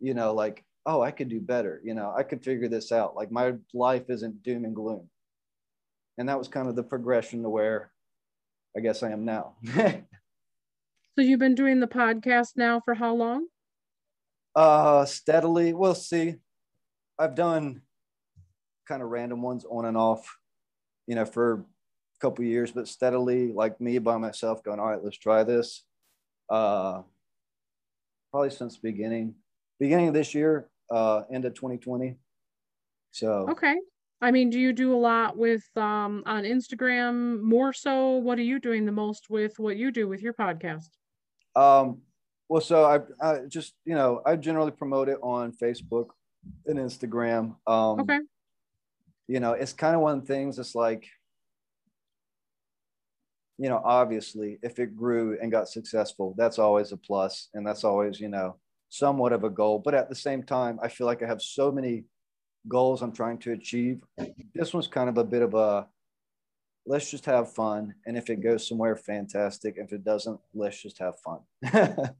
you 0.00 0.14
know, 0.14 0.35
like, 0.35 0.64
oh, 0.87 1.00
I 1.00 1.11
could 1.11 1.28
do 1.28 1.40
better. 1.40 1.80
You 1.83 1.94
know, 1.94 2.12
I 2.16 2.22
could 2.22 2.44
figure 2.44 2.68
this 2.68 2.92
out. 2.92 3.16
Like 3.16 3.30
my 3.30 3.54
life 3.72 4.11
isn't 4.11 4.42
doom 4.42 4.64
and 4.64 4.74
gloom. 4.74 5.09
And 6.18 6.28
that 6.28 6.38
was 6.38 6.48
kind 6.48 6.68
of 6.68 6.76
the 6.76 6.83
progression 6.83 7.42
to 7.42 7.48
where 7.48 7.90
I 8.76 8.80
guess 8.80 9.02
I 9.02 9.11
am 9.11 9.24
now. 9.24 9.57
So 11.16 11.22
you've 11.22 11.38
been 11.38 11.54
doing 11.54 11.78
the 11.78 11.87
podcast 11.87 12.57
now 12.57 12.80
for 12.85 12.94
how 12.94 13.14
long? 13.14 13.46
uh, 14.57 15.04
steadily, 15.04 15.72
we'll 15.72 15.94
see. 15.94 16.37
I've 17.18 17.35
done 17.35 17.83
kind 18.88 19.02
of 19.02 19.09
random 19.09 19.42
ones 19.42 19.64
on 19.68 19.85
and 19.85 19.96
off, 19.96 20.37
you 21.07 21.14
know, 21.14 21.24
for 21.24 21.64
couple 22.24 22.42
of 22.42 22.50
years, 22.50 22.72
but 22.72 22.88
steadily, 22.88 23.52
like 23.52 23.78
me 23.82 23.98
by 23.98 24.16
myself, 24.16 24.62
going, 24.64 24.80
all 24.80 24.90
right, 24.90 25.04
let's 25.04 25.18
try 25.18 25.44
this. 25.44 25.84
Uh, 26.48 27.02
probably 28.30 28.48
since 28.50 28.78
beginning, 28.78 29.34
beginning 29.78 30.08
of 30.08 30.14
this 30.14 30.34
year, 30.34 30.70
uh, 30.90 31.22
end 31.30 31.44
of 31.44 31.52
2020. 31.54 32.16
So 33.10 33.46
Okay. 33.50 33.76
I 34.22 34.30
mean, 34.30 34.48
do 34.48 34.58
you 34.58 34.72
do 34.72 34.94
a 34.94 34.96
lot 34.96 35.37
with 35.37 35.64
um 35.76 36.22
on 36.24 36.44
Instagram 36.44 37.42
more 37.42 37.74
so? 37.74 38.16
What 38.16 38.38
are 38.38 38.48
you 38.52 38.58
doing 38.58 38.87
the 38.87 38.92
most 38.92 39.28
with 39.28 39.58
what 39.58 39.76
you 39.76 39.90
do 39.90 40.08
with 40.08 40.22
your 40.22 40.32
podcast? 40.32 40.88
Um, 41.54 42.00
well, 42.48 42.62
so 42.62 42.84
I, 42.84 43.00
I 43.20 43.40
just, 43.48 43.74
you 43.84 43.94
know, 43.94 44.22
I 44.24 44.37
generally 44.37 44.70
promote 44.70 45.08
it 45.10 45.18
on 45.22 45.52
Facebook 45.52 46.08
and 46.66 46.78
Instagram. 46.78 47.56
Um, 47.66 48.00
Okay. 48.00 48.20
You 49.26 49.40
know, 49.40 49.52
it's 49.52 49.72
kind 49.72 49.94
of 49.94 50.00
one 50.02 50.18
of 50.18 50.26
the 50.26 50.34
things 50.34 50.58
It's 50.58 50.74
like, 50.74 51.06
you 53.58 53.68
know, 53.68 53.80
obviously, 53.84 54.58
if 54.62 54.78
it 54.78 54.96
grew 54.96 55.38
and 55.40 55.50
got 55.52 55.68
successful, 55.68 56.34
that's 56.36 56.58
always 56.58 56.92
a 56.92 56.96
plus, 56.96 57.48
and 57.54 57.66
that's 57.66 57.84
always, 57.84 58.20
you 58.20 58.28
know, 58.28 58.56
somewhat 58.88 59.32
of 59.32 59.44
a 59.44 59.50
goal. 59.50 59.78
But 59.78 59.94
at 59.94 60.08
the 60.08 60.14
same 60.14 60.42
time, 60.42 60.78
I 60.82 60.88
feel 60.88 61.06
like 61.06 61.22
I 61.22 61.26
have 61.26 61.42
so 61.42 61.70
many 61.70 62.04
goals 62.66 63.02
I'm 63.02 63.12
trying 63.12 63.38
to 63.38 63.52
achieve. 63.52 64.02
This 64.54 64.72
one's 64.72 64.88
kind 64.88 65.08
of 65.08 65.18
a 65.18 65.24
bit 65.24 65.42
of 65.42 65.54
a 65.54 65.86
let's 66.86 67.10
just 67.10 67.24
have 67.26 67.52
fun. 67.52 67.94
And 68.06 68.16
if 68.16 68.28
it 68.28 68.42
goes 68.42 68.68
somewhere, 68.68 68.96
fantastic. 68.96 69.76
If 69.78 69.92
it 69.92 70.04
doesn't, 70.04 70.38
let's 70.54 70.80
just 70.82 70.98
have 70.98 71.14
fun. 71.20 71.40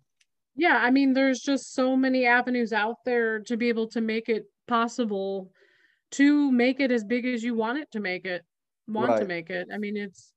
Yeah, 0.57 0.77
I 0.77 0.91
mean, 0.91 1.15
there's 1.15 1.41
just 1.41 1.75
so 1.75 1.97
many 1.97 2.27
avenues 2.27 2.73
out 2.73 2.99
there 3.05 3.41
to 3.41 3.57
be 3.57 3.69
able 3.69 3.89
to 3.89 4.01
make 4.01 4.29
it 4.29 4.47
possible 4.69 5.51
to 6.13 6.53
make 6.53 6.79
it 6.79 6.93
as 6.93 7.03
big 7.03 7.27
as 7.27 7.43
you 7.43 7.55
want 7.55 7.79
it 7.79 7.91
to 7.91 8.01
make 8.01 8.25
it, 8.25 8.45
want 8.87 9.19
to 9.19 9.27
make 9.27 9.51
it. 9.51 9.67
I 9.73 9.79
mean, 9.79 9.97
it's 9.97 10.33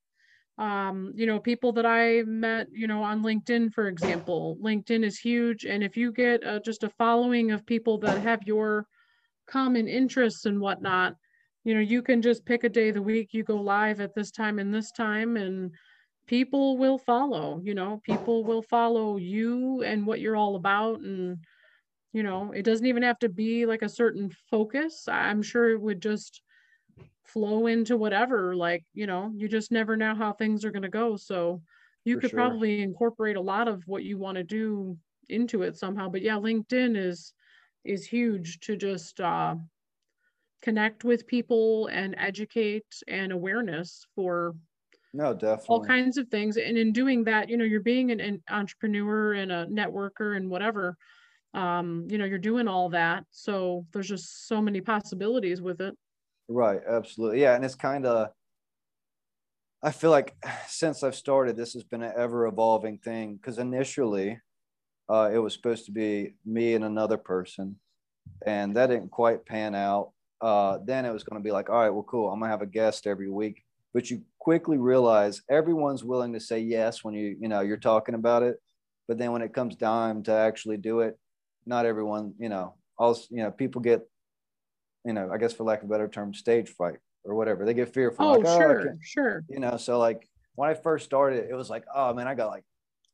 um, 0.58 1.12
you 1.16 1.26
know, 1.26 1.40
people 1.40 1.72
that 1.74 1.86
I 1.86 2.24
met, 2.24 2.68
you 2.72 2.88
know, 2.88 3.04
on 3.04 3.24
LinkedIn, 3.24 3.74
for 3.74 3.88
example. 3.88 4.58
LinkedIn 4.62 5.04
is 5.04 5.20
huge, 5.20 5.66
and 5.66 5.84
if 5.84 5.96
you 5.96 6.12
get 6.12 6.44
uh, 6.46 6.60
just 6.60 6.84
a 6.84 6.90
following 6.90 7.52
of 7.52 7.66
people 7.66 8.00
that 8.00 8.18
have 8.18 8.42
your 8.46 8.88
common 9.48 9.88
interests 9.88 10.46
and 10.46 10.60
whatnot, 10.60 11.16
you 11.64 11.74
know, 11.74 11.80
you 11.80 12.02
can 12.02 12.22
just 12.22 12.46
pick 12.46 12.64
a 12.64 12.70
day 12.70 12.90
of 12.90 12.96
the 12.96 13.02
week, 13.02 13.34
you 13.34 13.44
go 13.44 13.58
live 13.58 14.00
at 14.00 14.16
this 14.16 14.32
time 14.32 14.58
and 14.58 14.74
this 14.74 14.92
time, 14.92 15.38
and 15.38 15.72
people 16.28 16.78
will 16.78 16.98
follow, 16.98 17.62
you 17.64 17.74
know, 17.74 18.02
people 18.04 18.44
will 18.44 18.62
follow 18.62 19.18
you 19.18 19.84
and 19.84 20.06
what 20.06 20.20
you're 20.20 20.36
all 20.36 20.56
about. 20.56 21.00
And, 21.02 21.38
you 22.14 22.24
know, 22.24 22.52
it 22.52 22.64
doesn't 22.64 22.86
even 22.86 23.04
have 23.04 23.20
to 23.20 23.30
be 23.30 23.66
like 23.66 23.82
a 23.82 23.90
certain 23.90 24.32
focus. 24.50 25.08
I'm 25.08 25.42
sure 25.42 25.70
it 25.70 25.82
would 25.82 26.02
just 26.02 26.42
flow 27.24 27.68
into 27.68 27.98
whatever, 27.98 28.56
like, 28.56 28.86
you 28.94 29.08
know, 29.08 29.32
you 29.36 29.48
just 29.48 29.72
never 29.72 29.98
know 29.98 30.16
how 30.16 30.34
things 30.34 30.64
are 30.66 30.72
going 30.72 30.84
to 30.84 30.90
go. 30.90 31.18
So 31.18 31.62
you 32.06 32.16
For 32.16 32.22
could 32.22 32.30
sure. 32.30 32.40
probably 32.40 32.82
incorporate 32.82 33.36
a 33.36 33.42
lot 33.42 33.68
of 33.68 33.84
what 33.86 34.04
you 34.04 34.18
want 34.18 34.38
to 34.38 34.44
do 34.44 34.98
into 35.30 35.64
it 35.64 35.78
somehow. 35.78 36.10
But 36.10 36.22
yeah, 36.22 36.36
LinkedIn 36.36 36.96
is 36.98 37.34
is 37.84 38.06
huge 38.06 38.60
to 38.62 38.76
just 38.76 39.20
uh 39.22 39.56
connect 40.62 41.04
with 41.04 41.28
people 41.28 41.88
and 41.88 42.16
educate 42.18 42.86
and 43.08 43.32
awareness 43.32 44.06
for 44.16 44.56
no, 45.14 45.34
definitely 45.34 45.68
all 45.68 45.84
kinds 45.84 46.18
of 46.18 46.28
things 46.30 46.58
and 46.58 46.78
in 46.78 46.92
doing 46.94 47.24
that 47.26 47.50
you 47.50 47.58
know 47.58 47.66
you're 47.66 47.82
being 47.82 48.12
an, 48.12 48.20
an 48.20 48.42
entrepreneur 48.50 49.34
and 49.34 49.52
a 49.52 49.66
networker 49.68 50.36
and 50.38 50.50
whatever 50.50 50.96
um 51.54 52.08
you 52.10 52.18
know 52.18 52.26
you're 52.26 52.38
doing 52.40 52.68
all 52.68 52.90
that 52.90 53.26
so 53.32 53.86
there's 53.94 54.08
just 54.10 54.48
so 54.48 54.62
many 54.62 54.82
possibilities 54.82 55.62
with 55.62 55.82
it 55.82 55.98
Right, 56.50 56.82
absolutely. 56.88 57.42
Yeah, 57.42 57.56
and 57.56 57.66
it's 57.66 57.76
kind 57.76 58.06
of 58.06 58.30
I 59.84 59.92
feel 59.92 60.10
like 60.12 60.36
since 60.68 61.04
I've 61.04 61.16
started, 61.16 61.56
this 61.56 61.74
has 61.74 61.84
been 61.84 62.04
an 62.04 62.14
ever 62.18 62.48
evolving 62.48 62.98
thing. 62.98 63.36
Because 63.36 63.58
initially, 63.60 64.40
uh, 65.10 65.32
it 65.34 65.40
was 65.40 65.54
supposed 65.54 65.86
to 65.88 65.92
be 65.92 66.36
me 66.46 66.74
and 66.76 66.86
another 66.86 67.18
person, 67.18 67.78
and 68.46 68.76
that 68.78 68.88
didn't 68.88 69.12
quite 69.12 69.46
pan 69.46 69.76
out. 69.76 70.12
Uh, 70.42 70.80
then 70.86 71.06
it 71.06 71.14
was 71.14 71.24
going 71.24 71.42
to 71.42 71.46
be 71.46 71.52
like, 71.52 71.70
all 71.70 71.78
right, 71.82 71.90
well, 71.92 72.04
cool. 72.04 72.30
I'm 72.32 72.40
gonna 72.40 72.52
have 72.52 72.62
a 72.64 72.68
guest 72.68 73.08
every 73.08 73.30
week. 73.30 73.64
But 73.94 74.10
you 74.12 74.24
quickly 74.40 74.78
realize 74.78 75.42
everyone's 75.50 76.04
willing 76.04 76.34
to 76.34 76.40
say 76.40 76.60
yes 76.60 77.04
when 77.04 77.14
you 77.16 77.38
you 77.40 77.48
know 77.50 77.62
you're 77.62 77.78
talking 77.78 78.16
about 78.16 78.44
it, 78.44 78.58
but 79.08 79.18
then 79.18 79.32
when 79.34 79.42
it 79.44 79.54
comes 79.54 79.76
time 79.78 80.24
to 80.24 80.32
actually 80.34 80.78
do 80.78 81.02
it, 81.02 81.18
not 81.66 81.86
everyone 81.86 82.34
you 82.40 82.50
know. 82.50 82.76
Also, 83.00 83.28
you 83.32 83.44
know, 83.44 83.52
people 83.52 83.82
get, 83.82 84.02
you 85.08 85.14
know, 85.14 85.30
I 85.32 85.38
guess 85.38 85.54
for 85.54 85.64
lack 85.64 85.84
of 85.84 85.90
a 85.90 85.92
better 85.92 86.10
term, 86.10 86.34
stage 86.34 86.68
fright 86.68 86.98
or 87.24 87.34
whatever. 87.34 87.66
They 87.66 87.74
get 87.74 87.94
fearful. 87.94 88.26
Oh, 88.26 88.32
like, 88.34 88.46
oh 88.46 88.60
sure, 88.60 88.98
sure. 89.02 89.44
You 89.50 89.60
know, 89.60 89.78
so 89.78 89.98
like 89.98 90.28
when 90.56 90.70
I 90.70 90.74
first 90.74 91.06
started, 91.06 91.50
it 91.50 91.56
was 91.56 91.70
like, 91.70 91.86
oh 91.96 92.14
man, 92.14 92.28
I 92.28 92.36
got 92.36 92.50
like, 92.50 92.66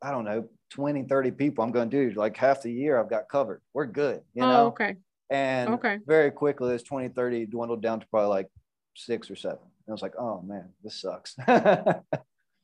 I 0.02 0.10
don't 0.10 0.26
know, 0.26 0.50
20, 0.72 1.04
30 1.04 1.32
people. 1.32 1.64
I'm 1.64 1.72
going 1.72 1.90
to 1.90 2.10
do 2.10 2.20
like 2.20 2.36
half 2.36 2.64
the 2.64 2.72
year 2.72 3.00
I've 3.00 3.12
got 3.12 3.30
covered. 3.30 3.62
We're 3.74 3.86
good. 3.86 4.22
You 4.34 4.44
oh, 4.44 4.48
know? 4.48 4.66
okay. 4.68 4.96
And 5.30 5.76
okay. 5.76 6.00
very 6.06 6.32
quickly, 6.32 6.72
this 6.72 6.84
20, 6.84 7.10
30 7.10 7.46
dwindled 7.46 7.84
down 7.84 8.00
to 8.00 8.08
probably 8.08 8.30
like 8.30 8.50
six 8.96 9.30
or 9.30 9.36
seven. 9.36 9.60
And 9.62 9.90
I 9.90 9.92
was 9.92 10.02
like, 10.02 10.16
oh 10.18 10.42
man, 10.42 10.70
this 10.84 11.00
sucks. 11.00 11.36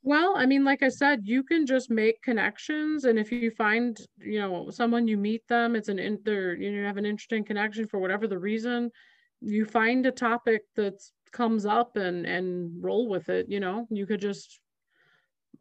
well, 0.04 0.34
I 0.36 0.46
mean, 0.48 0.64
like 0.64 0.82
I 0.82 0.90
said, 0.90 1.22
you 1.24 1.44
can 1.44 1.68
just 1.68 1.92
make 1.92 2.22
connections. 2.24 3.06
And 3.06 3.20
if 3.20 3.32
you 3.32 3.52
find, 3.52 4.00
you 4.18 4.40
know, 4.40 4.70
someone 4.72 5.08
you 5.08 5.18
meet 5.18 5.48
them, 5.48 5.76
it's 5.76 5.90
an, 5.90 6.00
in, 6.00 6.20
they're, 6.24 6.56
you 6.56 6.72
know, 6.72 6.88
have 6.88 6.98
an 6.98 7.06
interesting 7.06 7.44
connection 7.44 7.88
for 7.88 8.00
whatever 8.00 8.28
the 8.28 8.38
reason, 8.38 8.92
you 9.42 9.66
find 9.66 10.06
a 10.06 10.12
topic 10.12 10.64
that 10.76 11.02
comes 11.32 11.66
up 11.66 11.96
and 11.96 12.26
and 12.26 12.84
roll 12.84 13.08
with 13.08 13.30
it 13.30 13.48
you 13.50 13.60
know? 13.60 13.88
You 13.90 14.06
could 14.06 14.22
just 14.22 14.60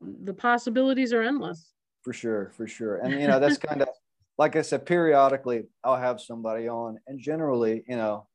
the 0.00 0.34
possibilities 0.34 1.12
are 1.12 1.22
endless. 1.22 1.72
For 2.02 2.12
sure 2.12 2.52
for 2.56 2.66
sure. 2.66 2.96
And 2.96 3.20
you 3.20 3.26
know 3.28 3.40
that's 3.40 3.58
kind 3.58 3.82
of 3.82 3.88
like 4.38 4.54
i 4.54 4.62
said 4.62 4.86
periodically 4.86 5.64
i'll 5.82 5.96
have 5.96 6.20
somebody 6.20 6.68
on 6.68 6.98
and 7.08 7.18
generally 7.18 7.82
you 7.88 7.96
know 7.96 8.28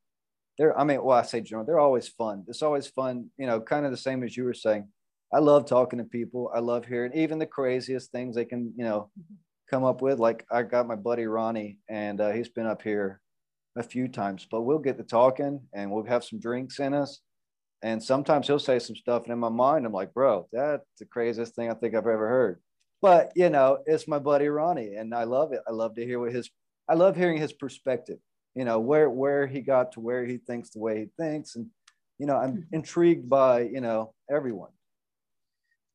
they're 0.57 0.77
i 0.77 0.83
mean 0.83 1.01
well 1.01 1.17
i 1.17 1.23
say 1.23 1.39
general 1.41 1.65
they're 1.65 1.79
always 1.79 2.07
fun. 2.07 2.43
It's 2.47 2.61
always 2.61 2.87
fun 2.87 3.29
you 3.37 3.47
know 3.47 3.59
kind 3.59 3.85
of 3.85 3.91
the 3.91 3.97
same 3.97 4.23
as 4.23 4.35
you 4.37 4.43
were 4.43 4.53
saying. 4.53 4.87
I 5.33 5.39
love 5.39 5.65
talking 5.65 5.97
to 5.97 6.05
people. 6.05 6.51
I 6.53 6.59
love 6.59 6.85
hearing 6.85 7.11
even 7.15 7.39
the 7.39 7.47
craziest 7.47 8.11
things 8.11 8.35
they 8.35 8.45
can 8.45 8.73
you 8.77 8.83
know 8.83 9.09
come 9.69 9.83
up 9.83 10.01
with. 10.01 10.19
Like 10.19 10.45
i 10.51 10.61
got 10.61 10.87
my 10.87 10.95
buddy 10.95 11.25
ronnie 11.25 11.79
and 11.89 12.21
uh, 12.21 12.31
he's 12.31 12.49
been 12.49 12.67
up 12.67 12.81
here 12.83 13.22
a 13.75 13.83
few 13.83 14.07
times, 14.07 14.47
but 14.49 14.61
we'll 14.61 14.79
get 14.79 14.97
to 14.97 15.03
talking 15.03 15.61
and 15.73 15.91
we'll 15.91 16.05
have 16.05 16.23
some 16.23 16.39
drinks 16.39 16.79
in 16.79 16.93
us. 16.93 17.21
And 17.81 18.01
sometimes 18.01 18.47
he'll 18.47 18.59
say 18.59 18.79
some 18.79 18.95
stuff, 18.95 19.23
and 19.23 19.33
in 19.33 19.39
my 19.39 19.49
mind, 19.49 19.85
I'm 19.85 19.91
like, 19.91 20.13
bro, 20.13 20.47
that's 20.53 20.85
the 20.99 21.05
craziest 21.05 21.53
thing 21.53 21.69
I 21.69 21.73
think 21.73 21.95
I've 21.95 22.07
ever 22.07 22.29
heard. 22.29 22.61
But 23.01 23.33
you 23.35 23.49
know, 23.49 23.79
it's 23.85 24.07
my 24.07 24.19
buddy 24.19 24.47
Ronnie, 24.47 24.95
and 24.95 25.13
I 25.13 25.25
love 25.25 25.51
it. 25.51 25.59
I 25.67 25.71
love 25.71 25.95
to 25.95 26.05
hear 26.05 26.19
what 26.19 26.31
his 26.31 26.49
I 26.87 26.93
love 26.95 27.15
hearing 27.15 27.37
his 27.37 27.53
perspective, 27.53 28.19
you 28.55 28.65
know, 28.65 28.79
where 28.79 29.09
where 29.09 29.47
he 29.47 29.61
got 29.61 29.93
to 29.93 29.99
where 29.99 30.25
he 30.25 30.37
thinks 30.37 30.69
the 30.69 30.79
way 30.79 30.99
he 30.99 31.09
thinks. 31.21 31.55
And, 31.55 31.67
you 32.19 32.25
know, 32.25 32.37
I'm 32.37 32.51
mm-hmm. 32.51 32.75
intrigued 32.75 33.29
by, 33.29 33.61
you 33.61 33.81
know, 33.81 34.13
everyone 34.31 34.71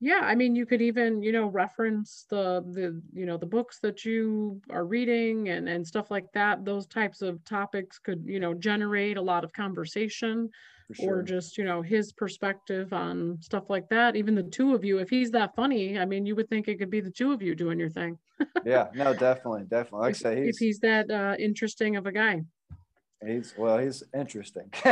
yeah 0.01 0.21
i 0.23 0.35
mean 0.35 0.55
you 0.55 0.67
could 0.67 0.83
even 0.83 1.23
you 1.23 1.33
know 1.33 1.47
reference 1.47 2.27
the 2.31 2.65
the 2.73 3.01
you 3.13 3.27
know 3.27 3.37
the 3.37 3.47
books 3.47 3.79
that 3.81 4.05
you 4.05 4.61
are 4.71 4.85
reading 4.85 5.49
and 5.49 5.69
and 5.69 5.87
stuff 5.87 6.11
like 6.11 6.31
that. 6.33 6.65
Those 6.65 6.87
types 6.87 7.23
of 7.23 7.45
topics 7.45 7.99
could 7.99 8.23
you 8.27 8.41
know 8.41 8.55
generate 8.55 9.17
a 9.17 9.23
lot 9.23 9.45
of 9.45 9.53
conversation 9.53 10.51
sure. 10.93 11.19
or 11.19 11.23
just 11.23 11.59
you 11.59 11.65
know 11.65 11.83
his 11.83 12.13
perspective 12.13 12.93
on 12.93 13.39
stuff 13.41 13.71
like 13.71 13.89
that. 13.91 14.17
Even 14.17 14.35
the 14.35 14.43
two 14.43 14.75
of 14.75 14.85
you 14.85 14.99
if 14.99 15.09
he's 15.09 15.31
that 15.33 15.55
funny 15.55 15.99
i 15.99 16.05
mean 16.05 16.27
you 16.27 16.35
would 16.35 16.49
think 16.49 16.69
it 16.69 16.79
could 16.79 16.91
be 16.91 17.01
the 17.01 17.11
two 17.11 17.33
of 17.33 17.43
you 17.43 17.55
doing 17.55 17.79
your 17.79 17.91
thing. 17.91 18.19
Yeah 18.65 18.89
no 18.95 19.15
definitely 19.15 19.65
definitely. 19.69 20.01
Like 20.01 20.17
if, 20.17 20.27
I 20.27 20.31
say 20.31 20.45
he's, 20.45 20.57
if 20.57 20.59
he's 20.59 20.79
that 20.81 21.11
uh, 21.11 21.37
interesting 21.39 21.97
of 21.97 22.07
a 22.07 22.13
guy. 22.13 22.43
He's 23.25 23.55
well 23.57 23.79
he's 23.79 24.03
interesting 24.15 24.71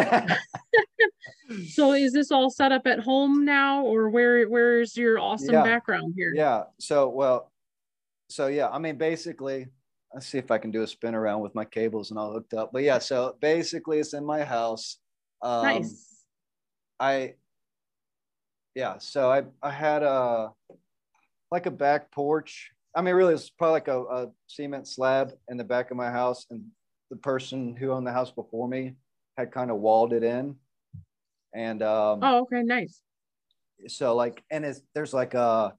so 1.68 1.92
is 1.92 2.12
this 2.12 2.30
all 2.30 2.50
set 2.50 2.72
up 2.72 2.86
at 2.86 3.00
home 3.00 3.44
now 3.44 3.82
or 3.82 4.08
where 4.08 4.46
where's 4.48 4.96
your 4.96 5.18
awesome 5.18 5.54
yeah. 5.54 5.62
background 5.62 6.14
here? 6.16 6.32
Yeah 6.34 6.64
so 6.78 7.08
well 7.08 7.52
so 8.28 8.48
yeah 8.48 8.68
i 8.68 8.78
mean 8.78 8.96
basically 8.96 9.68
let's 10.12 10.26
see 10.26 10.38
if 10.38 10.50
i 10.50 10.58
can 10.58 10.70
do 10.70 10.82
a 10.82 10.86
spin 10.86 11.14
around 11.14 11.40
with 11.40 11.54
my 11.54 11.64
cables 11.64 12.10
and 12.10 12.18
all 12.18 12.32
hooked 12.32 12.54
up. 12.54 12.70
But 12.72 12.82
yeah 12.82 12.98
so 12.98 13.36
basically 13.40 13.98
it's 13.98 14.14
in 14.14 14.24
my 14.24 14.44
house. 14.44 14.98
Um, 15.42 15.62
nice. 15.62 16.24
I 16.98 17.34
yeah 18.74 18.98
so 18.98 19.30
i 19.30 19.44
i 19.62 19.70
had 19.70 20.02
a 20.02 20.50
like 21.50 21.66
a 21.66 21.70
back 21.70 22.10
porch. 22.10 22.70
I 22.94 23.02
mean 23.02 23.14
really 23.14 23.34
it's 23.34 23.50
probably 23.50 23.74
like 23.74 23.88
a, 23.88 24.00
a 24.02 24.26
cement 24.46 24.88
slab 24.88 25.32
in 25.48 25.56
the 25.56 25.64
back 25.64 25.90
of 25.90 25.96
my 25.96 26.10
house 26.10 26.46
and 26.50 26.64
the 27.10 27.16
person 27.16 27.76
who 27.76 27.92
owned 27.92 28.06
the 28.06 28.12
house 28.12 28.32
before 28.32 28.66
me 28.68 28.94
had 29.36 29.52
kind 29.52 29.70
of 29.70 29.78
walled 29.78 30.12
it 30.12 30.24
in 30.24 30.56
and 31.56 31.82
um, 31.82 32.20
oh, 32.22 32.42
okay, 32.42 32.62
nice. 32.62 33.00
So 33.88 34.14
like, 34.14 34.44
and 34.50 34.64
it's 34.64 34.82
there's 34.94 35.14
like 35.14 35.34
a, 35.34 35.72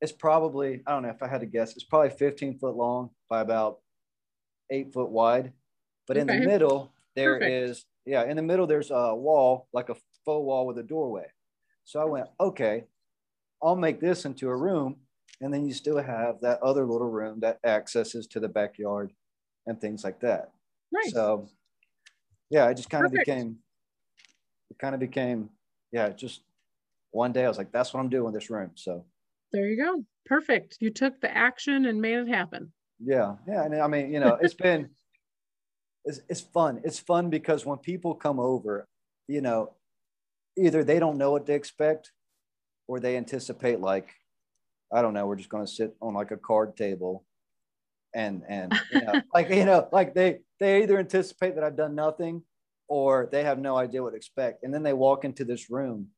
it's 0.00 0.12
probably 0.12 0.82
I 0.86 0.92
don't 0.92 1.02
know 1.02 1.08
if 1.08 1.22
I 1.22 1.28
had 1.28 1.40
to 1.40 1.46
guess, 1.46 1.74
it's 1.74 1.84
probably 1.84 2.10
15 2.10 2.58
foot 2.58 2.76
long 2.76 3.10
by 3.30 3.40
about 3.40 3.78
eight 4.70 4.92
foot 4.92 5.08
wide, 5.08 5.52
but 6.06 6.18
okay. 6.18 6.20
in 6.20 6.26
the 6.26 6.46
middle 6.46 6.92
there 7.16 7.38
Perfect. 7.38 7.50
is 7.50 7.86
yeah, 8.04 8.24
in 8.24 8.36
the 8.36 8.42
middle 8.42 8.66
there's 8.66 8.90
a 8.90 9.14
wall 9.14 9.68
like 9.72 9.88
a 9.88 9.94
faux 10.24 10.44
wall 10.44 10.66
with 10.66 10.78
a 10.78 10.82
doorway. 10.82 11.26
So 11.84 12.00
I 12.00 12.04
went 12.04 12.26
okay, 12.38 12.84
I'll 13.62 13.76
make 13.76 14.00
this 14.00 14.26
into 14.26 14.50
a 14.50 14.56
room, 14.56 14.96
and 15.40 15.52
then 15.52 15.64
you 15.64 15.72
still 15.72 15.98
have 15.98 16.42
that 16.42 16.62
other 16.62 16.84
little 16.84 17.10
room 17.10 17.40
that 17.40 17.58
accesses 17.64 18.26
to 18.28 18.40
the 18.40 18.48
backyard 18.48 19.12
and 19.66 19.80
things 19.80 20.04
like 20.04 20.20
that. 20.20 20.50
Nice. 20.92 21.12
So 21.12 21.48
yeah, 22.50 22.66
I 22.66 22.74
just 22.74 22.90
kind 22.90 23.06
of 23.06 23.12
became 23.12 23.58
it 24.70 24.78
kind 24.78 24.94
of 24.94 25.00
became, 25.00 25.50
yeah, 25.92 26.10
just 26.10 26.42
one 27.10 27.32
day 27.32 27.44
I 27.44 27.48
was 27.48 27.58
like, 27.58 27.72
that's 27.72 27.92
what 27.92 28.00
I'm 28.00 28.08
doing 28.08 28.28
in 28.28 28.34
this 28.34 28.50
room. 28.50 28.70
So 28.74 29.04
there 29.52 29.66
you 29.66 29.82
go. 29.82 30.04
Perfect. 30.26 30.76
You 30.80 30.90
took 30.90 31.20
the 31.20 31.34
action 31.34 31.86
and 31.86 32.00
made 32.00 32.18
it 32.18 32.28
happen. 32.28 32.72
Yeah. 33.00 33.36
Yeah. 33.46 33.64
And 33.64 33.74
I 33.80 33.86
mean, 33.86 34.12
you 34.12 34.20
know, 34.20 34.38
it's 34.40 34.54
been, 34.54 34.90
it's, 36.04 36.20
it's 36.28 36.40
fun. 36.40 36.80
It's 36.84 36.98
fun 36.98 37.30
because 37.30 37.64
when 37.64 37.78
people 37.78 38.14
come 38.14 38.38
over, 38.38 38.86
you 39.26 39.40
know, 39.40 39.74
either 40.56 40.84
they 40.84 40.98
don't 40.98 41.18
know 41.18 41.30
what 41.30 41.46
to 41.46 41.52
expect 41.52 42.12
or 42.86 43.00
they 43.00 43.16
anticipate 43.16 43.80
like, 43.80 44.10
I 44.92 45.02
don't 45.02 45.14
know, 45.14 45.26
we're 45.26 45.36
just 45.36 45.50
going 45.50 45.64
to 45.64 45.70
sit 45.70 45.94
on 46.00 46.14
like 46.14 46.30
a 46.30 46.36
card 46.36 46.76
table 46.76 47.24
and, 48.14 48.42
and, 48.48 48.72
you 48.92 49.02
know, 49.02 49.22
like, 49.34 49.50
you 49.50 49.64
know, 49.64 49.88
like 49.92 50.14
they, 50.14 50.40
they 50.60 50.82
either 50.82 50.98
anticipate 50.98 51.54
that 51.54 51.64
I've 51.64 51.76
done 51.76 51.94
nothing 51.94 52.42
or 52.88 53.28
they 53.30 53.44
have 53.44 53.58
no 53.58 53.76
idea 53.76 54.02
what 54.02 54.10
to 54.10 54.16
expect. 54.16 54.64
And 54.64 54.72
then 54.72 54.82
they 54.82 54.94
walk 54.94 55.24
into 55.24 55.44
this 55.44 55.70
room 55.70 56.08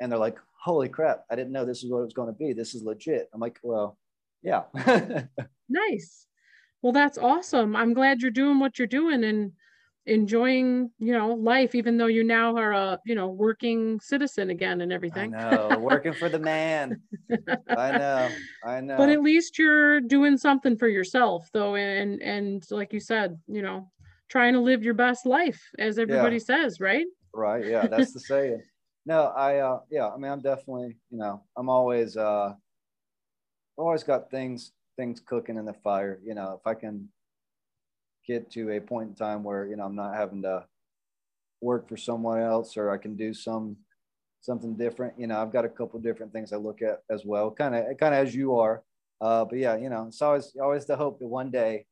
and 0.00 0.10
they're 0.10 0.18
like, 0.18 0.38
holy 0.62 0.88
crap, 0.88 1.24
I 1.30 1.36
didn't 1.36 1.52
know 1.52 1.64
this 1.64 1.82
is 1.82 1.90
what 1.90 2.00
it 2.00 2.04
was 2.04 2.14
going 2.14 2.32
to 2.32 2.38
be. 2.38 2.52
This 2.52 2.74
is 2.74 2.82
legit. 2.82 3.28
I'm 3.34 3.40
like, 3.40 3.58
well, 3.62 3.98
yeah. 4.42 4.62
nice. 5.68 6.26
Well, 6.82 6.92
that's 6.92 7.18
awesome. 7.18 7.76
I'm 7.76 7.92
glad 7.92 8.22
you're 8.22 8.30
doing 8.30 8.58
what 8.58 8.78
you're 8.78 8.88
doing 8.88 9.24
and 9.24 9.52
enjoying, 10.06 10.90
you 10.98 11.12
know, 11.12 11.34
life, 11.34 11.74
even 11.74 11.98
though 11.98 12.06
you 12.06 12.24
now 12.24 12.56
are 12.56 12.72
a, 12.72 12.98
you 13.04 13.14
know, 13.14 13.28
working 13.28 14.00
citizen 14.00 14.50
again 14.50 14.80
and 14.80 14.92
everything. 14.92 15.34
I 15.34 15.50
know, 15.50 15.78
working 15.78 16.14
for 16.14 16.28
the 16.28 16.38
man. 16.38 17.00
I 17.68 17.98
know, 17.98 18.28
I 18.64 18.80
know. 18.80 18.96
But 18.96 19.10
at 19.10 19.22
least 19.22 19.58
you're 19.58 20.00
doing 20.00 20.38
something 20.38 20.76
for 20.76 20.88
yourself 20.88 21.50
though. 21.52 21.76
And, 21.76 22.22
and 22.22 22.64
like 22.70 22.92
you 22.92 23.00
said, 23.00 23.38
you 23.46 23.60
know, 23.60 23.90
trying 24.30 24.54
to 24.54 24.60
live 24.60 24.82
your 24.82 24.94
best 24.94 25.26
life, 25.26 25.60
as 25.78 25.98
everybody 25.98 26.36
yeah. 26.36 26.42
says, 26.42 26.80
right? 26.80 27.06
Right. 27.34 27.66
Yeah, 27.66 27.86
that's 27.90 28.12
the 28.12 28.20
saying. 28.20 28.62
No, 29.06 29.26
I 29.36 29.58
uh 29.58 29.80
yeah, 29.90 30.08
I 30.08 30.16
mean 30.16 30.30
I'm 30.30 30.40
definitely, 30.40 30.96
you 31.10 31.18
know, 31.18 31.42
I'm 31.56 31.68
always 31.68 32.16
uh 32.16 32.54
always 33.76 34.02
got 34.02 34.30
things 34.30 34.72
things 34.96 35.20
cooking 35.20 35.56
in 35.56 35.64
the 35.64 35.72
fire. 35.72 36.20
You 36.24 36.34
know, 36.34 36.58
if 36.60 36.66
I 36.66 36.74
can 36.74 37.08
get 38.26 38.50
to 38.52 38.70
a 38.70 38.80
point 38.80 39.08
in 39.08 39.14
time 39.14 39.42
where, 39.42 39.66
you 39.66 39.76
know, 39.76 39.84
I'm 39.84 39.96
not 39.96 40.14
having 40.14 40.42
to 40.42 40.64
work 41.60 41.88
for 41.88 41.96
someone 41.96 42.40
else 42.40 42.76
or 42.76 42.90
I 42.90 42.98
can 42.98 43.16
do 43.16 43.32
some 43.34 43.76
something 44.42 44.76
different. 44.76 45.14
You 45.18 45.26
know, 45.26 45.40
I've 45.40 45.52
got 45.52 45.64
a 45.64 45.68
couple 45.68 46.00
different 46.00 46.32
things 46.32 46.52
I 46.52 46.56
look 46.56 46.82
at 46.82 47.00
as 47.10 47.24
well, 47.24 47.50
kind 47.50 47.74
of 47.74 47.84
kind 47.98 48.14
of 48.14 48.26
as 48.26 48.34
you 48.34 48.58
are. 48.58 48.82
Uh, 49.20 49.44
but 49.44 49.58
yeah, 49.58 49.76
you 49.76 49.90
know, 49.90 50.06
it's 50.08 50.22
always 50.22 50.52
always 50.60 50.84
the 50.86 50.96
hope 50.96 51.18
that 51.18 51.26
one 51.26 51.50
day 51.50 51.86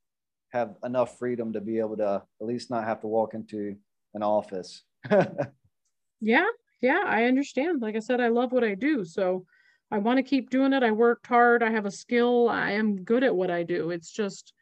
have 0.51 0.75
enough 0.85 1.19
freedom 1.19 1.53
to 1.53 1.61
be 1.61 1.79
able 1.79 1.97
to 1.97 2.23
at 2.41 2.47
least 2.47 2.71
not 2.71 2.85
have 2.85 3.01
to 3.01 3.07
walk 3.07 3.35
into 3.35 3.77
an 4.15 4.23
office. 4.23 4.83
yeah, 6.21 6.47
yeah, 6.81 7.03
I 7.07 7.25
understand. 7.25 7.83
Like 7.83 7.97
I 7.97 8.01
said, 8.01 8.21
I 8.21 8.29
love 8.29 8.53
what 8.53 8.65
I 8.65 8.75
do. 8.75 9.05
So 9.05 9.45
I 9.91 9.99
want 9.99 10.19
to 10.19 10.23
keep 10.23 10.51
doing 10.51 10.73
it. 10.73 10.83
I 10.83 10.91
worked 10.91 11.27
hard. 11.27 11.63
I 11.63 11.71
have 11.71 11.87
a 11.87 11.91
skill. 11.91 12.49
I 12.49 12.73
am 12.73 13.05
good 13.05 13.25
at 13.25 13.35
what 13.35 13.51
I 13.51 13.63
do. 13.63 13.91
It's 13.91 14.11
just 14.11 14.53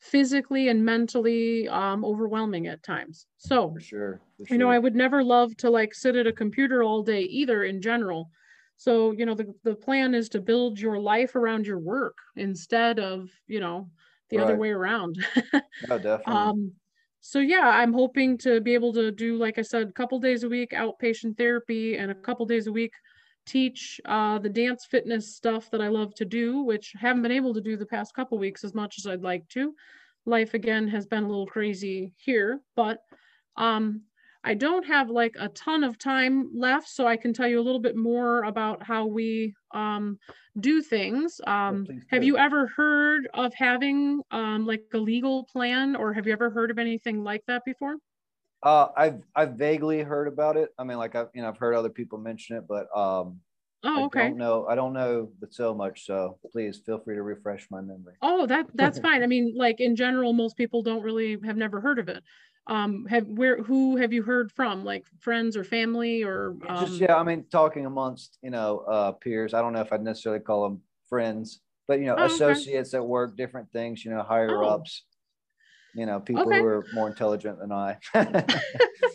physically 0.00 0.68
and 0.68 0.84
mentally 0.84 1.68
um, 1.68 2.04
overwhelming 2.04 2.66
at 2.66 2.82
times. 2.82 3.26
So 3.36 3.72
for 3.72 3.80
sure, 3.80 4.20
for 4.38 4.46
sure, 4.46 4.54
you 4.54 4.58
know, 4.58 4.70
I 4.70 4.78
would 4.78 4.94
never 4.94 5.22
love 5.22 5.56
to 5.58 5.70
like 5.70 5.94
sit 5.94 6.16
at 6.16 6.26
a 6.26 6.32
computer 6.32 6.82
all 6.82 7.02
day 7.02 7.22
either 7.22 7.64
in 7.64 7.82
general. 7.82 8.30
So, 8.76 9.12
you 9.12 9.26
know, 9.26 9.34
the, 9.34 9.52
the 9.62 9.74
plan 9.74 10.14
is 10.14 10.30
to 10.30 10.40
build 10.40 10.80
your 10.80 10.98
life 10.98 11.36
around 11.36 11.66
your 11.66 11.78
work 11.78 12.16
instead 12.36 12.98
of, 12.98 13.28
you 13.46 13.60
know, 13.60 13.90
the 14.30 14.38
right. 14.38 14.44
other 14.44 14.56
way 14.56 14.70
around. 14.70 15.24
no, 15.52 15.60
definitely. 15.98 16.24
Um, 16.26 16.72
so 17.20 17.38
yeah, 17.38 17.68
I'm 17.68 17.92
hoping 17.92 18.38
to 18.38 18.60
be 18.60 18.74
able 18.74 18.92
to 18.94 19.10
do, 19.10 19.36
like 19.36 19.58
I 19.58 19.62
said, 19.62 19.88
a 19.88 19.92
couple 19.92 20.18
days 20.18 20.42
a 20.42 20.48
week 20.48 20.70
outpatient 20.70 21.36
therapy 21.36 21.96
and 21.96 22.10
a 22.10 22.14
couple 22.14 22.46
days 22.46 22.66
a 22.66 22.72
week 22.72 22.92
teach 23.46 24.00
uh, 24.04 24.38
the 24.38 24.48
dance 24.48 24.86
fitness 24.86 25.34
stuff 25.36 25.70
that 25.70 25.82
I 25.82 25.88
love 25.88 26.14
to 26.14 26.24
do, 26.24 26.62
which 26.62 26.92
I 26.96 27.00
haven't 27.00 27.22
been 27.22 27.32
able 27.32 27.52
to 27.54 27.60
do 27.60 27.76
the 27.76 27.86
past 27.86 28.14
couple 28.14 28.38
weeks 28.38 28.64
as 28.64 28.74
much 28.74 28.96
as 28.98 29.06
I'd 29.06 29.22
like 29.22 29.48
to. 29.50 29.74
Life 30.24 30.54
again 30.54 30.88
has 30.88 31.06
been 31.06 31.24
a 31.24 31.28
little 31.28 31.46
crazy 31.46 32.12
here, 32.16 32.60
but 32.76 33.02
um, 33.56 34.02
I 34.42 34.54
don't 34.54 34.86
have 34.86 35.10
like 35.10 35.36
a 35.38 35.48
ton 35.48 35.84
of 35.84 35.98
time 35.98 36.50
left, 36.54 36.88
so 36.88 37.06
I 37.06 37.16
can 37.16 37.32
tell 37.34 37.46
you 37.46 37.60
a 37.60 37.62
little 37.62 37.80
bit 37.80 37.96
more 37.96 38.42
about 38.44 38.82
how 38.82 39.06
we 39.06 39.54
um, 39.74 40.18
do 40.58 40.80
things. 40.80 41.40
Um, 41.46 41.86
have 42.10 42.24
you 42.24 42.38
ever 42.38 42.66
heard 42.68 43.28
of 43.34 43.52
having 43.54 44.22
um, 44.30 44.66
like 44.66 44.84
a 44.94 44.98
legal 44.98 45.44
plan, 45.44 45.94
or 45.94 46.14
have 46.14 46.26
you 46.26 46.32
ever 46.32 46.50
heard 46.50 46.70
of 46.70 46.78
anything 46.78 47.22
like 47.22 47.42
that 47.48 47.64
before? 47.66 47.96
Uh, 48.62 48.88
I've 48.96 49.22
I've 49.34 49.52
vaguely 49.54 50.00
heard 50.02 50.28
about 50.28 50.56
it. 50.56 50.70
I 50.78 50.84
mean, 50.84 50.98
like 50.98 51.14
I've 51.14 51.28
you 51.34 51.42
know 51.42 51.48
I've 51.48 51.58
heard 51.58 51.74
other 51.74 51.90
people 51.90 52.18
mention 52.18 52.56
it, 52.56 52.64
but 52.66 52.94
um, 52.96 53.40
oh 53.84 54.06
okay. 54.06 54.20
I 54.20 54.28
don't 54.28 54.38
know. 54.38 54.66
I 54.66 54.74
don't 54.74 54.94
know 54.94 55.30
but 55.38 55.52
so 55.52 55.74
much. 55.74 56.06
So 56.06 56.38
please 56.50 56.80
feel 56.84 56.98
free 56.98 57.14
to 57.14 57.22
refresh 57.22 57.70
my 57.70 57.80
memory. 57.80 58.14
Oh, 58.22 58.46
that 58.46 58.66
that's 58.74 58.98
fine. 59.00 59.22
I 59.22 59.26
mean, 59.26 59.54
like 59.54 59.80
in 59.80 59.96
general, 59.96 60.32
most 60.32 60.56
people 60.56 60.82
don't 60.82 61.02
really 61.02 61.38
have 61.44 61.56
never 61.56 61.80
heard 61.80 61.98
of 61.98 62.08
it 62.08 62.22
um 62.66 63.06
have 63.06 63.26
where 63.26 63.62
who 63.62 63.96
have 63.96 64.12
you 64.12 64.22
heard 64.22 64.52
from 64.52 64.84
like 64.84 65.04
friends 65.18 65.56
or 65.56 65.64
family 65.64 66.22
or 66.22 66.56
um... 66.68 66.86
just 66.86 67.00
yeah 67.00 67.16
i 67.16 67.22
mean 67.22 67.44
talking 67.50 67.86
amongst 67.86 68.38
you 68.42 68.50
know 68.50 68.78
uh 68.80 69.12
peers 69.12 69.54
i 69.54 69.60
don't 69.60 69.72
know 69.72 69.80
if 69.80 69.92
i'd 69.92 70.02
necessarily 70.02 70.40
call 70.40 70.62
them 70.64 70.80
friends 71.08 71.60
but 71.88 71.98
you 71.98 72.06
know 72.06 72.16
oh, 72.18 72.24
associates 72.24 72.94
okay. 72.94 72.98
that 72.98 73.04
work 73.04 73.36
different 73.36 73.70
things 73.72 74.04
you 74.04 74.10
know 74.10 74.22
higher 74.22 74.62
oh. 74.62 74.68
ups 74.68 75.04
you 75.94 76.06
know 76.06 76.20
people 76.20 76.42
okay. 76.42 76.58
who 76.58 76.64
are 76.64 76.86
more 76.92 77.08
intelligent 77.08 77.58
than 77.58 77.72
i 77.72 77.96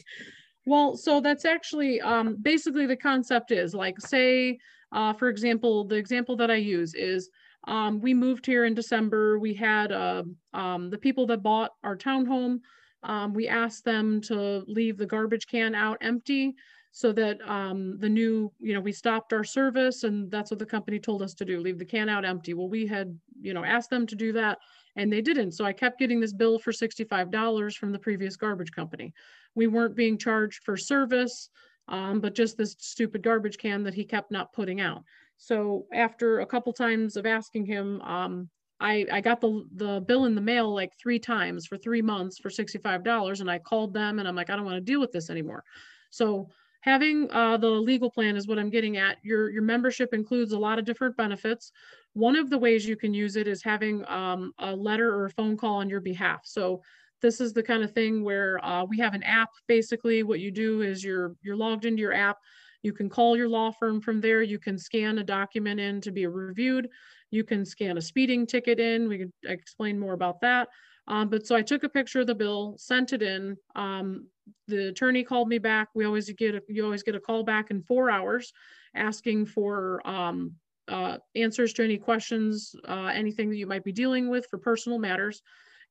well 0.65 0.97
so 0.97 1.21
that's 1.21 1.45
actually 1.45 2.01
um 2.01 2.37
basically 2.41 2.85
the 2.85 2.97
concept 2.97 3.51
is 3.51 3.73
like 3.73 3.99
say 3.99 4.57
uh 4.91 5.13
for 5.13 5.29
example 5.29 5.85
the 5.85 5.95
example 5.95 6.35
that 6.35 6.49
i 6.49 6.55
use 6.55 6.93
is 6.95 7.29
um, 7.67 7.99
we 7.99 8.13
moved 8.13 8.45
here 8.45 8.65
in 8.65 8.73
December. 8.73 9.39
We 9.39 9.53
had 9.53 9.91
uh, 9.91 10.23
um, 10.53 10.89
the 10.89 10.97
people 10.97 11.25
that 11.27 11.41
bought 11.41 11.71
our 11.83 11.97
townhome 11.97 12.59
um, 13.05 13.33
we 13.33 13.47
asked 13.47 13.85
them 13.85 14.19
to 14.21 14.63
leave 14.67 14.97
the 14.97 15.05
garbage 15.05 15.47
can 15.47 15.75
out 15.75 15.97
empty 16.01 16.55
so 16.91 17.11
that 17.11 17.37
um, 17.47 17.97
the 17.99 18.07
new, 18.07 18.51
you 18.59 18.73
know, 18.73 18.79
we 18.79 18.91
stopped 18.91 19.33
our 19.33 19.43
service 19.43 20.03
and 20.03 20.31
that's 20.31 20.49
what 20.49 20.59
the 20.59 20.65
company 20.65 20.97
told 20.97 21.21
us 21.21 21.33
to 21.33 21.45
do, 21.45 21.59
leave 21.59 21.77
the 21.77 21.85
can 21.85 22.07
out 22.07 22.23
empty. 22.23 22.53
Well, 22.53 22.69
we 22.69 22.87
had, 22.87 23.17
you 23.41 23.53
know, 23.53 23.65
asked 23.65 23.89
them 23.89 24.07
to 24.07 24.15
do 24.15 24.31
that 24.33 24.59
and 24.95 25.11
they 25.11 25.21
didn't. 25.21 25.51
So 25.51 25.65
I 25.65 25.73
kept 25.73 25.99
getting 25.99 26.19
this 26.19 26.33
bill 26.33 26.57
for 26.57 26.71
$65 26.71 27.75
from 27.75 27.91
the 27.91 27.99
previous 27.99 28.37
garbage 28.37 28.71
company. 28.71 29.13
We 29.55 29.67
weren't 29.67 29.95
being 29.95 30.17
charged 30.17 30.63
for 30.63 30.77
service, 30.77 31.49
um, 31.89 32.21
but 32.21 32.33
just 32.33 32.57
this 32.57 32.75
stupid 32.79 33.21
garbage 33.21 33.57
can 33.57 33.83
that 33.83 33.93
he 33.93 34.05
kept 34.05 34.31
not 34.31 34.53
putting 34.53 34.79
out. 34.79 35.03
So 35.37 35.85
after 35.93 36.39
a 36.39 36.45
couple 36.45 36.71
times 36.71 37.17
of 37.17 37.25
asking 37.25 37.65
him, 37.65 38.01
um, 38.01 38.49
I, 38.79 39.05
I 39.11 39.21
got 39.21 39.39
the 39.41 39.65
the 39.75 40.01
bill 40.01 40.25
in 40.25 40.35
the 40.35 40.41
mail 40.41 40.73
like 40.73 40.91
three 40.99 41.19
times 41.19 41.65
for 41.65 41.77
three 41.77 42.01
months 42.01 42.37
for 42.37 42.49
$65 42.49 43.39
and 43.39 43.49
I 43.49 43.59
called 43.59 43.93
them 43.93 44.19
and 44.19 44.27
I'm 44.27 44.35
like, 44.35 44.49
I 44.49 44.55
don't 44.55 44.65
want 44.65 44.75
to 44.75 44.81
deal 44.81 44.99
with 44.99 45.11
this 45.11 45.29
anymore. 45.29 45.63
So 46.09 46.49
having 46.81 47.31
uh, 47.31 47.57
the 47.57 47.67
legal 47.67 48.11
plan 48.11 48.35
is 48.35 48.47
what 48.47 48.59
I'm 48.59 48.69
getting 48.69 48.97
at. 48.97 49.17
Your, 49.23 49.49
your 49.49 49.63
membership 49.63 50.13
includes 50.13 50.51
a 50.51 50.59
lot 50.59 50.77
of 50.77 50.85
different 50.85 51.17
benefits. 51.17 51.71
One 52.13 52.35
of 52.35 52.49
the 52.49 52.59
ways 52.59 52.85
you 52.85 52.95
can 52.95 53.13
use 53.13 53.35
it 53.35 53.47
is 53.47 53.63
having 53.63 54.07
um, 54.07 54.53
a 54.59 54.75
letter 54.75 55.13
or 55.13 55.25
a 55.25 55.31
phone 55.31 55.57
call 55.57 55.77
on 55.77 55.89
your 55.89 56.01
behalf. 56.01 56.41
So 56.43 56.81
this 57.21 57.41
is 57.41 57.53
the 57.53 57.63
kind 57.63 57.83
of 57.83 57.91
thing 57.91 58.23
where 58.23 58.63
uh, 58.63 58.85
we 58.85 58.99
have 58.99 59.13
an 59.13 59.23
app. 59.23 59.49
Basically, 59.67 60.21
what 60.21 60.39
you 60.39 60.51
do 60.51 60.81
is 60.81 61.03
you're 61.03 61.35
you're 61.41 61.55
logged 61.55 61.85
into 61.85 62.01
your 62.01 62.13
app. 62.13 62.37
You 62.83 62.93
can 62.93 63.09
call 63.09 63.35
your 63.35 63.49
law 63.49 63.71
firm 63.71 63.99
from 63.99 64.21
there. 64.21 64.43
You 64.43 64.59
can 64.59 64.77
scan 64.77 65.17
a 65.17 65.23
document 65.23 65.79
in 65.79 66.01
to 66.01 66.11
be 66.11 66.27
reviewed. 66.27 66.87
You 67.31 67.43
can 67.43 67.65
scan 67.65 67.97
a 67.97 68.01
speeding 68.01 68.45
ticket 68.45 68.79
in. 68.79 69.07
We 69.07 69.17
could 69.17 69.31
explain 69.43 69.99
more 69.99 70.13
about 70.13 70.41
that. 70.41 70.69
Um, 71.07 71.29
but 71.29 71.45
so 71.45 71.55
I 71.55 71.61
took 71.61 71.83
a 71.83 71.89
picture 71.89 72.21
of 72.21 72.27
the 72.27 72.35
bill, 72.35 72.75
sent 72.77 73.13
it 73.13 73.21
in. 73.21 73.57
Um, 73.75 74.27
the 74.67 74.87
attorney 74.87 75.23
called 75.23 75.47
me 75.47 75.57
back. 75.57 75.89
We 75.93 76.05
always 76.05 76.29
get 76.31 76.55
a, 76.55 76.61
you 76.67 76.83
always 76.83 77.03
get 77.03 77.15
a 77.15 77.19
call 77.19 77.43
back 77.43 77.71
in 77.71 77.81
four 77.83 78.09
hours, 78.09 78.53
asking 78.95 79.47
for 79.47 80.05
um, 80.07 80.53
uh, 80.87 81.17
answers 81.35 81.73
to 81.73 81.83
any 81.83 81.97
questions, 81.97 82.75
uh, 82.87 83.11
anything 83.13 83.49
that 83.49 83.57
you 83.57 83.67
might 83.67 83.83
be 83.83 83.91
dealing 83.91 84.29
with 84.29 84.47
for 84.49 84.57
personal 84.57 84.99
matters. 84.99 85.41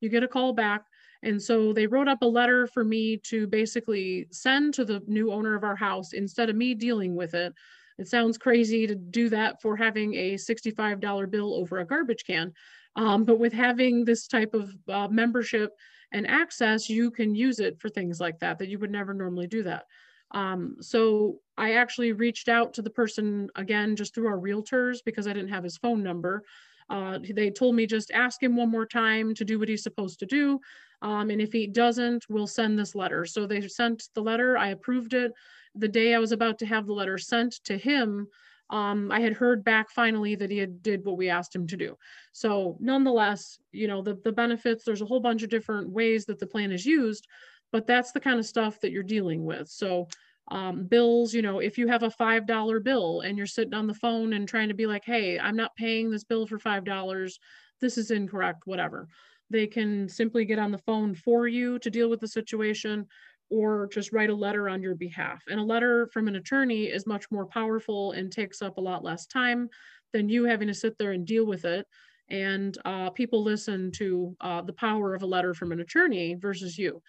You 0.01 0.09
get 0.09 0.23
a 0.23 0.27
call 0.27 0.53
back. 0.53 0.85
And 1.23 1.41
so 1.41 1.73
they 1.73 1.87
wrote 1.87 2.07
up 2.07 2.21
a 2.21 2.27
letter 2.27 2.67
for 2.67 2.83
me 2.83 3.17
to 3.29 3.47
basically 3.47 4.27
send 4.31 4.73
to 4.75 4.85
the 4.85 5.01
new 5.07 5.31
owner 5.31 5.55
of 5.55 5.63
our 5.63 5.75
house 5.75 6.13
instead 6.13 6.49
of 6.49 6.55
me 6.55 6.75
dealing 6.75 7.15
with 7.15 7.33
it. 7.33 7.53
It 7.97 8.07
sounds 8.07 8.37
crazy 8.37 8.87
to 8.87 8.95
do 8.95 9.29
that 9.29 9.61
for 9.61 9.75
having 9.75 10.13
a 10.15 10.33
$65 10.35 11.29
bill 11.31 11.53
over 11.53 11.79
a 11.79 11.85
garbage 11.85 12.25
can. 12.25 12.53
Um, 12.95 13.25
but 13.25 13.39
with 13.39 13.53
having 13.53 14.05
this 14.05 14.27
type 14.27 14.53
of 14.53 14.73
uh, 14.87 15.07
membership 15.07 15.71
and 16.11 16.27
access, 16.27 16.89
you 16.89 17.11
can 17.11 17.35
use 17.35 17.59
it 17.59 17.79
for 17.79 17.89
things 17.89 18.19
like 18.19 18.39
that, 18.39 18.59
that 18.59 18.69
you 18.69 18.79
would 18.79 18.91
never 18.91 19.13
normally 19.13 19.47
do 19.47 19.63
that. 19.63 19.85
Um, 20.31 20.77
so 20.81 21.39
I 21.57 21.73
actually 21.73 22.11
reached 22.11 22.49
out 22.49 22.73
to 22.73 22.81
the 22.81 22.89
person 22.89 23.49
again, 23.55 23.95
just 23.95 24.13
through 24.13 24.27
our 24.27 24.39
realtors 24.39 24.99
because 25.05 25.27
I 25.27 25.33
didn't 25.33 25.49
have 25.49 25.63
his 25.63 25.77
phone 25.77 26.03
number. 26.03 26.43
Uh, 26.89 27.19
they 27.33 27.49
told 27.49 27.75
me 27.75 27.85
just 27.85 28.11
ask 28.11 28.41
him 28.41 28.55
one 28.55 28.69
more 28.69 28.85
time 28.85 29.33
to 29.35 29.45
do 29.45 29.57
what 29.57 29.69
he's 29.69 29.83
supposed 29.83 30.19
to 30.19 30.25
do. 30.25 30.59
Um, 31.01 31.29
and 31.29 31.41
if 31.41 31.51
he 31.51 31.67
doesn't, 31.67 32.25
we'll 32.29 32.47
send 32.47 32.77
this 32.77 32.95
letter. 32.95 33.25
So 33.25 33.45
they 33.45 33.67
sent 33.67 34.09
the 34.13 34.21
letter, 34.21 34.57
I 34.57 34.69
approved 34.69 35.13
it 35.13 35.31
the 35.75 35.87
day 35.87 36.13
I 36.13 36.19
was 36.19 36.31
about 36.31 36.59
to 36.59 36.65
have 36.65 36.85
the 36.85 36.93
letter 36.93 37.17
sent 37.17 37.53
to 37.65 37.77
him, 37.77 38.27
um, 38.69 39.11
I 39.11 39.19
had 39.19 39.33
heard 39.33 39.63
back 39.63 39.91
finally 39.91 40.35
that 40.35 40.49
he 40.49 40.57
had 40.57 40.81
did 40.81 41.05
what 41.05 41.17
we 41.17 41.29
asked 41.29 41.55
him 41.55 41.67
to 41.67 41.77
do. 41.77 41.95
So 42.31 42.77
nonetheless, 42.79 43.59
you 43.71 43.87
know, 43.87 44.01
the, 44.01 44.15
the 44.23 44.31
benefits, 44.31 44.83
there's 44.83 45.01
a 45.01 45.05
whole 45.05 45.19
bunch 45.19 45.43
of 45.43 45.49
different 45.49 45.89
ways 45.89 46.25
that 46.25 46.39
the 46.39 46.47
plan 46.47 46.71
is 46.71 46.85
used, 46.85 47.27
but 47.71 47.85
that's 47.85 48.11
the 48.11 48.19
kind 48.19 48.39
of 48.39 48.45
stuff 48.45 48.79
that 48.81 48.91
you're 48.91 49.03
dealing 49.03 49.45
with. 49.45 49.69
So 49.69 50.07
um, 50.49 50.85
bills, 50.85 51.33
you 51.33 51.41
know, 51.41 51.59
if 51.59 51.77
you 51.77 51.87
have 51.87 52.03
a 52.03 52.09
$5 52.09 52.83
bill 52.83 53.21
and 53.21 53.37
you're 53.37 53.47
sitting 53.47 53.73
on 53.73 53.87
the 53.87 53.93
phone 53.93 54.33
and 54.33 54.47
trying 54.47 54.69
to 54.69 54.75
be 54.75 54.87
like, 54.87 55.05
hey, 55.05 55.39
I'm 55.39 55.55
not 55.55 55.75
paying 55.75 56.09
this 56.09 56.23
bill 56.23 56.47
for 56.47 56.59
$5, 56.59 57.33
this 57.81 57.97
is 57.97 58.11
incorrect, 58.11 58.63
whatever. 58.65 59.07
They 59.49 59.67
can 59.67 60.09
simply 60.09 60.45
get 60.45 60.59
on 60.59 60.71
the 60.71 60.77
phone 60.79 61.13
for 61.13 61.47
you 61.47 61.77
to 61.79 61.89
deal 61.89 62.09
with 62.09 62.19
the 62.19 62.27
situation 62.27 63.07
or 63.49 63.87
just 63.91 64.11
write 64.11 64.29
a 64.29 64.35
letter 64.35 64.69
on 64.69 64.81
your 64.81 64.95
behalf. 64.95 65.43
And 65.49 65.59
a 65.59 65.63
letter 65.63 66.07
from 66.07 66.27
an 66.27 66.35
attorney 66.35 66.85
is 66.85 67.05
much 67.05 67.29
more 67.31 67.45
powerful 67.45 68.11
and 68.13 68.31
takes 68.31 68.61
up 68.61 68.77
a 68.77 68.81
lot 68.81 69.03
less 69.03 69.25
time 69.25 69.69
than 70.13 70.29
you 70.29 70.45
having 70.45 70.67
to 70.67 70.73
sit 70.73 70.97
there 70.97 71.11
and 71.11 71.25
deal 71.25 71.45
with 71.45 71.65
it. 71.65 71.85
And 72.29 72.75
uh, 72.85 73.11
people 73.11 73.43
listen 73.43 73.91
to 73.93 74.35
uh, 74.41 74.61
the 74.61 74.73
power 74.73 75.13
of 75.13 75.21
a 75.21 75.27
letter 75.27 75.53
from 75.53 75.71
an 75.71 75.79
attorney 75.79 76.35
versus 76.35 76.77
you, 76.77 77.01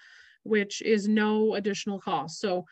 which 0.43 0.83
is 0.83 1.09
no 1.09 1.55
additional 1.55 1.99
cost. 1.99 2.39
So 2.41 2.67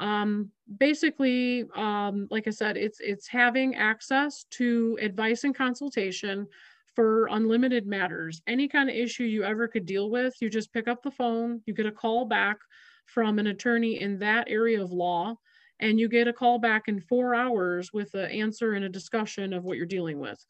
um, 0.00 0.50
basically, 0.78 1.66
um, 1.76 2.26
like 2.30 2.48
I 2.48 2.50
said, 2.50 2.76
it's 2.76 2.98
it's 3.00 3.28
having 3.28 3.76
access 3.76 4.44
to 4.50 4.98
advice 5.00 5.44
and 5.44 5.54
consultation 5.54 6.48
for 6.94 7.28
unlimited 7.30 7.86
matters. 7.86 8.42
Any 8.46 8.66
kind 8.66 8.88
of 8.88 8.96
issue 8.96 9.24
you 9.24 9.44
ever 9.44 9.68
could 9.68 9.86
deal 9.86 10.10
with, 10.10 10.34
you 10.40 10.50
just 10.50 10.72
pick 10.72 10.88
up 10.88 11.02
the 11.02 11.10
phone, 11.10 11.60
you 11.66 11.74
get 11.74 11.86
a 11.86 11.92
call 11.92 12.24
back 12.24 12.58
from 13.06 13.38
an 13.38 13.46
attorney 13.48 14.00
in 14.00 14.18
that 14.18 14.48
area 14.48 14.82
of 14.82 14.92
law 14.92 15.34
and 15.80 15.98
you 15.98 16.08
get 16.08 16.28
a 16.28 16.32
call 16.32 16.58
back 16.58 16.84
in 16.88 17.00
four 17.00 17.34
hours 17.34 17.92
with 17.92 18.14
an 18.14 18.30
answer 18.30 18.74
and 18.74 18.84
a 18.84 18.88
discussion 18.88 19.52
of 19.52 19.64
what 19.64 19.76
you're 19.76 19.86
dealing 19.86 20.18
with. 20.18 20.44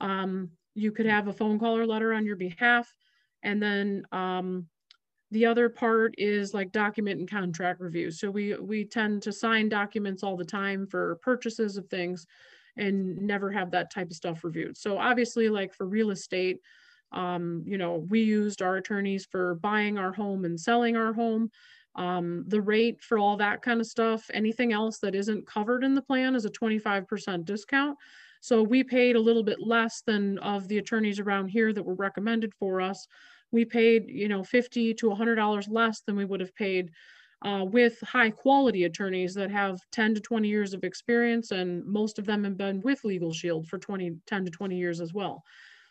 Um, 0.00 0.50
you 0.74 0.92
could 0.92 1.06
have 1.06 1.28
a 1.28 1.32
phone 1.32 1.58
call 1.58 1.78
or 1.78 1.86
letter 1.86 2.12
on 2.12 2.26
your 2.26 2.36
behalf. 2.36 2.92
And 3.42 3.62
then 3.62 4.02
um, 4.12 4.66
the 5.30 5.46
other 5.46 5.68
part 5.68 6.14
is 6.18 6.52
like 6.52 6.72
document 6.72 7.20
and 7.20 7.30
contract 7.30 7.80
review. 7.80 8.10
So 8.10 8.30
we, 8.30 8.54
we 8.56 8.84
tend 8.84 9.22
to 9.22 9.32
sign 9.32 9.68
documents 9.68 10.22
all 10.22 10.36
the 10.36 10.44
time 10.44 10.86
for 10.86 11.18
purchases 11.22 11.76
of 11.76 11.86
things 11.88 12.26
and 12.76 13.16
never 13.22 13.50
have 13.50 13.70
that 13.70 13.90
type 13.90 14.10
of 14.10 14.16
stuff 14.16 14.44
reviewed. 14.44 14.76
So 14.76 14.98
obviously 14.98 15.48
like 15.48 15.72
for 15.72 15.86
real 15.86 16.10
estate, 16.10 16.58
um, 17.12 17.62
you 17.64 17.78
know, 17.78 18.04
we 18.08 18.20
used 18.20 18.62
our 18.62 18.76
attorneys 18.76 19.26
for 19.30 19.54
buying 19.54 19.96
our 19.96 20.12
home 20.12 20.44
and 20.44 20.60
selling 20.60 20.96
our 20.96 21.12
home 21.12 21.50
um, 21.96 22.44
the 22.46 22.60
rate 22.60 23.02
for 23.02 23.18
all 23.18 23.36
that 23.38 23.62
kind 23.62 23.80
of 23.80 23.86
stuff, 23.86 24.30
anything 24.32 24.72
else 24.72 24.98
that 24.98 25.14
isn't 25.14 25.46
covered 25.46 25.82
in 25.82 25.94
the 25.94 26.02
plan 26.02 26.34
is 26.34 26.44
a 26.44 26.50
25% 26.50 27.44
discount. 27.44 27.96
So 28.40 28.62
we 28.62 28.84
paid 28.84 29.16
a 29.16 29.20
little 29.20 29.42
bit 29.42 29.60
less 29.60 30.02
than 30.02 30.38
of 30.38 30.68
the 30.68 30.78
attorneys 30.78 31.18
around 31.18 31.48
here 31.48 31.72
that 31.72 31.82
were 31.82 31.94
recommended 31.94 32.54
for 32.54 32.80
us. 32.80 33.06
We 33.50 33.64
paid, 33.64 34.04
you 34.08 34.28
know, 34.28 34.44
50 34.44 34.94
to 34.94 35.06
$100 35.06 35.66
less 35.70 36.02
than 36.02 36.16
we 36.16 36.24
would 36.24 36.40
have 36.40 36.54
paid 36.54 36.90
uh, 37.44 37.64
with 37.64 38.00
high 38.00 38.30
quality 38.30 38.84
attorneys 38.84 39.34
that 39.34 39.50
have 39.50 39.80
10 39.92 40.14
to 40.14 40.20
20 40.20 40.48
years 40.48 40.74
of 40.74 40.84
experience, 40.84 41.50
and 41.50 41.84
most 41.84 42.18
of 42.18 42.26
them 42.26 42.44
have 42.44 42.56
been 42.56 42.80
with 42.82 43.04
Legal 43.04 43.32
Shield 43.32 43.68
for 43.68 43.78
20, 43.78 44.16
10 44.26 44.44
to 44.44 44.50
20 44.50 44.76
years 44.76 45.00
as 45.00 45.12
well. 45.12 45.42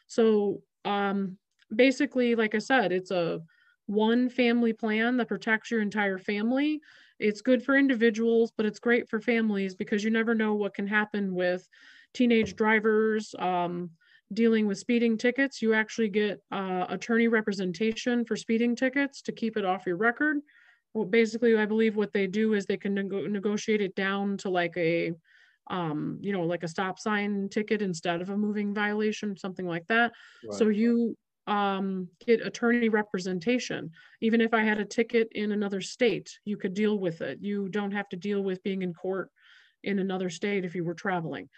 So 0.08 0.62
um, 0.86 1.38
basically, 1.76 2.36
like 2.36 2.56
I 2.56 2.60
said, 2.60 2.92
it's 2.92 3.12
a 3.12 3.42
one 3.88 4.30
family 4.30 4.74
plan 4.74 5.18
that 5.18 5.28
protects 5.28 5.72
your 5.72 5.82
entire 5.82 6.18
family. 6.18 6.82
It's 7.20 7.42
good 7.42 7.64
for 7.64 7.78
individuals, 7.78 8.52
but 8.56 8.66
it's 8.66 8.80
great 8.80 9.08
for 9.08 9.22
families 9.22 9.76
because 9.76 10.04
you 10.04 10.10
never 10.10 10.36
know 10.36 10.56
what 10.56 10.74
can 10.74 10.88
happen 10.88 11.34
with 11.34 11.68
teenage 12.14 12.56
drivers 12.56 13.36
um, 13.40 13.92
dealing 14.34 14.68
with 14.68 14.78
speeding 14.78 15.18
tickets. 15.18 15.62
You 15.62 15.74
actually 15.74 16.10
get 16.10 16.42
uh, 16.52 16.86
attorney 16.90 17.28
representation 17.28 18.26
for 18.26 18.36
speeding 18.36 18.76
tickets 18.76 19.22
to 19.24 19.32
keep 19.32 19.56
it 19.56 19.66
off 19.66 19.86
your 19.86 19.98
record. 19.98 20.40
Well, 20.94 21.06
basically, 21.06 21.58
I 21.58 21.66
believe 21.66 21.96
what 21.96 22.14
they 22.14 22.26
do 22.26 22.54
is 22.54 22.66
they 22.66 22.78
can 22.78 22.94
nego- 22.94 23.28
negotiate 23.28 23.82
it 23.82 23.96
down 23.96 24.38
to 24.38 24.50
like 24.50 24.76
a, 24.78 25.12
um, 25.70 26.20
you 26.22 26.32
know, 26.32 26.44
like 26.44 26.64
a 26.64 26.68
stop 26.68 27.00
sign 27.00 27.50
ticket 27.50 27.82
instead 27.82 28.22
of 28.22 28.30
a 28.30 28.38
moving 28.38 28.74
violation, 28.74 29.38
something 29.38 29.68
like 29.68 29.86
that. 29.88 30.14
Right. 30.44 30.58
So 30.58 30.70
you 30.70 31.18
um, 31.48 32.08
get 32.26 32.46
attorney 32.46 32.90
representation. 32.90 33.92
Even 34.22 34.42
if 34.42 34.54
I 34.54 34.62
had 34.62 34.80
a 34.80 34.86
ticket 34.86 35.30
in 35.34 35.52
another 35.52 35.82
state, 35.82 36.40
you 36.46 36.58
could 36.58 36.74
deal 36.74 36.98
with 36.98 37.22
it. 37.22 37.40
You 37.42 37.70
don't 37.70 37.92
have 37.92 38.10
to 38.10 38.16
deal 38.18 38.42
with 38.42 38.64
being 38.64 38.82
in 38.82 38.94
court 38.94 39.30
in 39.84 40.00
another 40.00 40.30
state 40.30 40.66
if 40.66 40.74
you 40.74 40.84
were 40.84 40.96
traveling. 40.96 41.50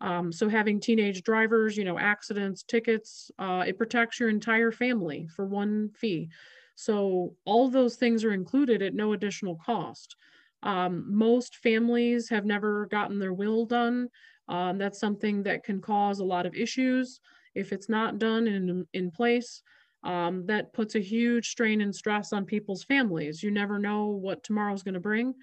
Um, 0.00 0.32
so 0.32 0.48
having 0.48 0.80
teenage 0.80 1.22
drivers, 1.22 1.76
you 1.76 1.84
know, 1.84 1.98
accidents, 1.98 2.62
tickets, 2.62 3.30
uh, 3.38 3.64
it 3.66 3.78
protects 3.78 4.20
your 4.20 4.28
entire 4.28 4.70
family 4.70 5.28
for 5.34 5.44
one 5.44 5.90
fee. 5.96 6.28
So 6.76 7.34
all 7.44 7.68
those 7.68 7.96
things 7.96 8.24
are 8.24 8.32
included 8.32 8.82
at 8.82 8.94
no 8.94 9.12
additional 9.12 9.58
cost. 9.64 10.14
Um, 10.62 11.04
most 11.08 11.56
families 11.56 12.28
have 12.28 12.44
never 12.44 12.86
gotten 12.86 13.18
their 13.18 13.32
will 13.32 13.64
done. 13.64 14.08
Um, 14.48 14.78
that's 14.78 15.00
something 15.00 15.42
that 15.42 15.64
can 15.64 15.80
cause 15.80 16.20
a 16.20 16.24
lot 16.24 16.46
of 16.46 16.54
issues 16.54 17.20
if 17.54 17.72
it's 17.72 17.88
not 17.88 18.18
done 18.18 18.46
in, 18.46 18.86
in 18.92 19.10
place. 19.10 19.62
Um, 20.04 20.46
that 20.46 20.72
puts 20.72 20.94
a 20.94 21.00
huge 21.00 21.50
strain 21.50 21.80
and 21.80 21.92
stress 21.92 22.32
on 22.32 22.44
people's 22.44 22.84
families. 22.84 23.42
You 23.42 23.50
never 23.50 23.80
know 23.80 24.06
what 24.06 24.44
tomorrow's 24.44 24.84
going 24.84 24.94
to 24.94 25.00
bring. 25.00 25.34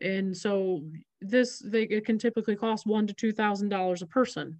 And 0.00 0.34
so 0.34 0.82
this 1.20 1.58
they 1.58 1.82
it 1.82 2.06
can 2.06 2.18
typically 2.18 2.56
cost 2.56 2.86
one 2.86 3.06
to 3.06 3.12
two 3.12 3.32
thousand 3.32 3.68
dollars 3.68 4.00
a 4.00 4.06
person 4.06 4.58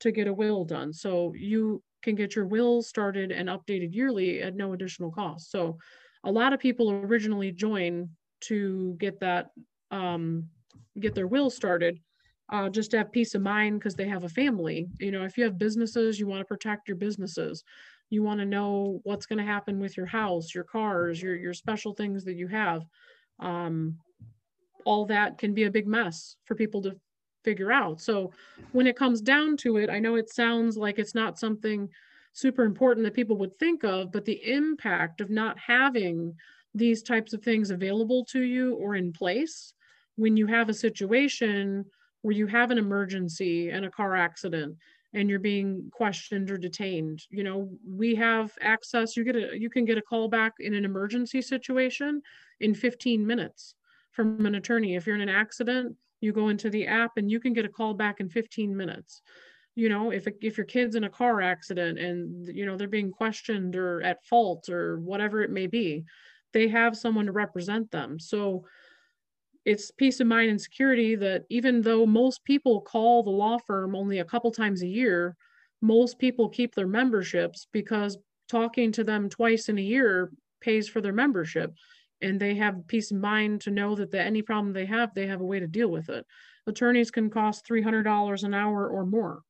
to 0.00 0.12
get 0.12 0.28
a 0.28 0.32
will 0.32 0.64
done. 0.64 0.94
So 0.94 1.34
you 1.36 1.82
can 2.02 2.14
get 2.14 2.36
your 2.36 2.46
will 2.46 2.82
started 2.82 3.32
and 3.32 3.48
updated 3.48 3.94
yearly 3.94 4.40
at 4.40 4.56
no 4.56 4.72
additional 4.72 5.10
cost. 5.10 5.50
So 5.50 5.76
a 6.24 6.30
lot 6.30 6.52
of 6.52 6.60
people 6.60 6.90
originally 6.90 7.52
join 7.52 8.08
to 8.42 8.96
get 8.98 9.20
that 9.20 9.50
um, 9.90 10.48
get 10.98 11.14
their 11.14 11.26
will 11.26 11.50
started 11.50 12.00
uh, 12.50 12.68
just 12.68 12.90
to 12.92 12.98
have 12.98 13.12
peace 13.12 13.34
of 13.34 13.42
mind 13.42 13.78
because 13.78 13.94
they 13.94 14.08
have 14.08 14.24
a 14.24 14.28
family. 14.28 14.88
You 14.98 15.10
know, 15.10 15.24
if 15.24 15.36
you 15.36 15.44
have 15.44 15.58
businesses, 15.58 16.20
you 16.20 16.26
want 16.26 16.40
to 16.40 16.44
protect 16.44 16.88
your 16.88 16.96
businesses. 16.96 17.64
You 18.10 18.22
want 18.22 18.38
to 18.40 18.46
know 18.46 19.00
what's 19.02 19.26
going 19.26 19.38
to 19.38 19.44
happen 19.44 19.80
with 19.80 19.96
your 19.96 20.06
house, 20.06 20.54
your 20.54 20.64
cars, 20.64 21.20
your 21.20 21.34
your 21.34 21.54
special 21.54 21.92
things 21.92 22.24
that 22.24 22.36
you 22.36 22.46
have. 22.48 22.84
Um, 23.40 23.98
all 24.84 25.04
that 25.06 25.38
can 25.38 25.52
be 25.52 25.64
a 25.64 25.70
big 25.70 25.88
mess 25.88 26.36
for 26.44 26.54
people 26.54 26.80
to 26.82 26.96
figure 27.44 27.72
out. 27.72 28.00
So 28.00 28.32
when 28.72 28.86
it 28.86 28.96
comes 28.96 29.20
down 29.20 29.56
to 29.58 29.78
it, 29.78 29.90
I 29.90 29.98
know 29.98 30.14
it 30.14 30.30
sounds 30.30 30.76
like 30.76 30.98
it's 30.98 31.14
not 31.14 31.38
something 31.38 31.88
super 32.32 32.64
important 32.64 33.04
that 33.04 33.14
people 33.14 33.36
would 33.38 33.58
think 33.58 33.84
of, 33.84 34.12
but 34.12 34.24
the 34.24 34.40
impact 34.44 35.20
of 35.20 35.30
not 35.30 35.58
having 35.58 36.34
these 36.74 37.02
types 37.02 37.32
of 37.32 37.42
things 37.42 37.70
available 37.70 38.24
to 38.26 38.42
you 38.42 38.74
or 38.74 38.94
in 38.94 39.12
place 39.12 39.72
when 40.16 40.36
you 40.36 40.46
have 40.46 40.68
a 40.68 40.74
situation 40.74 41.84
where 42.26 42.34
you 42.34 42.46
have 42.46 42.70
an 42.70 42.78
emergency 42.78 43.70
and 43.70 43.84
a 43.84 43.90
car 43.90 44.16
accident 44.16 44.76
and 45.14 45.30
you're 45.30 45.38
being 45.38 45.88
questioned 45.92 46.50
or 46.50 46.58
detained 46.58 47.22
you 47.30 47.44
know 47.44 47.70
we 47.88 48.14
have 48.14 48.52
access 48.60 49.16
you 49.16 49.24
get 49.24 49.36
a 49.36 49.58
you 49.58 49.70
can 49.70 49.84
get 49.84 49.98
a 49.98 50.02
call 50.02 50.28
back 50.28 50.54
in 50.58 50.74
an 50.74 50.84
emergency 50.84 51.40
situation 51.40 52.20
in 52.60 52.74
15 52.74 53.26
minutes 53.26 53.74
from 54.16 54.46
an 54.46 54.54
attorney. 54.54 54.96
If 54.96 55.06
you're 55.06 55.14
in 55.14 55.20
an 55.20 55.28
accident, 55.28 55.94
you 56.22 56.32
go 56.32 56.48
into 56.48 56.70
the 56.70 56.86
app 56.86 57.18
and 57.18 57.30
you 57.30 57.38
can 57.38 57.52
get 57.52 57.66
a 57.66 57.68
call 57.68 57.92
back 57.92 58.18
in 58.18 58.30
15 58.30 58.74
minutes. 58.74 59.20
You 59.74 59.90
know, 59.90 60.10
if 60.10 60.26
if 60.40 60.56
your 60.56 60.64
kid's 60.64 60.96
in 60.96 61.04
a 61.04 61.10
car 61.10 61.42
accident 61.42 61.98
and 61.98 62.46
you 62.48 62.64
know 62.64 62.76
they're 62.76 62.88
being 62.88 63.10
questioned 63.10 63.76
or 63.76 64.02
at 64.02 64.24
fault 64.24 64.70
or 64.70 64.98
whatever 65.00 65.42
it 65.42 65.50
may 65.50 65.66
be, 65.66 66.04
they 66.54 66.66
have 66.68 66.96
someone 66.96 67.26
to 67.26 67.32
represent 67.32 67.90
them. 67.90 68.18
So 68.18 68.64
it's 69.66 69.90
peace 69.90 70.20
of 70.20 70.28
mind 70.28 70.48
and 70.48 70.60
security 70.60 71.16
that 71.16 71.44
even 71.50 71.82
though 71.82 72.06
most 72.06 72.44
people 72.44 72.80
call 72.80 73.24
the 73.24 73.30
law 73.30 73.58
firm 73.58 73.96
only 73.96 74.20
a 74.20 74.24
couple 74.24 74.52
times 74.52 74.80
a 74.80 74.86
year, 74.86 75.36
most 75.82 76.20
people 76.20 76.48
keep 76.48 76.74
their 76.74 76.86
memberships 76.86 77.66
because 77.72 78.16
talking 78.48 78.92
to 78.92 79.02
them 79.02 79.28
twice 79.28 79.68
in 79.68 79.76
a 79.76 79.82
year 79.82 80.30
pays 80.60 80.88
for 80.88 81.00
their 81.00 81.12
membership 81.12 81.74
and 82.22 82.38
they 82.40 82.54
have 82.54 82.86
peace 82.86 83.10
of 83.10 83.18
mind 83.18 83.60
to 83.60 83.72
know 83.72 83.96
that 83.96 84.12
the, 84.12 84.20
any 84.20 84.40
problem 84.40 84.72
they 84.72 84.86
have, 84.86 85.12
they 85.14 85.26
have 85.26 85.40
a 85.40 85.44
way 85.44 85.58
to 85.58 85.66
deal 85.66 85.88
with 85.88 86.08
it. 86.08 86.24
Attorneys 86.68 87.10
can 87.10 87.28
cost 87.28 87.66
$300 87.66 88.44
an 88.44 88.54
hour 88.54 88.88
or 88.88 89.04
more. 89.04 89.42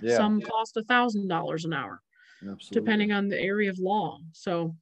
Yeah. 0.00 0.18
Some 0.18 0.42
cost 0.42 0.76
$1,000 0.76 1.64
an 1.64 1.72
hour, 1.72 2.02
Absolutely. 2.42 2.80
depending 2.80 3.12
on 3.12 3.28
the 3.28 3.40
area 3.40 3.70
of 3.70 3.78
law. 3.78 4.20
So 4.32 4.76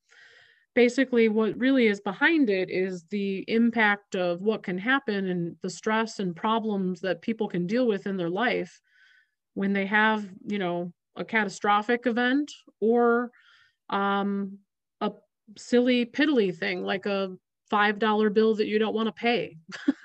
basically 0.76 1.30
what 1.30 1.58
really 1.58 1.86
is 1.86 2.02
behind 2.02 2.50
it 2.50 2.70
is 2.70 3.04
the 3.04 3.42
impact 3.48 4.14
of 4.14 4.42
what 4.42 4.62
can 4.62 4.76
happen 4.76 5.30
and 5.30 5.56
the 5.62 5.70
stress 5.70 6.18
and 6.18 6.36
problems 6.36 7.00
that 7.00 7.22
people 7.22 7.48
can 7.48 7.66
deal 7.66 7.86
with 7.86 8.06
in 8.06 8.18
their 8.18 8.28
life 8.28 8.78
when 9.54 9.72
they 9.72 9.86
have, 9.86 10.28
you 10.46 10.58
know, 10.58 10.92
a 11.16 11.24
catastrophic 11.24 12.06
event 12.06 12.52
or 12.78 13.30
um, 13.88 14.58
a 15.00 15.10
silly 15.56 16.04
piddly 16.04 16.54
thing 16.54 16.82
like 16.82 17.06
a 17.06 17.34
five 17.70 17.98
dollar 17.98 18.30
bill 18.30 18.54
that 18.56 18.66
you 18.66 18.78
don't 18.78 18.94
want 18.94 19.08
to 19.08 19.12
pay. 19.12 19.56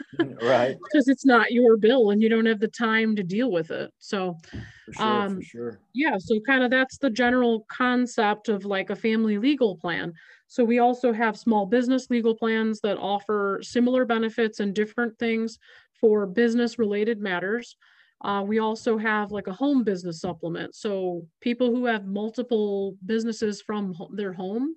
Right. 0.41 0.76
Because 0.84 1.07
it's 1.07 1.26
not 1.26 1.51
your 1.51 1.78
bill 1.78 2.12
and 2.12 2.22
you 2.22 2.30
don't 2.30 2.45
have 2.45 2.59
the 2.59 2.68
time 2.68 3.16
to 3.16 3.24
deal 3.24 3.51
with 3.51 3.72
it. 3.72 3.91
So 3.99 4.38
for 4.86 4.93
sure, 4.93 5.03
um 5.05 5.36
for 5.38 5.41
sure. 5.41 5.80
yeah 5.93 6.18
so 6.20 6.39
kind 6.41 6.64
of 6.64 6.70
that's 6.70 6.97
the 6.97 7.09
general 7.09 7.66
concept 7.72 8.49
of 8.49 8.66
like 8.66 8.89
a 8.89 8.95
family 8.95 9.38
legal 9.38 9.78
plan. 9.78 10.14
So 10.47 10.64
we 10.66 10.80
also 10.80 11.14
have 11.14 11.38
small 11.38 11.66
business 11.66 12.09
legal 12.09 12.36
plans 12.36 12.82
that 12.82 12.97
offer 12.97 13.59
similar 13.64 14.05
benefits 14.05 14.59
and 14.59 14.76
different 14.76 15.18
things 15.18 15.57
for 15.99 16.26
business 16.26 16.78
related 16.78 17.20
matters. 17.20 17.78
Uh, 18.24 18.43
we 18.45 18.59
also 18.59 18.97
have 18.97 19.32
like 19.32 19.47
a 19.47 19.53
home 19.53 19.84
business 19.84 20.20
supplement. 20.20 20.76
So 20.76 21.26
people 21.39 21.72
who 21.74 21.86
have 21.86 22.05
multiple 22.05 22.95
businesses 23.05 23.62
from 23.62 23.95
their 24.14 24.34
home 24.34 24.76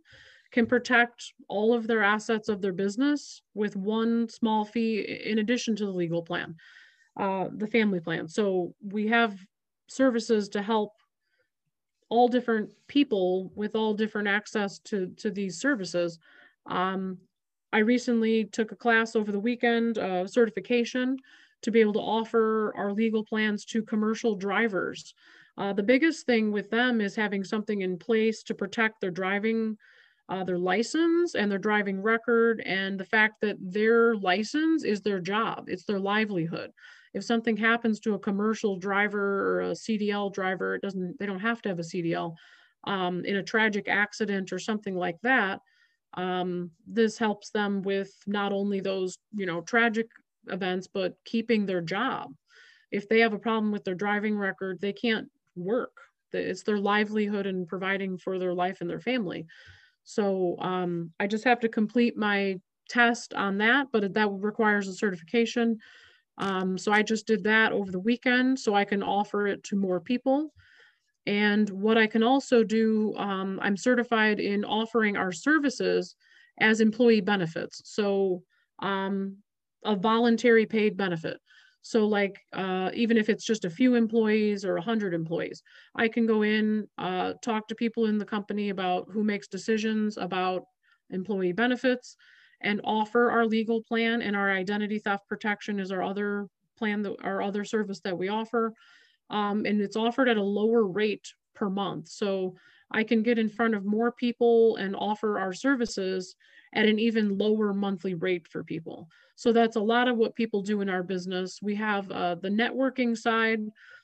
can 0.55 0.67
protect 0.67 1.33
all 1.49 1.75
of 1.75 1.89
their 1.89 2.01
assets 2.01 2.49
of 2.49 2.63
their 2.63 2.73
business 2.73 3.43
with 3.55 3.75
one 3.75 4.29
small 4.29 4.65
fee 4.65 5.01
in 5.01 5.41
addition 5.41 5.75
to 5.75 5.85
the 5.85 5.91
legal 5.91 6.23
plan, 6.23 6.55
uh, 7.19 7.49
the 7.57 7.67
family 7.67 7.99
plan. 7.99 8.29
So 8.29 8.73
we 8.81 9.09
have 9.09 9.37
services 9.89 10.49
to 10.51 10.63
help 10.63 10.93
all 12.09 12.29
different 12.29 12.71
people 12.87 13.51
with 13.57 13.75
all 13.75 13.95
different 13.95 14.29
access 14.29 14.79
to, 14.79 15.09
to 15.17 15.29
these 15.29 15.59
services. 15.59 16.21
Um, 16.67 17.19
I 17.73 17.79
recently 17.79 18.45
took 18.45 18.71
a 18.71 18.77
class 18.77 19.17
over 19.17 19.33
the 19.33 19.41
weekend, 19.41 19.99
uh, 19.99 20.25
certification, 20.25 21.17
to 21.63 21.73
be 21.73 21.81
able 21.81 21.95
to 21.95 21.99
offer 21.99 22.73
our 22.77 22.93
legal 22.93 23.25
plans 23.25 23.65
to 23.65 23.83
commercial 23.83 24.37
drivers. 24.37 25.15
Uh, 25.59 25.73
the 25.73 25.83
biggest 25.83 26.27
thing 26.27 26.53
with 26.53 26.71
them 26.71 27.01
is 27.01 27.17
having 27.17 27.43
something 27.43 27.81
in 27.81 27.99
place 27.99 28.45
to 28.45 28.55
protect 28.55 29.01
their 29.01 29.11
driving 29.11 29.77
uh, 30.29 30.45
their 30.45 30.59
license 30.59 31.35
and 31.35 31.51
their 31.51 31.59
driving 31.59 32.01
record 32.01 32.63
and 32.65 32.99
the 32.99 33.05
fact 33.05 33.41
that 33.43 33.57
their 33.61 34.17
license 34.17 34.85
is 34.85 35.01
their 35.03 35.21
job, 35.21 35.65
it's 35.69 35.85
their 35.85 35.99
livelihood. 35.99 36.71
If 37.13 37.25
something 37.25 37.57
happens 37.57 38.01
to 38.01 38.15
a 38.15 38.19
commercial 38.19 38.77
driver 38.77 39.21
or 39.53 39.61
a 39.61 39.77
CDL 39.77 40.33
driver, 40.33 40.75
it 40.75 40.83
doesn't, 40.83 41.19
they 41.19 41.27
don't 41.27 41.41
have 41.41 41.63
to 41.63 41.69
have 41.69 41.79
a 41.79 41.83
CDL 41.83 42.35
um, 42.85 43.25
in 43.25 43.37
a 43.37 43.43
tragic 43.43 43.87
accident 43.89 44.53
or 44.53 44.59
something 44.59 44.97
like 44.97 45.21
that. 45.23 45.61
Um, 46.15 46.71
this 46.87 47.19
helps 47.19 47.51
them 47.51 47.83
with 47.83 48.11
not 48.27 48.53
only 48.53 48.81
those, 48.81 49.19
you 49.35 49.47
know, 49.47 49.61
tragic 49.61 50.09
events, 50.49 50.89
but 50.93 51.17
keeping 51.25 51.67
their 51.67 51.81
job. 51.81 52.33
If 52.91 53.09
they 53.09 53.21
have 53.21 53.33
a 53.33 53.39
problem 53.39 53.73
with 53.73 53.85
their 53.85 53.95
driving 53.95 54.37
record, 54.37 54.81
they 54.81 54.93
can't 54.93 55.29
work. 55.57 55.93
It's 56.33 56.63
their 56.63 56.79
livelihood 56.79 57.47
and 57.47 57.67
providing 57.67 58.19
for 58.19 58.39
their 58.39 58.55
life 58.55 58.81
and 58.81 58.91
their 58.91 59.01
family. 59.01 59.47
So 60.05 60.57
um, 60.61 61.11
I 61.19 61.27
just 61.27 61.45
have 61.45 61.61
to 61.61 61.69
complete 61.69 62.17
my 62.17 62.61
test 62.89 63.35
on 63.35 63.59
that, 63.59 63.89
but 63.93 64.13
that 64.15 64.29
requires 64.31 64.89
a 64.89 64.95
certification. 64.95 65.79
Um, 66.39 66.77
so 66.77 66.93
I 66.93 67.03
just 67.03 67.27
did 67.27 67.45
that 67.45 67.73
over 67.73 67.91
the 67.91 67.99
weekend 67.99 68.59
so 68.59 68.75
I 68.75 68.85
can 68.85 69.03
offer 69.03 69.47
it 69.47 69.63
to 69.65 69.77
more 69.77 70.01
people. 70.01 70.53
And 71.27 71.69
what 71.71 71.97
I 71.97 72.07
can 72.07 72.23
also 72.23 72.63
do, 72.63 73.15
um, 73.17 73.59
I'm 73.63 73.77
certified 73.77 74.41
in 74.41 74.65
offering 74.65 75.17
our 75.17 75.33
services 75.33 76.17
as 76.59 76.81
employee 76.81 77.23
benefits. 77.23 77.81
So 77.85 78.43
um, 78.81 79.39
a 79.85 79.97
voluntary 79.97 80.67
paid 80.67 80.97
benefit. 80.97 81.41
So 81.85 82.07
like, 82.07 82.41
uh, 82.55 82.91
even 82.95 83.19
if 83.19 83.29
it's 83.29 83.45
just 83.45 83.67
a 83.67 83.71
few 83.71 83.95
employees 83.95 84.65
or 84.65 84.79
a 84.79 84.83
hundred 84.83 85.13
employees, 85.13 85.63
I 85.95 86.09
can 86.09 86.27
go 86.27 86.41
in, 86.41 86.89
uh, 86.97 87.35
talk 87.43 87.69
to 87.69 87.75
people 87.75 88.07
in 88.07 88.17
the 88.17 88.25
company 88.25 88.71
about 88.71 89.07
who 89.13 89.23
makes 89.23 89.49
decisions 89.49 90.17
about 90.17 90.63
employee 91.11 91.53
benefits 91.53 92.17
and 92.63 92.81
offer 92.85 93.31
our 93.31 93.45
legal 93.45 93.83
plan 93.83 94.23
and 94.23 94.35
our 94.35 94.51
identity 94.51 94.99
theft 94.99 95.29
protection 95.29 95.79
is 95.79 95.93
our 95.93 96.03
other 96.03 96.49
plan, 96.79 97.03
that 97.03 97.17
our 97.23 97.43
other 97.43 97.67
service 97.67 98.01
that 98.01 98.17
we 98.17 98.31
offer. 98.31 98.73
Um, 99.29 99.67
and 99.67 99.79
it's 99.83 99.97
offered 99.97 100.31
at 100.31 100.39
a 100.39 100.43
lower 100.43 100.85
rate 100.87 101.35
per 101.55 101.69
month. 101.69 102.09
So 102.09 102.55
I 102.91 103.05
can 103.05 103.23
get 103.23 103.39
in 103.39 103.51
front 103.51 103.75
of 103.75 103.85
more 103.85 104.11
people 104.11 104.77
and 104.77 104.97
offer 104.97 105.39
our 105.39 105.53
services 105.53 106.35
at 106.75 106.87
an 106.87 106.99
even 106.99 107.39
lower 107.39 107.73
monthly 107.73 108.15
rate 108.15 108.47
for 108.49 108.63
people. 108.63 109.09
So 109.37 109.53
that's 109.53 109.77
a 109.77 109.81
lot 109.81 110.09
of 110.09 110.17
what 110.17 110.35
people 110.35 110.63
do 110.63 110.81
in 110.81 110.89
our 110.89 111.03
business. 111.03 111.61
We 111.63 111.75
have 111.77 112.11
uh, 112.11 112.37
the 112.37 112.49
networking 112.49 113.17
side 113.17 113.61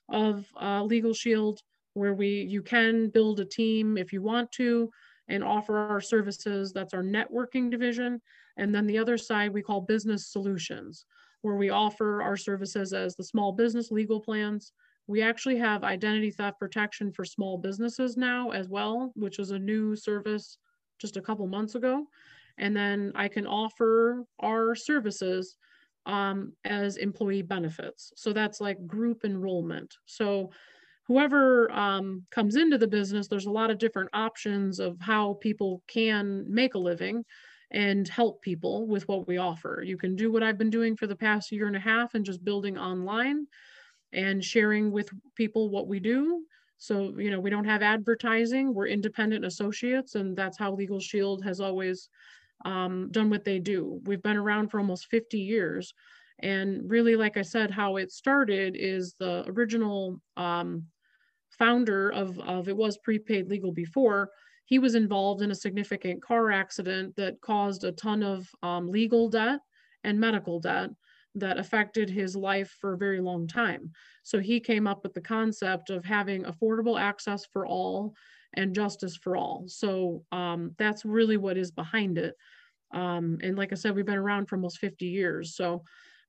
of 0.08 0.46
uh, 0.60 0.82
Legal 0.84 1.12
Shield, 1.12 1.60
where 1.94 2.14
we 2.14 2.28
you 2.28 2.62
can 2.62 3.10
build 3.10 3.40
a 3.40 3.44
team 3.44 3.98
if 3.98 4.12
you 4.12 4.22
want 4.22 4.50
to 4.52 4.90
and 5.28 5.44
offer 5.44 5.76
our 5.76 6.00
services. 6.00 6.72
That's 6.72 6.94
our 6.94 7.02
networking 7.02 7.70
division. 7.70 8.20
And 8.56 8.74
then 8.74 8.86
the 8.86 8.98
other 8.98 9.18
side 9.18 9.52
we 9.52 9.62
call 9.62 9.80
business 9.80 10.28
solutions, 10.28 11.04
where 11.42 11.56
we 11.56 11.70
offer 11.70 12.22
our 12.22 12.36
services 12.36 12.92
as 12.92 13.14
the 13.16 13.24
small 13.24 13.52
business 13.52 13.90
legal 13.90 14.20
plans. 14.20 14.72
We 15.06 15.22
actually 15.22 15.58
have 15.58 15.82
identity 15.82 16.30
theft 16.30 16.60
protection 16.60 17.10
for 17.12 17.24
small 17.24 17.58
businesses 17.58 18.16
now 18.16 18.50
as 18.50 18.68
well, 18.68 19.12
which 19.16 19.40
is 19.40 19.50
a 19.50 19.58
new 19.58 19.96
service 19.96 20.58
just 21.00 21.16
a 21.16 21.22
couple 21.22 21.46
months 21.48 21.74
ago 21.74 22.06
and 22.60 22.76
then 22.76 23.10
I 23.14 23.26
can 23.26 23.46
offer 23.46 24.22
our 24.38 24.74
services 24.76 25.56
um, 26.06 26.52
as 26.64 26.98
employee 26.98 27.42
benefits. 27.42 28.12
So 28.16 28.32
that's 28.32 28.60
like 28.60 28.86
group 28.86 29.24
enrollment. 29.24 29.94
So 30.06 30.50
whoever 31.06 31.72
um, 31.72 32.24
comes 32.30 32.56
into 32.56 32.78
the 32.78 32.86
business, 32.86 33.28
there's 33.28 33.46
a 33.46 33.50
lot 33.50 33.70
of 33.70 33.78
different 33.78 34.10
options 34.12 34.78
of 34.78 34.96
how 35.00 35.38
people 35.40 35.82
can 35.88 36.44
make 36.48 36.74
a 36.74 36.78
living 36.78 37.24
and 37.70 38.06
help 38.08 38.42
people 38.42 38.86
with 38.86 39.08
what 39.08 39.26
we 39.26 39.38
offer. 39.38 39.82
You 39.84 39.96
can 39.96 40.14
do 40.14 40.30
what 40.30 40.42
I've 40.42 40.58
been 40.58 40.70
doing 40.70 40.96
for 40.96 41.06
the 41.06 41.16
past 41.16 41.50
year 41.50 41.66
and 41.66 41.76
a 41.76 41.80
half 41.80 42.14
and 42.14 42.24
just 42.24 42.44
building 42.44 42.76
online 42.76 43.46
and 44.12 44.44
sharing 44.44 44.90
with 44.90 45.08
people 45.34 45.70
what 45.70 45.88
we 45.88 45.98
do. 45.98 46.44
So, 46.78 47.14
you 47.18 47.30
know, 47.30 47.40
we 47.40 47.50
don't 47.50 47.66
have 47.66 47.82
advertising, 47.82 48.74
we're 48.74 48.86
independent 48.86 49.44
associates, 49.44 50.14
and 50.14 50.36
that's 50.36 50.58
how 50.58 50.74
Legal 50.74 50.98
Shield 50.98 51.44
has 51.44 51.60
always 51.60 52.08
um, 52.64 53.08
done 53.10 53.30
what 53.30 53.44
they 53.44 53.58
do. 53.58 54.00
We've 54.04 54.22
been 54.22 54.36
around 54.36 54.70
for 54.70 54.78
almost 54.78 55.06
50 55.06 55.38
years. 55.38 55.92
And 56.40 56.90
really, 56.90 57.16
like 57.16 57.36
I 57.36 57.42
said, 57.42 57.70
how 57.70 57.96
it 57.96 58.10
started 58.10 58.76
is 58.78 59.14
the 59.18 59.44
original 59.46 60.20
um, 60.36 60.84
founder 61.58 62.10
of, 62.10 62.38
of 62.40 62.68
it 62.68 62.76
was 62.76 62.98
prepaid 62.98 63.48
legal 63.48 63.72
before. 63.72 64.30
He 64.64 64.78
was 64.78 64.94
involved 64.94 65.42
in 65.42 65.50
a 65.50 65.54
significant 65.54 66.22
car 66.22 66.50
accident 66.50 67.16
that 67.16 67.40
caused 67.40 67.84
a 67.84 67.92
ton 67.92 68.22
of 68.22 68.48
um, 68.62 68.88
legal 68.88 69.28
debt 69.28 69.60
and 70.04 70.18
medical 70.18 70.60
debt 70.60 70.90
that 71.34 71.58
affected 71.58 72.08
his 72.08 72.34
life 72.34 72.76
for 72.80 72.94
a 72.94 72.98
very 72.98 73.20
long 73.20 73.46
time. 73.46 73.90
So 74.22 74.38
he 74.38 74.60
came 74.60 74.86
up 74.86 75.02
with 75.02 75.14
the 75.14 75.20
concept 75.20 75.90
of 75.90 76.04
having 76.04 76.44
affordable 76.44 77.00
access 77.00 77.44
for 77.52 77.66
all 77.66 78.14
and 78.54 78.74
justice 78.74 79.16
for 79.16 79.36
all. 79.36 79.64
So 79.66 80.24
um, 80.32 80.72
that's 80.78 81.04
really 81.04 81.36
what 81.36 81.56
is 81.56 81.70
behind 81.70 82.18
it. 82.18 82.34
Um, 82.92 83.38
and 83.42 83.56
like 83.56 83.72
I 83.72 83.76
said, 83.76 83.94
we've 83.94 84.06
been 84.06 84.16
around 84.16 84.46
for 84.46 84.56
almost 84.56 84.78
50 84.78 85.06
years. 85.06 85.54
So 85.54 85.84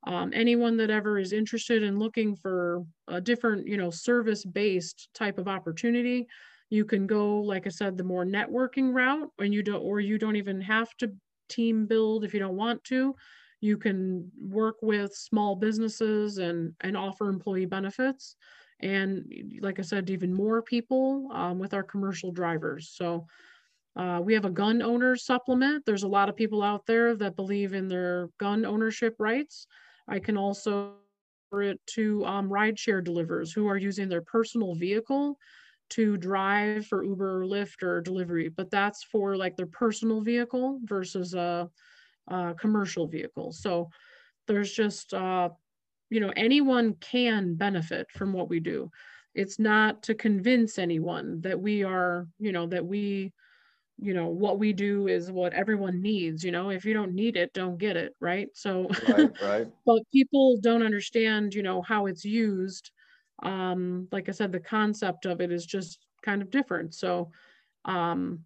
um, 0.05 0.31
anyone 0.33 0.77
that 0.77 0.89
ever 0.89 1.19
is 1.19 1.33
interested 1.33 1.83
in 1.83 1.99
looking 1.99 2.35
for 2.35 2.83
a 3.07 3.21
different, 3.21 3.67
you 3.67 3.77
know, 3.77 3.91
service-based 3.91 5.09
type 5.13 5.37
of 5.37 5.47
opportunity, 5.47 6.27
you 6.69 6.85
can 6.85 7.05
go, 7.05 7.37
like 7.37 7.67
I 7.67 7.69
said, 7.69 7.97
the 7.97 8.03
more 8.03 8.25
networking 8.25 8.93
route, 8.93 9.29
and 9.39 9.53
you 9.53 9.61
don't, 9.61 9.81
or 9.81 9.99
you 9.99 10.17
don't 10.17 10.37
even 10.37 10.61
have 10.61 10.95
to 10.97 11.11
team 11.49 11.85
build 11.85 12.23
if 12.23 12.33
you 12.33 12.39
don't 12.39 12.55
want 12.55 12.83
to. 12.85 13.15
You 13.59 13.77
can 13.77 14.31
work 14.41 14.77
with 14.81 15.13
small 15.13 15.55
businesses 15.55 16.39
and 16.39 16.73
and 16.81 16.97
offer 16.97 17.29
employee 17.29 17.65
benefits 17.65 18.35
and 18.83 19.59
like 19.61 19.79
I 19.79 19.83
said, 19.83 20.09
even 20.09 20.33
more 20.33 20.61
people 20.61 21.29
um, 21.33 21.59
with 21.59 21.73
our 21.73 21.83
commercial 21.83 22.31
drivers. 22.31 22.89
So 22.95 23.25
uh, 23.95 24.21
we 24.23 24.33
have 24.33 24.45
a 24.45 24.49
gun 24.49 24.81
owner 24.81 25.15
supplement. 25.15 25.85
There's 25.85 26.03
a 26.03 26.07
lot 26.07 26.29
of 26.29 26.35
people 26.35 26.63
out 26.63 26.85
there 26.85 27.15
that 27.15 27.35
believe 27.35 27.73
in 27.73 27.87
their 27.87 28.29
gun 28.39 28.65
ownership 28.65 29.15
rights. 29.19 29.67
I 30.07 30.19
can 30.19 30.37
also 30.37 30.93
it 31.53 31.79
to 31.85 32.25
um, 32.25 32.49
rideshare 32.49 33.03
delivers 33.03 33.51
who 33.51 33.67
are 33.67 33.77
using 33.77 34.07
their 34.07 34.21
personal 34.21 34.73
vehicle 34.73 35.37
to 35.89 36.15
drive 36.15 36.87
for 36.87 37.03
Uber, 37.03 37.41
or 37.41 37.45
Lyft, 37.45 37.83
or 37.83 37.99
delivery, 37.99 38.47
but 38.47 38.71
that's 38.71 39.03
for 39.03 39.35
like 39.35 39.57
their 39.57 39.65
personal 39.65 40.21
vehicle 40.21 40.79
versus 40.85 41.33
a, 41.33 41.69
a 42.29 42.53
commercial 42.57 43.07
vehicle. 43.07 43.51
So 43.51 43.89
there's 44.47 44.71
just 44.71 45.13
uh, 45.13 45.49
you 46.11 46.19
know, 46.19 46.31
anyone 46.35 46.93
can 46.95 47.55
benefit 47.55 48.11
from 48.11 48.33
what 48.33 48.49
we 48.49 48.59
do. 48.59 48.91
It's 49.33 49.57
not 49.57 50.03
to 50.03 50.13
convince 50.13 50.77
anyone 50.77 51.39
that 51.41 51.59
we 51.59 51.83
are, 51.83 52.27
you 52.37 52.51
know, 52.51 52.67
that 52.67 52.85
we, 52.85 53.31
you 53.97 54.13
know, 54.13 54.27
what 54.27 54.59
we 54.59 54.73
do 54.73 55.07
is 55.07 55.31
what 55.31 55.53
everyone 55.53 56.01
needs. 56.01 56.43
You 56.43 56.51
know, 56.51 56.69
if 56.69 56.83
you 56.83 56.93
don't 56.93 57.15
need 57.15 57.37
it, 57.37 57.53
don't 57.53 57.77
get 57.77 57.95
it, 57.95 58.13
right? 58.19 58.49
So, 58.53 58.89
right, 59.07 59.31
right. 59.41 59.67
but 59.85 60.01
people 60.13 60.57
don't 60.61 60.83
understand, 60.83 61.53
you 61.53 61.63
know, 61.63 61.81
how 61.81 62.07
it's 62.07 62.25
used. 62.25 62.91
Um, 63.41 64.09
like 64.11 64.27
I 64.27 64.33
said, 64.33 64.51
the 64.51 64.59
concept 64.59 65.25
of 65.25 65.39
it 65.39 65.49
is 65.49 65.65
just 65.65 66.05
kind 66.23 66.41
of 66.41 66.51
different. 66.51 66.93
So, 66.93 67.31
um, 67.85 68.41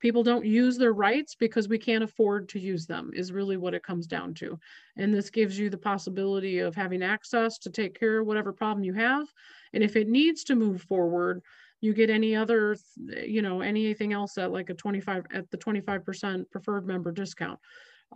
people 0.00 0.22
don't 0.22 0.44
use 0.44 0.76
their 0.76 0.92
rights 0.92 1.34
because 1.34 1.68
we 1.68 1.78
can't 1.78 2.04
afford 2.04 2.48
to 2.50 2.60
use 2.60 2.86
them 2.86 3.10
is 3.14 3.32
really 3.32 3.56
what 3.56 3.74
it 3.74 3.82
comes 3.82 4.06
down 4.06 4.34
to. 4.34 4.58
And 4.96 5.12
this 5.12 5.30
gives 5.30 5.58
you 5.58 5.70
the 5.70 5.78
possibility 5.78 6.58
of 6.58 6.74
having 6.74 7.02
access 7.02 7.58
to 7.58 7.70
take 7.70 7.98
care 7.98 8.20
of 8.20 8.26
whatever 8.26 8.52
problem 8.52 8.84
you 8.84 8.94
have. 8.94 9.26
And 9.72 9.82
if 9.82 9.96
it 9.96 10.08
needs 10.08 10.44
to 10.44 10.54
move 10.54 10.82
forward 10.82 11.42
you 11.80 11.94
get 11.94 12.10
any 12.10 12.34
other 12.34 12.76
you 13.24 13.40
know 13.40 13.60
anything 13.60 14.12
else 14.12 14.36
at 14.36 14.50
like 14.50 14.68
a 14.68 14.74
25 14.74 15.26
at 15.32 15.48
the 15.52 15.56
25% 15.56 16.50
preferred 16.50 16.88
member 16.88 17.12
discount. 17.12 17.60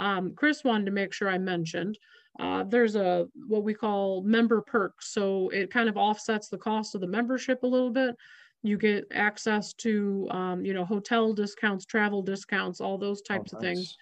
Um, 0.01 0.35
chris 0.35 0.65
wanted 0.65 0.87
to 0.87 0.91
make 0.91 1.13
sure 1.13 1.29
i 1.29 1.39
mentioned 1.39 1.97
uh, 2.41 2.65
there's 2.65 2.97
a 2.97 3.27
what 3.47 3.63
we 3.63 3.75
call 3.75 4.23
member 4.23 4.61
perks. 4.63 5.13
So 5.13 5.51
it 5.51 5.71
kind 5.71 5.89
of 5.89 5.97
offsets 5.97 6.49
the 6.49 6.59
cost 6.59 6.95
of 6.95 7.01
the 7.01 7.07
membership 7.07 7.63
a 7.63 7.67
little 7.67 7.91
bit 7.91 8.17
you 8.63 8.79
get 8.79 9.07
access 9.13 9.73
to 9.75 10.29
um, 10.31 10.65
you 10.65 10.75
know 10.75 10.85
hotel 10.85 11.33
discounts 11.33 11.85
travel 11.85 12.23
discounts 12.23 12.81
all 12.81 12.99
those 12.99 13.21
oh, 13.29 13.35
types 13.35 13.53
oh, 13.53 13.57
of 13.57 13.63
things. 13.63 13.97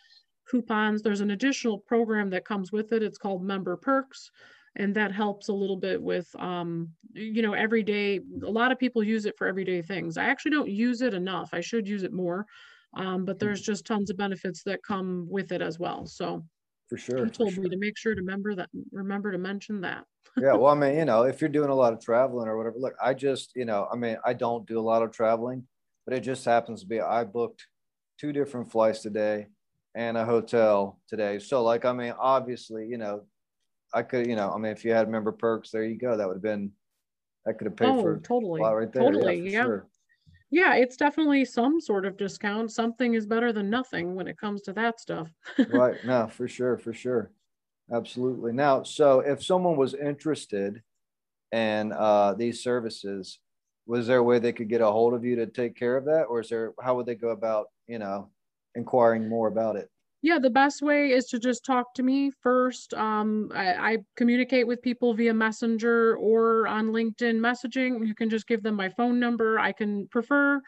coupons 0.50 1.02
there's 1.02 1.20
an 1.20 1.30
additional 1.30 1.78
program 1.78 2.30
that 2.30 2.44
comes 2.44 2.72
with 2.72 2.92
it. 2.92 3.02
It's 3.02 3.18
called 3.18 3.42
member 3.42 3.76
perks 3.76 4.30
and 4.76 4.94
that 4.94 5.12
helps 5.12 5.48
a 5.48 5.52
little 5.52 5.76
bit 5.76 6.00
with 6.00 6.28
um, 6.38 6.90
you 7.12 7.42
know 7.42 7.54
everyday 7.54 8.20
a 8.44 8.50
lot 8.50 8.72
of 8.72 8.78
people 8.78 9.02
use 9.02 9.26
it 9.26 9.36
for 9.36 9.46
everyday 9.46 9.82
things. 9.82 10.16
I 10.16 10.24
actually 10.24 10.52
don't 10.52 10.70
use 10.70 11.02
it 11.02 11.14
enough. 11.14 11.50
I 11.52 11.60
should 11.60 11.88
use 11.88 12.02
it 12.02 12.12
more 12.12 12.46
um, 12.94 13.24
but 13.24 13.38
there's 13.38 13.62
just 13.62 13.86
tons 13.86 14.10
of 14.10 14.16
benefits 14.16 14.62
that 14.64 14.82
come 14.82 15.26
with 15.30 15.52
it 15.52 15.62
as 15.62 15.78
well 15.78 16.06
so 16.06 16.44
for 16.90 16.98
sure. 16.98 17.24
He 17.24 17.30
told 17.30 17.54
sure. 17.54 17.62
me 17.62 17.70
to 17.70 17.76
make 17.76 17.96
sure 17.96 18.14
to 18.16 18.20
remember 18.20 18.56
that, 18.56 18.68
remember 18.90 19.30
to 19.30 19.38
mention 19.38 19.80
that. 19.82 20.04
yeah. 20.36 20.54
Well, 20.54 20.72
I 20.72 20.74
mean, 20.78 20.96
you 20.96 21.04
know, 21.04 21.22
if 21.22 21.40
you're 21.40 21.48
doing 21.48 21.70
a 21.70 21.74
lot 21.74 21.92
of 21.92 22.00
traveling 22.00 22.48
or 22.48 22.58
whatever, 22.58 22.76
look, 22.78 22.94
I 23.02 23.14
just, 23.14 23.52
you 23.54 23.64
know, 23.64 23.88
I 23.90 23.96
mean, 23.96 24.16
I 24.26 24.34
don't 24.34 24.66
do 24.66 24.78
a 24.78 24.82
lot 24.82 25.02
of 25.02 25.12
traveling, 25.12 25.64
but 26.04 26.14
it 26.14 26.20
just 26.20 26.44
happens 26.44 26.80
to 26.80 26.88
be 26.88 27.00
I 27.00 27.22
booked 27.24 27.64
two 28.18 28.32
different 28.32 28.72
flights 28.72 29.00
today 29.00 29.46
and 29.94 30.18
a 30.18 30.24
hotel 30.24 30.98
today. 31.08 31.38
So, 31.38 31.62
like, 31.62 31.84
I 31.84 31.92
mean, 31.92 32.12
obviously, 32.18 32.86
you 32.88 32.98
know, 32.98 33.22
I 33.94 34.02
could, 34.02 34.26
you 34.26 34.34
know, 34.34 34.50
I 34.52 34.58
mean, 34.58 34.72
if 34.72 34.84
you 34.84 34.92
had 34.92 35.08
member 35.08 35.32
perks, 35.32 35.70
there 35.70 35.84
you 35.84 35.96
go. 35.96 36.16
That 36.16 36.26
would 36.26 36.34
have 36.34 36.42
been, 36.42 36.72
that 37.46 37.56
could 37.56 37.68
have 37.68 37.76
paid 37.76 37.88
oh, 37.88 38.02
for 38.02 38.18
totally, 38.18 38.60
right 38.60 38.92
there. 38.92 39.02
totally, 39.04 39.40
yeah. 39.42 39.50
yeah. 39.50 39.64
Sure 39.64 39.89
yeah, 40.50 40.74
it's 40.74 40.96
definitely 40.96 41.44
some 41.44 41.80
sort 41.80 42.04
of 42.04 42.16
discount. 42.16 42.72
Something 42.72 43.14
is 43.14 43.26
better 43.26 43.52
than 43.52 43.70
nothing 43.70 44.14
when 44.14 44.26
it 44.26 44.38
comes 44.38 44.62
to 44.62 44.72
that 44.74 45.00
stuff. 45.00 45.30
right. 45.68 45.94
No, 46.04 46.28
for 46.28 46.48
sure. 46.48 46.78
For 46.78 46.92
sure. 46.92 47.30
Absolutely. 47.92 48.52
Now, 48.52 48.82
so 48.82 49.20
if 49.20 49.42
someone 49.44 49.76
was 49.76 49.94
interested 49.94 50.82
in 51.52 51.92
uh, 51.92 52.34
these 52.34 52.62
services, 52.62 53.38
was 53.86 54.06
there 54.06 54.18
a 54.18 54.22
way 54.22 54.38
they 54.38 54.52
could 54.52 54.68
get 54.68 54.80
a 54.80 54.86
hold 54.90 55.14
of 55.14 55.24
you 55.24 55.36
to 55.36 55.46
take 55.46 55.76
care 55.76 55.96
of 55.96 56.04
that? 56.04 56.24
Or 56.24 56.40
is 56.40 56.48
there, 56.48 56.72
how 56.80 56.96
would 56.96 57.06
they 57.06 57.16
go 57.16 57.30
about, 57.30 57.66
you 57.88 57.98
know, 57.98 58.30
inquiring 58.74 59.28
more 59.28 59.48
about 59.48 59.76
it? 59.76 59.90
Yeah, 60.22 60.38
the 60.38 60.50
best 60.50 60.82
way 60.82 61.12
is 61.12 61.26
to 61.26 61.38
just 61.38 61.64
talk 61.64 61.94
to 61.94 62.02
me 62.02 62.30
first. 62.42 62.92
Um, 62.94 63.50
I, 63.54 63.92
I, 63.92 63.98
communicate 64.16 64.66
with 64.66 64.82
people 64.82 65.14
via 65.14 65.32
Messenger 65.32 66.16
or 66.16 66.66
on 66.66 66.88
LinkedIn 66.88 67.36
messaging. 67.36 68.06
You 68.06 68.14
can 68.14 68.28
just 68.28 68.46
give 68.46 68.62
them 68.62 68.74
my 68.74 68.90
phone 68.90 69.18
number. 69.18 69.58
I 69.58 69.72
can 69.72 70.08
prefer, 70.08 70.60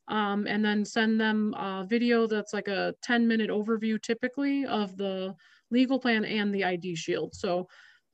Um, 0.07 0.47
and 0.47 0.65
then 0.65 0.85
send 0.85 1.21
them 1.21 1.53
a 1.53 1.85
video 1.87 2.25
that's 2.25 2.53
like 2.53 2.67
a 2.67 2.95
10 3.03 3.27
minute 3.27 3.51
overview 3.51 4.01
typically 4.01 4.65
of 4.65 4.97
the 4.97 5.35
legal 5.69 5.99
plan 5.99 6.25
and 6.25 6.53
the 6.53 6.65
ID 6.65 6.95
shield. 6.95 7.35
So 7.35 7.67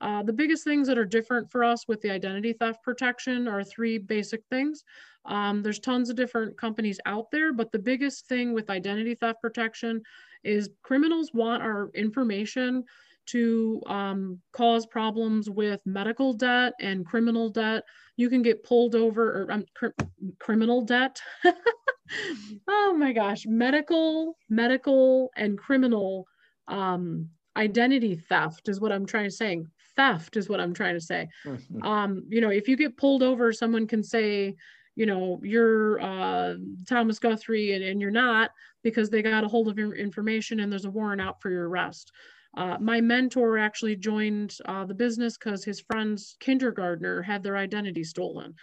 uh, 0.05 0.21
the 0.21 0.31
biggest 0.31 0.63
things 0.63 0.87
that 0.87 0.99
are 0.99 1.05
different 1.05 1.49
for 1.49 1.63
us 1.63 1.87
with 1.87 1.99
the 2.01 2.11
identity 2.11 2.53
theft 2.53 2.83
protection 2.83 3.47
are 3.47 3.63
three 3.63 3.97
basic 3.97 4.43
things. 4.51 4.83
Um, 5.25 5.63
there's 5.63 5.79
tons 5.79 6.11
of 6.11 6.15
different 6.15 6.55
companies 6.59 6.99
out 7.07 7.31
there, 7.31 7.51
but 7.51 7.71
the 7.71 7.79
biggest 7.79 8.27
thing 8.27 8.53
with 8.53 8.69
identity 8.69 9.15
theft 9.15 9.41
protection 9.41 10.03
is 10.43 10.69
criminals 10.83 11.31
want 11.33 11.63
our 11.63 11.89
information 11.95 12.83
to 13.25 13.81
um, 13.87 14.39
cause 14.51 14.85
problems 14.85 15.49
with 15.49 15.81
medical 15.87 16.33
debt 16.33 16.73
and 16.79 17.03
criminal 17.03 17.49
debt. 17.49 17.83
You 18.15 18.29
can 18.29 18.43
get 18.43 18.63
pulled 18.63 18.93
over 18.93 19.41
or 19.41 19.51
um, 19.51 19.65
cr 19.73 19.87
criminal 20.37 20.83
debt. 20.83 21.19
oh 22.67 22.95
my 22.95 23.11
gosh, 23.11 23.47
medical, 23.47 24.37
medical, 24.49 25.31
and 25.35 25.57
criminal 25.57 26.27
um, 26.67 27.27
identity 27.57 28.15
theft 28.15 28.69
is 28.69 28.79
what 28.79 28.91
I'm 28.91 29.07
trying 29.07 29.25
to 29.25 29.31
say 29.31 29.63
theft 29.95 30.37
is 30.37 30.49
what 30.49 30.59
I'm 30.59 30.73
trying 30.73 30.95
to 30.95 31.01
say. 31.01 31.27
Mm-hmm. 31.45 31.83
Um, 31.83 32.23
you 32.29 32.41
know, 32.41 32.49
if 32.49 32.67
you 32.67 32.75
get 32.75 32.97
pulled 32.97 33.23
over, 33.23 33.51
someone 33.51 33.87
can 33.87 34.03
say, 34.03 34.55
you 34.95 35.05
know, 35.05 35.39
you're 35.43 36.01
uh, 36.01 36.55
Thomas 36.87 37.19
Guthrie 37.19 37.73
and, 37.73 37.83
and 37.83 37.99
you're 37.99 38.11
not 38.11 38.51
because 38.83 39.09
they 39.09 39.21
got 39.21 39.43
a 39.43 39.47
hold 39.47 39.67
of 39.67 39.77
your 39.77 39.95
information 39.95 40.59
and 40.61 40.71
there's 40.71 40.85
a 40.85 40.91
warrant 40.91 41.21
out 41.21 41.41
for 41.41 41.49
your 41.49 41.67
arrest. 41.69 42.11
Uh, 42.57 42.77
my 42.79 43.01
mentor 43.01 43.57
actually 43.57 43.95
joined 43.97 44.57
uh, 44.65 44.85
the 44.85 44.93
business 44.93 45.37
because 45.37 45.65
his 45.65 45.81
friend's 45.81 46.37
kindergartner 46.39 47.21
had 47.21 47.43
their 47.43 47.57
identity 47.57 48.03
stolen. 48.03 48.53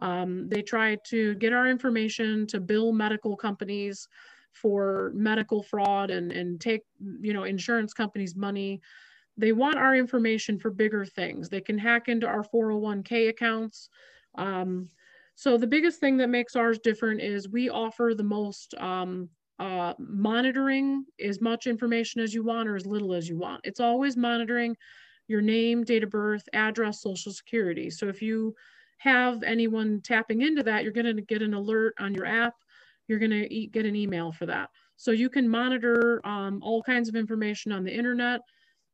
Um, 0.00 0.48
they 0.48 0.62
tried 0.62 1.00
to 1.06 1.34
get 1.36 1.52
our 1.52 1.68
information 1.68 2.46
to 2.48 2.60
bill 2.60 2.92
medical 2.92 3.36
companies 3.36 4.08
for 4.52 5.12
medical 5.14 5.62
fraud 5.62 6.10
and, 6.10 6.32
and 6.32 6.60
take, 6.60 6.82
you 7.20 7.32
know, 7.32 7.44
insurance 7.44 7.92
companies' 7.92 8.34
money 8.34 8.80
they 9.36 9.52
want 9.52 9.76
our 9.76 9.94
information 9.94 10.58
for 10.58 10.70
bigger 10.70 11.04
things. 11.04 11.48
They 11.48 11.60
can 11.60 11.78
hack 11.78 12.08
into 12.08 12.26
our 12.26 12.42
401k 12.42 13.28
accounts. 13.28 13.88
Um, 14.36 14.88
so 15.34 15.58
the 15.58 15.66
biggest 15.66 16.00
thing 16.00 16.16
that 16.18 16.28
makes 16.28 16.56
ours 16.56 16.78
different 16.78 17.20
is 17.20 17.48
we 17.48 17.68
offer 17.68 18.14
the 18.16 18.22
most 18.22 18.74
um, 18.78 19.28
uh, 19.58 19.92
monitoring 19.98 21.04
as 21.22 21.40
much 21.40 21.66
information 21.66 22.22
as 22.22 22.32
you 22.32 22.42
want 22.42 22.68
or 22.68 22.76
as 22.76 22.86
little 22.86 23.12
as 23.12 23.28
you 23.28 23.36
want. 23.36 23.60
It's 23.64 23.80
always 23.80 24.16
monitoring 24.16 24.76
your 25.28 25.42
name, 25.42 25.84
date 25.84 26.04
of 26.04 26.10
birth, 26.10 26.48
address, 26.52 27.02
social 27.02 27.32
security. 27.32 27.90
So 27.90 28.08
if 28.08 28.22
you 28.22 28.54
have 28.98 29.42
anyone 29.42 30.00
tapping 30.02 30.42
into 30.42 30.62
that, 30.62 30.82
you're 30.82 30.92
going 30.92 31.14
to 31.14 31.22
get 31.22 31.42
an 31.42 31.52
alert 31.52 31.94
on 31.98 32.14
your 32.14 32.26
app. 32.26 32.54
You're 33.08 33.18
going 33.18 33.30
to 33.30 33.66
get 33.66 33.84
an 33.84 33.96
email 33.96 34.32
for 34.32 34.46
that. 34.46 34.70
So 34.96 35.10
you 35.10 35.28
can 35.28 35.48
monitor 35.48 36.20
um, 36.24 36.60
all 36.62 36.82
kinds 36.82 37.08
of 37.08 37.16
information 37.16 37.72
on 37.72 37.84
the 37.84 37.94
internet 37.94 38.40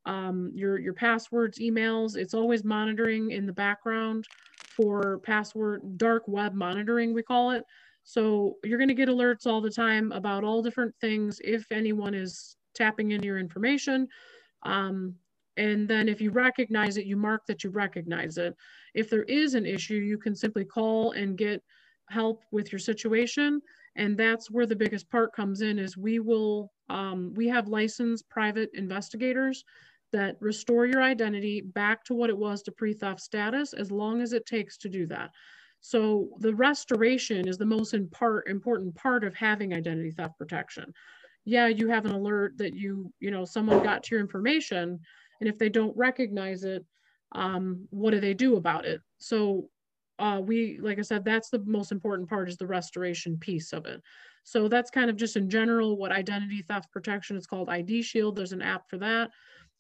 um, 0.05 0.51
your, 0.55 0.79
your 0.79 0.95
passwords, 0.95 1.59
emails. 1.59 2.17
It's 2.17 2.35
always 2.35 2.65
monitoring 2.65 3.31
in 3.31 3.47
the 3.47 3.53
background 3.53 4.27
for 4.77 5.21
password, 5.25 5.99
dark 5.99 6.25
web 6.27 6.55
monitoring, 6.55 7.13
we 7.13 7.23
call 7.23 7.51
it. 7.51 7.65
So 8.05 8.57
you're 8.65 8.79
going 8.79 8.89
to 8.89 8.95
get 8.95 9.09
alerts 9.09 9.47
all 9.47 9.61
the 9.61 9.71
time 9.71 10.11
about 10.13 10.45
all 10.45 10.63
different 10.63 10.95
things 11.01 11.41
if 11.45 11.71
anyone 11.71 12.15
is 12.15 12.57
tapping 12.75 13.13
into 13.13 13.27
your 13.27 13.39
information. 13.39 14.09
Um, 14.65 15.15
and 15.57 15.87
then 15.87 16.09
if 16.09 16.21
you 16.21 16.31
recognize 16.31 16.97
it, 16.97 17.07
you 17.07 17.17
mark 17.17 17.47
that 17.47 17.63
you 17.63 17.71
recognize 17.71 18.39
it. 18.39 18.57
If 18.95 19.11
there 19.11 19.25
is 19.25 19.55
an 19.55 19.67
issue, 19.67 19.97
you 19.97 20.19
can 20.19 20.35
simply 20.35 20.65
call 20.65 21.13
and 21.13 21.37
get 21.37 21.63
help 22.09 22.43
with 22.51 22.73
your 22.73 22.79
situation. 22.79 23.61
And 23.97 24.17
that's 24.17 24.51
where 24.51 24.67
the 24.67 24.77
biggest 24.77 25.11
part 25.11 25.35
comes 25.35 25.61
in 25.61 25.79
is 25.79 25.97
we 25.97 26.19
will, 26.19 26.73
um, 26.89 27.33
we 27.35 27.47
have 27.49 27.69
licensed 27.69 28.29
private 28.31 28.71
investigators 28.75 29.65
that 30.13 30.37
restore 30.41 30.87
your 30.87 31.03
identity 31.03 31.61
back 31.61 32.05
to 32.05 32.15
what 32.15 32.31
it 32.31 32.37
was 32.37 32.63
to 32.63 32.73
pre-theft 32.73 33.21
status 33.21 33.73
as 33.73 33.91
long 33.91 34.21
as 34.21 34.33
it 34.33 34.47
takes 34.47 34.77
to 34.79 34.89
do 34.89 35.07
that. 35.07 35.31
So 35.81 36.29
the 36.39 36.55
restoration 36.55 37.49
is 37.49 37.59
the 37.59 37.67
most 37.67 37.95
part, 38.13 38.47
important 38.49 38.95
part 38.95 39.25
of 39.25 39.35
having 39.35 39.75
identity 39.75 40.13
theft 40.13 40.39
protection. 40.39 40.93
Yeah, 41.45 41.67
you 41.67 41.89
have 41.89 42.07
an 42.07 42.13
alert 42.13 42.57
that 42.59 42.75
you, 42.75 43.13
you 43.19 43.33
know, 43.33 43.45
someone 43.45 43.83
got 43.83 44.05
to 44.05 44.15
your 44.15 44.21
information 44.21 45.01
and 45.41 45.49
if 45.49 45.59
they 45.59 45.69
don't 45.69 45.97
recognize 45.97 46.63
it, 46.63 46.85
um, 47.33 47.89
what 47.91 48.13
do 48.13 48.21
they 48.21 48.35
do 48.35 48.57
about 48.57 48.85
it? 48.85 49.01
So 49.19 49.69
uh, 50.21 50.41
we, 50.41 50.79
like 50.81 51.01
I 51.01 51.03
said, 51.03 51.25
that's 51.25 51.51
the 51.51 51.65
most 51.67 51.91
important 51.91 52.29
part 52.29 52.49
is 52.49 52.57
the 52.57 52.67
restoration 52.67 53.37
piece 53.39 53.73
of 53.73 53.87
it. 53.87 54.01
So 54.45 54.69
that's 54.69 54.91
kind 54.91 55.11
of 55.11 55.17
just 55.17 55.37
in 55.37 55.51
general 55.51 55.97
what 55.97 56.13
identity 56.13 56.63
theft 56.63 56.93
protection 56.93 57.37
is 57.37 57.47
called 57.47 57.69
ID 57.69 58.03
Shield. 58.03 58.37
There's 58.37 58.53
an 58.53 58.63
app 58.63 58.89
for 58.89 58.99
that. 58.99 59.31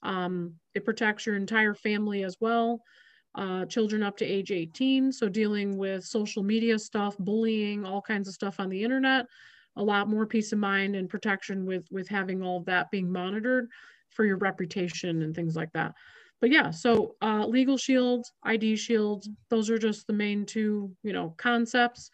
Um, 0.02 0.54
it 0.74 0.84
protects 0.84 1.26
your 1.26 1.36
entire 1.36 1.74
family 1.74 2.24
as 2.24 2.36
well, 2.40 2.82
uh, 3.34 3.64
children 3.66 4.02
up 4.02 4.16
to 4.18 4.24
age 4.24 4.50
18. 4.50 5.12
So 5.12 5.28
dealing 5.28 5.76
with 5.76 6.04
social 6.04 6.42
media 6.42 6.78
stuff, 6.78 7.16
bullying, 7.18 7.84
all 7.84 8.02
kinds 8.02 8.28
of 8.28 8.34
stuff 8.34 8.58
on 8.58 8.68
the 8.68 8.82
internet, 8.82 9.26
a 9.76 9.82
lot 9.82 10.08
more 10.08 10.26
peace 10.26 10.52
of 10.52 10.58
mind 10.58 10.96
and 10.96 11.08
protection 11.08 11.64
with, 11.64 11.86
with 11.90 12.08
having 12.08 12.42
all 12.42 12.58
of 12.58 12.64
that 12.66 12.90
being 12.90 13.10
monitored 13.10 13.68
for 14.10 14.24
your 14.24 14.36
reputation 14.36 15.22
and 15.22 15.34
things 15.34 15.56
like 15.56 15.72
that. 15.72 15.94
But 16.40 16.50
yeah, 16.50 16.70
so 16.70 17.14
uh, 17.22 17.46
legal 17.46 17.78
shields, 17.78 18.32
ID 18.42 18.76
shields, 18.76 19.30
those 19.48 19.70
are 19.70 19.78
just 19.78 20.06
the 20.06 20.12
main 20.12 20.44
two, 20.44 20.94
you 21.04 21.12
know, 21.12 21.34
concepts. 21.38 22.10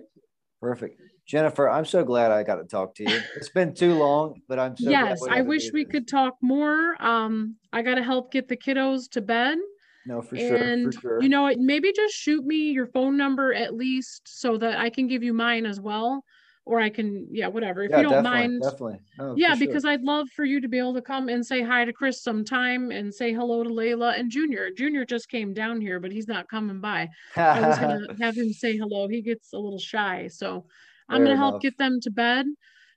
Perfect. 0.61 0.61
Perfect. 0.61 1.01
Jennifer, 1.27 1.69
I'm 1.69 1.85
so 1.85 2.05
glad 2.05 2.31
I 2.31 2.43
got 2.43 2.57
to 2.57 2.65
talk 2.65 2.95
to 2.97 3.09
you. 3.09 3.21
It's 3.37 3.49
been 3.49 3.75
too 3.75 3.95
long, 3.95 4.41
but 4.49 4.59
I'm 4.59 4.77
so 4.77 4.91
yes. 4.91 5.21
I 5.29 5.41
wish 5.41 5.73
we 5.73 5.85
this. 5.85 5.93
could 5.93 6.09
talk 6.09 6.35
more. 6.41 7.01
Um, 7.03 7.57
I 7.73 7.83
got 7.83 7.95
to 7.97 8.03
help 8.03 8.33
get 8.33 8.49
the 8.49 8.57
kiddos 8.57 9.09
to 9.11 9.21
bed. 9.21 9.59
No, 10.05 10.21
for 10.21 10.37
sure. 10.37 10.57
and 10.57 10.93
For 10.95 11.01
sure. 11.01 11.23
you 11.23 11.29
know? 11.29 11.53
Maybe 11.57 11.93
just 11.93 12.15
shoot 12.15 12.45
me 12.45 12.71
your 12.71 12.89
phone 12.89 13.17
number 13.17 13.55
at 13.55 13.75
least 13.75 14.23
so 14.27 14.57
that 14.59 14.79
I 14.79 14.91
can 14.91 15.07
give 15.07 15.23
you 15.23 15.33
mine 15.33 15.65
as 15.65 15.81
well. 15.81 16.25
Or 16.65 16.79
I 16.81 16.91
can, 16.91 17.27
yeah, 17.33 17.49
whatever. 17.49 17.83
If 17.83 17.91
yeah, 17.91 17.99
you 17.99 18.03
don't 18.05 18.23
definitely. 18.23 18.49
mind. 18.49 18.63
Definitely. 18.63 19.01
Yeah, 19.37 19.55
sure. 19.55 19.67
because 19.67 19.85
I'd 19.85 20.03
love 20.03 20.29
for 20.37 20.45
you 20.45 20.61
to 20.61 20.69
be 20.69 20.79
able 20.79 20.95
to 20.95 21.03
come 21.03 21.29
and 21.29 21.45
say 21.45 21.61
hi 21.61 21.85
to 21.85 21.93
Chris 21.93 22.23
sometime 22.23 22.93
and 22.93 23.13
say 23.13 23.33
hello 23.33 23.65
to 23.65 23.71
Layla 23.71 24.19
and 24.19 24.31
Junior. 24.31 24.71
Junior 24.71 25.05
just 25.05 25.29
came 25.29 25.55
down 25.55 25.81
here, 25.81 25.99
but 25.99 26.13
he's 26.13 26.29
not 26.29 26.49
coming 26.49 26.81
by. 26.81 27.09
I 27.37 27.67
was 27.67 27.79
gonna 27.79 28.07
have 28.21 28.37
him 28.37 28.53
say 28.53 28.77
hello. 28.77 29.09
He 29.09 29.23
gets 29.23 29.53
a 29.53 29.59
little 29.59 29.79
shy, 29.79 30.29
so 30.29 30.67
I'm 31.09 31.19
Fair 31.19 31.27
gonna 31.27 31.37
help 31.37 31.63
get 31.63 31.77
them 31.79 32.01
to 32.03 32.11
bed. 32.11 32.47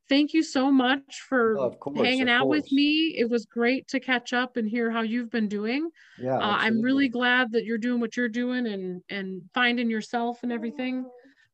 Thank 0.08 0.34
you 0.36 0.44
so 0.44 0.72
much 0.72 1.22
for 1.28 1.58
Oh, 1.58 1.72
course, 1.72 2.06
hanging 2.08 2.30
out 2.30 2.48
with 2.48 2.72
me. 2.72 3.16
It 3.18 3.28
was 3.28 3.48
great 3.48 3.88
to 3.88 4.00
catch 4.00 4.34
up 4.34 4.56
and 4.58 4.70
hear 4.70 4.92
how 4.92 5.02
you've 5.02 5.32
been 5.32 5.48
doing. 5.48 5.90
yeah, 6.22 6.38
Uh, 6.38 6.58
I'm 6.60 6.82
really 6.82 7.10
glad 7.10 7.54
that 7.54 7.66
you're 7.66 7.80
doing 7.80 8.00
what 8.00 8.16
you're 8.16 8.30
doing 8.30 8.68
and 8.68 9.02
and 9.10 9.42
finding 9.56 9.90
yourself 9.90 10.44
and 10.44 10.52
everything 10.52 11.06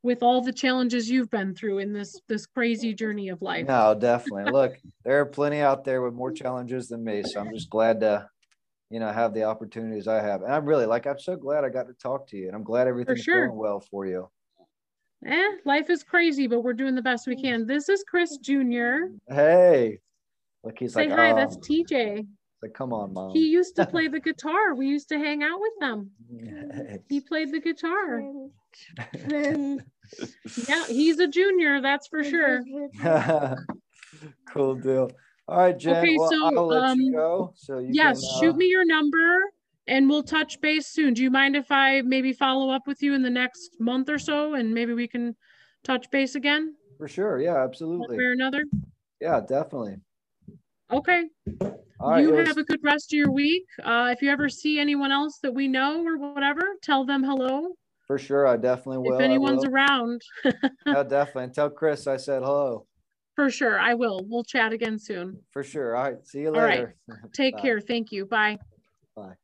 with 0.04 0.24
all 0.24 0.42
the 0.42 0.54
challenges 0.54 1.10
you've 1.10 1.30
been 1.30 1.54
through 1.54 1.80
in 1.80 1.94
this 1.94 2.20
this 2.28 2.46
crazy 2.46 2.94
journey 2.94 3.30
of 3.30 3.42
life. 3.42 3.68
No, 3.68 3.96
definitely. 3.96 4.52
Look, 4.52 4.78
there 5.04 5.20
are 5.22 5.26
plenty 5.26 5.60
out 5.60 5.84
there 5.84 6.02
with 6.02 6.14
more 6.14 6.32
challenges 6.32 6.88
than 6.88 7.04
me. 7.04 7.24
So 7.24 7.40
I'm 7.40 7.54
just 7.54 7.70
glad 7.70 8.00
to, 8.02 8.28
you 8.90 9.00
know, 9.00 9.12
have 9.12 9.34
the 9.34 9.44
opportunities 9.44 10.08
I 10.08 10.22
have. 10.22 10.42
And 10.42 10.52
I'm 10.52 10.66
really 10.66 10.86
like, 10.86 11.06
I'm 11.06 11.20
so 11.20 11.36
glad 11.36 11.64
I 11.64 11.70
got 11.70 11.88
to 11.88 11.94
talk 11.94 12.28
to 12.30 12.38
you. 12.38 12.48
And 12.48 12.56
I'm 12.56 12.64
glad 12.64 12.88
everything's 12.88 13.24
sure. 13.24 13.48
going 13.48 13.58
well 13.58 13.80
for 13.80 14.06
you. 14.06 14.30
Eh, 15.26 15.52
life 15.66 15.90
is 15.92 16.04
crazy, 16.04 16.48
but 16.48 16.62
we're 16.62 16.74
doing 16.74 16.96
the 16.96 17.02
best 17.02 17.28
we 17.28 17.40
can. 17.40 17.68
This 17.68 17.90
is 17.90 18.04
Chris 18.08 18.38
Jr. 18.38 19.12
Hey. 19.30 20.00
Look, 20.64 20.80
he's 20.80 20.94
Say 20.94 21.08
like, 21.08 21.18
hi, 21.18 21.32
oh. 21.32 21.36
that's 21.36 21.58
TJ. 21.58 22.26
Like, 22.62 22.74
come 22.74 22.94
on, 22.94 23.14
mom. 23.14 23.34
He 23.34 23.48
used 23.48 23.76
to 23.78 23.86
play 23.86 24.08
the 24.10 24.20
guitar. 24.20 24.76
We 24.76 24.88
used 24.88 25.10
to 25.10 25.18
hang 25.18 25.44
out 25.44 25.60
with 25.60 25.74
them. 25.80 26.12
He 27.10 27.22
played 27.22 27.52
the 27.52 27.60
guitar. 27.60 28.24
Yeah, 30.68 30.86
he's 30.88 31.20
a 31.20 31.28
junior, 31.28 31.82
that's 31.82 32.08
for 32.08 32.24
sure. 32.24 32.64
cool 34.46 34.76
deal. 34.76 35.10
All 35.48 35.58
right, 35.58 35.78
Jen. 35.78 35.96
Okay, 35.96 36.18
well, 36.18 36.30
so, 36.30 36.46
I'll 36.58 36.68
let 36.68 36.98
you 36.98 37.06
um, 37.06 37.14
go. 37.14 37.54
So 37.56 37.80
you 37.80 37.90
Yes, 37.94 38.20
can, 38.20 38.30
uh, 38.30 38.40
shoot 38.40 38.58
me 38.58 38.66
your 38.66 38.86
number 38.86 39.40
and 39.88 40.10
we'll 40.10 40.24
touch 40.24 40.60
base 40.60 40.88
soon. 40.88 41.14
Do 41.14 41.24
you 41.24 41.32
mind 41.32 41.56
if 41.56 41.72
I 41.72 42.02
maybe 42.02 42.34
follow 42.34 42.70
up 42.72 42.88
with 42.88 43.02
you 43.02 43.14
in 43.14 43.22
the 43.22 43.30
next 43.30 43.78
month 43.80 44.10
or 44.10 44.20
so 44.20 44.56
and 44.56 44.74
maybe 44.74 44.94
we 44.94 45.08
can 45.08 45.36
touch 45.84 46.12
base 46.12 46.36
again 46.36 46.76
for 47.02 47.08
sure. 47.08 47.40
Yeah, 47.40 47.54
one 47.54 47.64
absolutely. 47.64 48.18
way 48.18 48.24
or 48.26 48.32
another? 48.34 48.64
Yeah, 49.20 49.40
definitely. 49.40 49.98
Okay, 50.92 51.30
All 51.62 51.84
right. 52.10 52.22
you 52.24 52.32
was- 52.32 52.48
have 52.48 52.58
a 52.58 52.64
good 52.64 52.80
rest 52.84 53.14
of 53.14 53.18
your 53.18 53.32
week. 53.32 53.66
Uh, 53.84 54.10
if 54.16 54.22
you 54.22 54.30
ever 54.32 54.50
see 54.50 54.80
anyone 54.80 55.12
else 55.12 55.38
that 55.44 55.54
we 55.54 55.68
know 55.68 56.04
or 56.06 56.18
whatever, 56.18 56.62
tell 56.82 57.06
them 57.06 57.24
hello. 57.24 57.74
for 58.08 58.18
sure. 58.18 58.48
I 58.48 58.58
definitely 58.58 59.00
will. 59.10 59.16
If 59.18 59.22
anyone's 59.22 59.64
will. 59.66 59.74
around, 59.74 60.22
Yeah, 60.86 61.04
definitely. 61.04 61.44
And 61.46 61.54
tell 61.54 61.70
Chris 61.70 62.08
I 62.08 62.18
said 62.18 62.42
hello. 62.44 62.86
for 63.36 63.50
sure, 63.50 63.80
I 63.80 63.94
will. 63.94 64.26
We'll 64.28 64.44
chat 64.44 64.74
again 64.74 64.98
soon. 65.00 65.40
For 65.52 65.64
sure. 65.64 65.96
All 65.96 66.04
right. 66.04 66.28
See 66.28 66.42
you 66.42 66.52
later. 66.52 66.96
All 67.10 67.16
right. 67.16 67.32
Take 67.34 67.56
Bye. 67.56 67.62
care. 67.62 67.80
Thank 67.80 68.12
you. 68.12 68.26
Bye. 68.26 68.58
Bye. 69.16 69.36